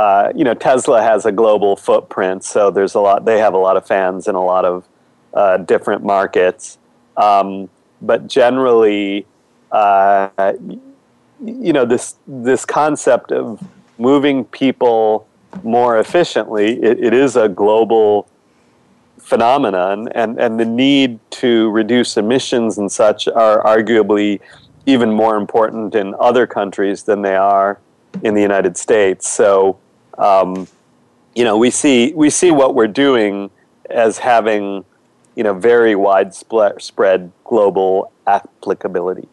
uh, 0.00 0.32
you 0.34 0.44
know 0.44 0.54
Tesla 0.54 1.02
has 1.02 1.26
a 1.26 1.32
global 1.32 1.76
footprint, 1.76 2.42
so 2.42 2.70
there's 2.70 2.94
a 2.94 3.00
lot. 3.00 3.26
They 3.26 3.38
have 3.38 3.52
a 3.52 3.58
lot 3.58 3.76
of 3.76 3.86
fans 3.86 4.28
in 4.28 4.34
a 4.34 4.42
lot 4.42 4.64
of 4.64 4.88
uh, 5.34 5.58
different 5.58 6.02
markets. 6.02 6.78
Um, 7.18 7.68
but 8.00 8.26
generally, 8.26 9.26
uh, 9.70 10.54
you 11.44 11.72
know 11.74 11.84
this 11.84 12.16
this 12.26 12.64
concept 12.64 13.30
of 13.30 13.62
moving 13.98 14.46
people 14.46 15.28
more 15.62 15.98
efficiently, 15.98 16.82
it, 16.82 17.04
it 17.04 17.12
is 17.12 17.36
a 17.36 17.46
global 17.46 18.26
phenomenon, 19.18 20.08
and, 20.14 20.40
and 20.40 20.58
the 20.58 20.64
need 20.64 21.18
to 21.30 21.68
reduce 21.72 22.16
emissions 22.16 22.78
and 22.78 22.90
such 22.90 23.28
are 23.28 23.62
arguably 23.64 24.40
even 24.86 25.12
more 25.12 25.36
important 25.36 25.94
in 25.94 26.14
other 26.18 26.46
countries 26.46 27.02
than 27.02 27.20
they 27.20 27.36
are 27.36 27.78
in 28.22 28.32
the 28.32 28.40
United 28.40 28.78
States. 28.78 29.28
So, 29.28 29.78
um, 30.20 30.68
you 31.34 31.44
know, 31.44 31.56
we 31.56 31.70
see 31.70 32.12
we 32.14 32.30
see 32.30 32.50
what 32.50 32.74
we're 32.74 32.86
doing 32.86 33.50
as 33.88 34.18
having, 34.18 34.84
you 35.34 35.42
know, 35.42 35.54
very 35.54 35.94
widespread 35.94 37.32
global 37.44 38.12
applicability. 38.26 39.28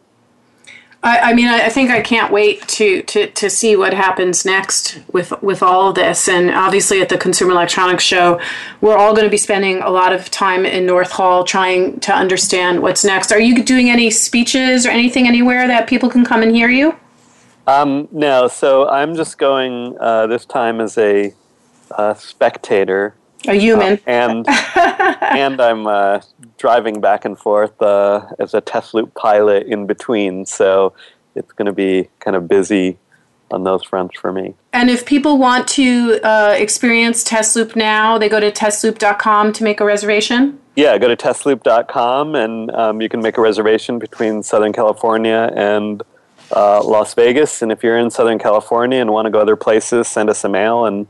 I, 1.03 1.19
I 1.19 1.33
mean, 1.33 1.47
I 1.47 1.69
think 1.69 1.91
I 1.91 2.01
can't 2.01 2.33
wait 2.33 2.67
to, 2.69 3.03
to, 3.03 3.27
to 3.27 3.49
see 3.49 3.75
what 3.75 3.93
happens 3.93 4.45
next 4.45 4.99
with 5.13 5.31
with 5.43 5.61
all 5.61 5.89
of 5.89 5.95
this. 5.95 6.27
And 6.27 6.49
obviously, 6.49 7.01
at 7.01 7.09
the 7.09 7.17
Consumer 7.17 7.51
Electronics 7.51 8.03
Show, 8.03 8.41
we're 8.81 8.97
all 8.97 9.13
going 9.13 9.25
to 9.25 9.29
be 9.29 9.37
spending 9.37 9.81
a 9.81 9.89
lot 9.89 10.11
of 10.11 10.31
time 10.31 10.65
in 10.65 10.85
North 10.85 11.11
Hall 11.11 11.43
trying 11.43 11.99
to 12.01 12.13
understand 12.13 12.81
what's 12.81 13.05
next. 13.05 13.31
Are 13.31 13.39
you 13.39 13.63
doing 13.63 13.89
any 13.89 14.09
speeches 14.09 14.85
or 14.85 14.89
anything 14.89 15.27
anywhere 15.27 15.67
that 15.67 15.87
people 15.87 16.09
can 16.09 16.25
come 16.25 16.41
and 16.41 16.53
hear 16.53 16.69
you? 16.69 16.95
Um, 17.67 18.07
no, 18.11 18.47
so 18.47 18.87
I'm 18.87 19.15
just 19.15 19.37
going 19.37 19.97
uh, 19.99 20.27
this 20.27 20.45
time 20.45 20.79
as 20.79 20.97
a, 20.97 21.33
spectator 22.15 23.13
a 23.45 23.53
human, 23.53 23.93
uh, 23.93 23.99
and 24.07 24.45
and 25.21 25.61
I'm 25.61 25.85
uh, 25.85 26.21
driving 26.57 27.01
back 27.01 27.25
and 27.25 27.37
forth 27.37 27.79
uh, 27.81 28.25
as 28.39 28.53
a 28.53 28.61
Tesloop 28.61 29.13
pilot 29.15 29.67
in 29.67 29.85
between. 29.85 30.45
So 30.45 30.93
it's 31.35 31.51
going 31.51 31.65
to 31.65 31.73
be 31.73 32.09
kind 32.19 32.35
of 32.35 32.47
busy 32.47 32.97
on 33.51 33.63
those 33.63 33.83
fronts 33.83 34.17
for 34.17 34.31
me. 34.31 34.55
And 34.73 34.89
if 34.89 35.05
people 35.05 35.37
want 35.37 35.67
to 35.69 36.19
uh, 36.23 36.55
experience 36.57 37.23
Tesloop 37.23 37.75
now, 37.75 38.17
they 38.17 38.29
go 38.29 38.39
to 38.39 38.51
tesloop.com 38.51 39.53
to 39.53 39.63
make 39.63 39.79
a 39.79 39.85
reservation. 39.85 40.59
Yeah, 40.75 40.97
go 40.97 41.07
to 41.07 41.15
tesloop.com 41.15 42.35
and 42.35 42.71
um, 42.71 43.01
you 43.01 43.09
can 43.09 43.21
make 43.21 43.37
a 43.37 43.41
reservation 43.41 43.99
between 43.99 44.43
Southern 44.43 44.73
California 44.73 45.51
and 45.55 46.03
uh, 46.55 46.83
Las 46.83 47.13
Vegas. 47.13 47.61
And 47.61 47.71
if 47.71 47.83
you're 47.83 47.97
in 47.97 48.09
Southern 48.09 48.39
California 48.39 48.99
and 48.99 49.11
want 49.11 49.25
to 49.25 49.31
go 49.31 49.39
other 49.39 49.55
places, 49.55 50.07
send 50.07 50.29
us 50.29 50.43
a 50.43 50.49
mail 50.49 50.85
and 50.85 51.09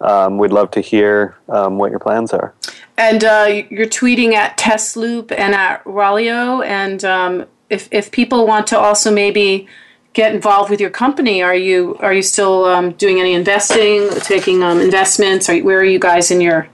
um, 0.00 0.38
we'd 0.38 0.52
love 0.52 0.70
to 0.72 0.80
hear 0.80 1.36
um, 1.48 1.78
what 1.78 1.90
your 1.90 1.98
plans 1.98 2.32
are. 2.32 2.54
And 2.96 3.24
uh, 3.24 3.62
you're 3.70 3.86
tweeting 3.86 4.34
at 4.34 4.56
Tesloop 4.56 5.32
and 5.32 5.54
at 5.54 5.82
Ralio. 5.84 6.64
And 6.64 7.04
um, 7.04 7.46
if, 7.70 7.88
if 7.90 8.10
people 8.10 8.46
want 8.46 8.66
to 8.68 8.78
also 8.78 9.12
maybe 9.12 9.68
get 10.12 10.34
involved 10.34 10.70
with 10.70 10.80
your 10.80 10.90
company, 10.90 11.42
are 11.42 11.54
you 11.54 11.96
are 12.00 12.12
you 12.12 12.22
still 12.22 12.64
um, 12.64 12.92
doing 12.92 13.20
any 13.20 13.34
investing, 13.34 14.08
taking 14.20 14.62
um, 14.62 14.80
investments? 14.80 15.48
Are, 15.48 15.58
where 15.60 15.78
are 15.78 15.84
you 15.84 15.98
guys 15.98 16.30
in 16.30 16.40
your 16.40 16.68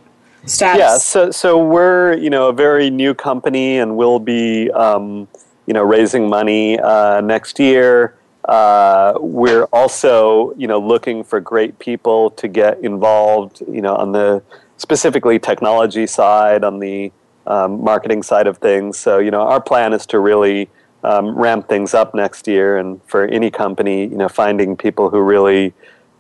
status? 0.47 0.79
Yeah, 0.79 0.97
so 0.99 1.31
so 1.31 1.63
we're 1.63 2.15
you 2.15 2.31
know 2.31 2.49
a 2.49 2.53
very 2.53 2.91
new 2.91 3.13
company, 3.13 3.79
and 3.79 3.97
we'll 3.97 4.19
be 4.19 4.71
um, 4.71 5.29
you 5.67 5.75
know 5.75 5.83
raising 5.83 6.29
money 6.29 6.79
uh, 6.79 7.21
next 7.21 7.59
year. 7.59 8.15
Uh, 8.45 9.15
we're 9.21 9.65
also, 9.73 10.55
you 10.57 10.67
know, 10.67 10.79
looking 10.79 11.25
for 11.25 11.41
great 11.41 11.79
people 11.79 12.31
to 12.31 12.47
get 12.47 12.79
involved, 12.85 13.63
you 13.67 13.81
know, 13.81 13.97
on 13.97 14.13
the 14.13 14.43
specifically 14.77 15.39
technology 15.39 16.07
side, 16.07 16.63
on 16.63 16.79
the 16.79 17.11
um, 17.47 17.83
marketing 17.83 18.23
side 18.23 18.47
of 18.47 18.59
things. 18.59 18.99
So, 18.99 19.19
you 19.19 19.31
know, 19.31 19.43
our 19.43 19.61
plan 19.61 19.95
is 19.95 20.05
to 20.07 20.19
really 20.19 20.69
um, 21.03 21.35
ramp 21.35 21.69
things 21.69 21.95
up 21.95 22.15
next 22.15 22.47
year, 22.47 22.79
and 22.79 23.03
for 23.05 23.25
any 23.27 23.51
company, 23.51 24.03
you 24.03 24.17
know, 24.17 24.29
finding 24.29 24.77
people 24.77 25.11
who 25.11 25.21
really, 25.21 25.73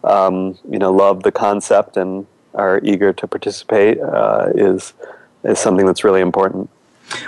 um, 0.03 0.59
you 0.71 0.79
know, 0.79 0.93
love 0.93 1.23
the 1.23 1.33
concept 1.33 1.97
and 1.97 2.27
are 2.55 2.81
eager 2.85 3.13
to 3.13 3.27
participate 3.27 4.01
uh, 4.01 4.51
is 4.55 4.95
is 5.43 5.59
something 5.59 5.85
that's 5.85 6.05
really 6.05 6.21
important. 6.21 6.71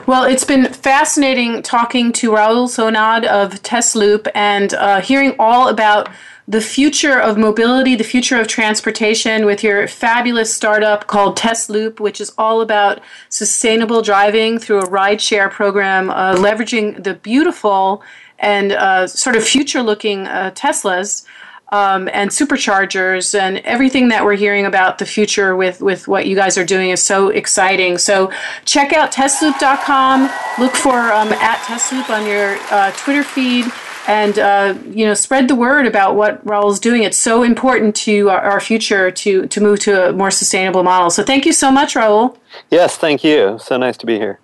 Well, 0.07 0.25
it's 0.25 0.45
been 0.45 0.73
fascinating 0.73 1.63
talking 1.63 2.13
to 2.15 2.31
Rahul 2.31 2.69
Sonnad 2.69 3.25
of 3.25 3.63
Tesloop 3.63 4.29
and 4.35 4.73
uh, 4.75 5.01
hearing 5.01 5.35
all 5.39 5.69
about 5.69 6.09
the 6.49 6.61
future 6.61 7.19
of 7.19 7.37
mobility, 7.37 7.97
the 7.97 8.05
future 8.05 8.41
of 8.41 8.47
transportation 8.47 9.45
with 9.45 9.65
your 9.65 9.89
fabulous 9.89 10.55
startup 10.55 11.09
called 11.09 11.37
Tesloop, 11.37 11.99
which 11.99 12.21
is 12.21 12.33
all 12.39 12.61
about 12.61 13.01
sustainable 13.29 14.01
driving 14.01 14.59
through 14.59 14.81
a 14.81 14.89
rideshare 14.89 15.51
program, 15.51 16.09
uh, 16.11 16.37
leveraging 16.37 17.03
the 17.03 17.15
beautiful 17.15 18.03
and 18.39 18.73
uh, 18.73 19.07
sort 19.07 19.35
of 19.35 19.43
future 19.43 19.83
looking 19.83 20.27
uh, 20.27 20.53
Teslas 20.55 21.25
um, 21.71 22.09
and 22.13 22.31
superchargers 22.31 23.39
and 23.39 23.59
everything 23.59 24.09
that 24.09 24.25
we're 24.25 24.37
hearing 24.37 24.67
about 24.67 24.99
the 24.99 25.07
future 25.07 25.57
with, 25.57 25.81
with 25.81 26.07
what 26.07 26.27
you 26.27 26.37
guys 26.37 26.57
are 26.57 26.65
doing 26.65 26.91
is 26.91 27.03
so 27.03 27.29
exciting. 27.29 27.99
So 27.99 28.31
check 28.65 28.93
out 28.93 29.13
tesloop.com. 29.13 30.31
Look 30.59 30.75
for 30.75 30.97
um, 31.13 31.33
at 31.33 31.59
tesloop 31.59 32.09
on 32.11 32.27
your 32.27 32.57
uh, 32.71 32.93
Twitter 32.93 33.25
feed 33.25 33.67
and 34.07 34.39
uh, 34.39 34.75
you 34.87 35.05
know 35.05 35.15
spread 35.15 35.49
the 35.49 35.55
word 35.55 35.87
about 35.87 36.15
what 36.15 36.45
Rahul's 36.47 36.79
doing. 36.79 37.03
It's 37.03 37.19
so 37.19 37.43
important 37.43 37.97
to 37.97 38.31
our, 38.31 38.41
our, 38.41 38.61
future 38.61 39.11
to 39.11 39.47
to 39.47 39.61
move 39.61 39.81
to 39.81 40.11
a 40.11 40.13
more 40.13 40.31
sustainable 40.31 40.83
model. 40.83 41.11
So 41.11 41.23
thank 41.23 41.45
you 41.45 41.53
so 41.53 41.71
much, 41.71 41.95
Rahul. 41.95 42.37
Yes, 42.71 42.97
thank 42.97 43.25
you. 43.25 43.59
So 43.61 43.77
nice 43.77 43.97
to 43.99 44.07
be 44.07 44.17
here. 44.17 44.39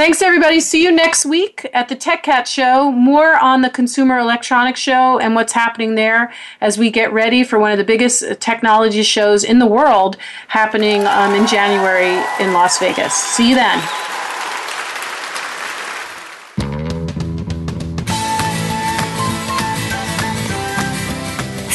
Thanks, 0.00 0.22
everybody. 0.22 0.60
See 0.60 0.82
you 0.82 0.90
next 0.90 1.26
week 1.26 1.68
at 1.74 1.90
the 1.90 1.94
Tech 1.94 2.22
Cat 2.22 2.48
Show. 2.48 2.90
More 2.90 3.36
on 3.36 3.60
the 3.60 3.68
Consumer 3.68 4.18
Electronics 4.18 4.80
Show 4.80 5.18
and 5.18 5.34
what's 5.34 5.52
happening 5.52 5.94
there 5.94 6.32
as 6.62 6.78
we 6.78 6.90
get 6.90 7.12
ready 7.12 7.44
for 7.44 7.58
one 7.58 7.70
of 7.70 7.76
the 7.76 7.84
biggest 7.84 8.40
technology 8.40 9.02
shows 9.02 9.44
in 9.44 9.58
the 9.58 9.66
world 9.66 10.16
happening 10.48 11.06
um, 11.06 11.34
in 11.34 11.46
January 11.46 12.16
in 12.42 12.54
Las 12.54 12.78
Vegas. 12.78 13.12
See 13.12 13.50
you 13.50 13.56
then. 13.56 14.09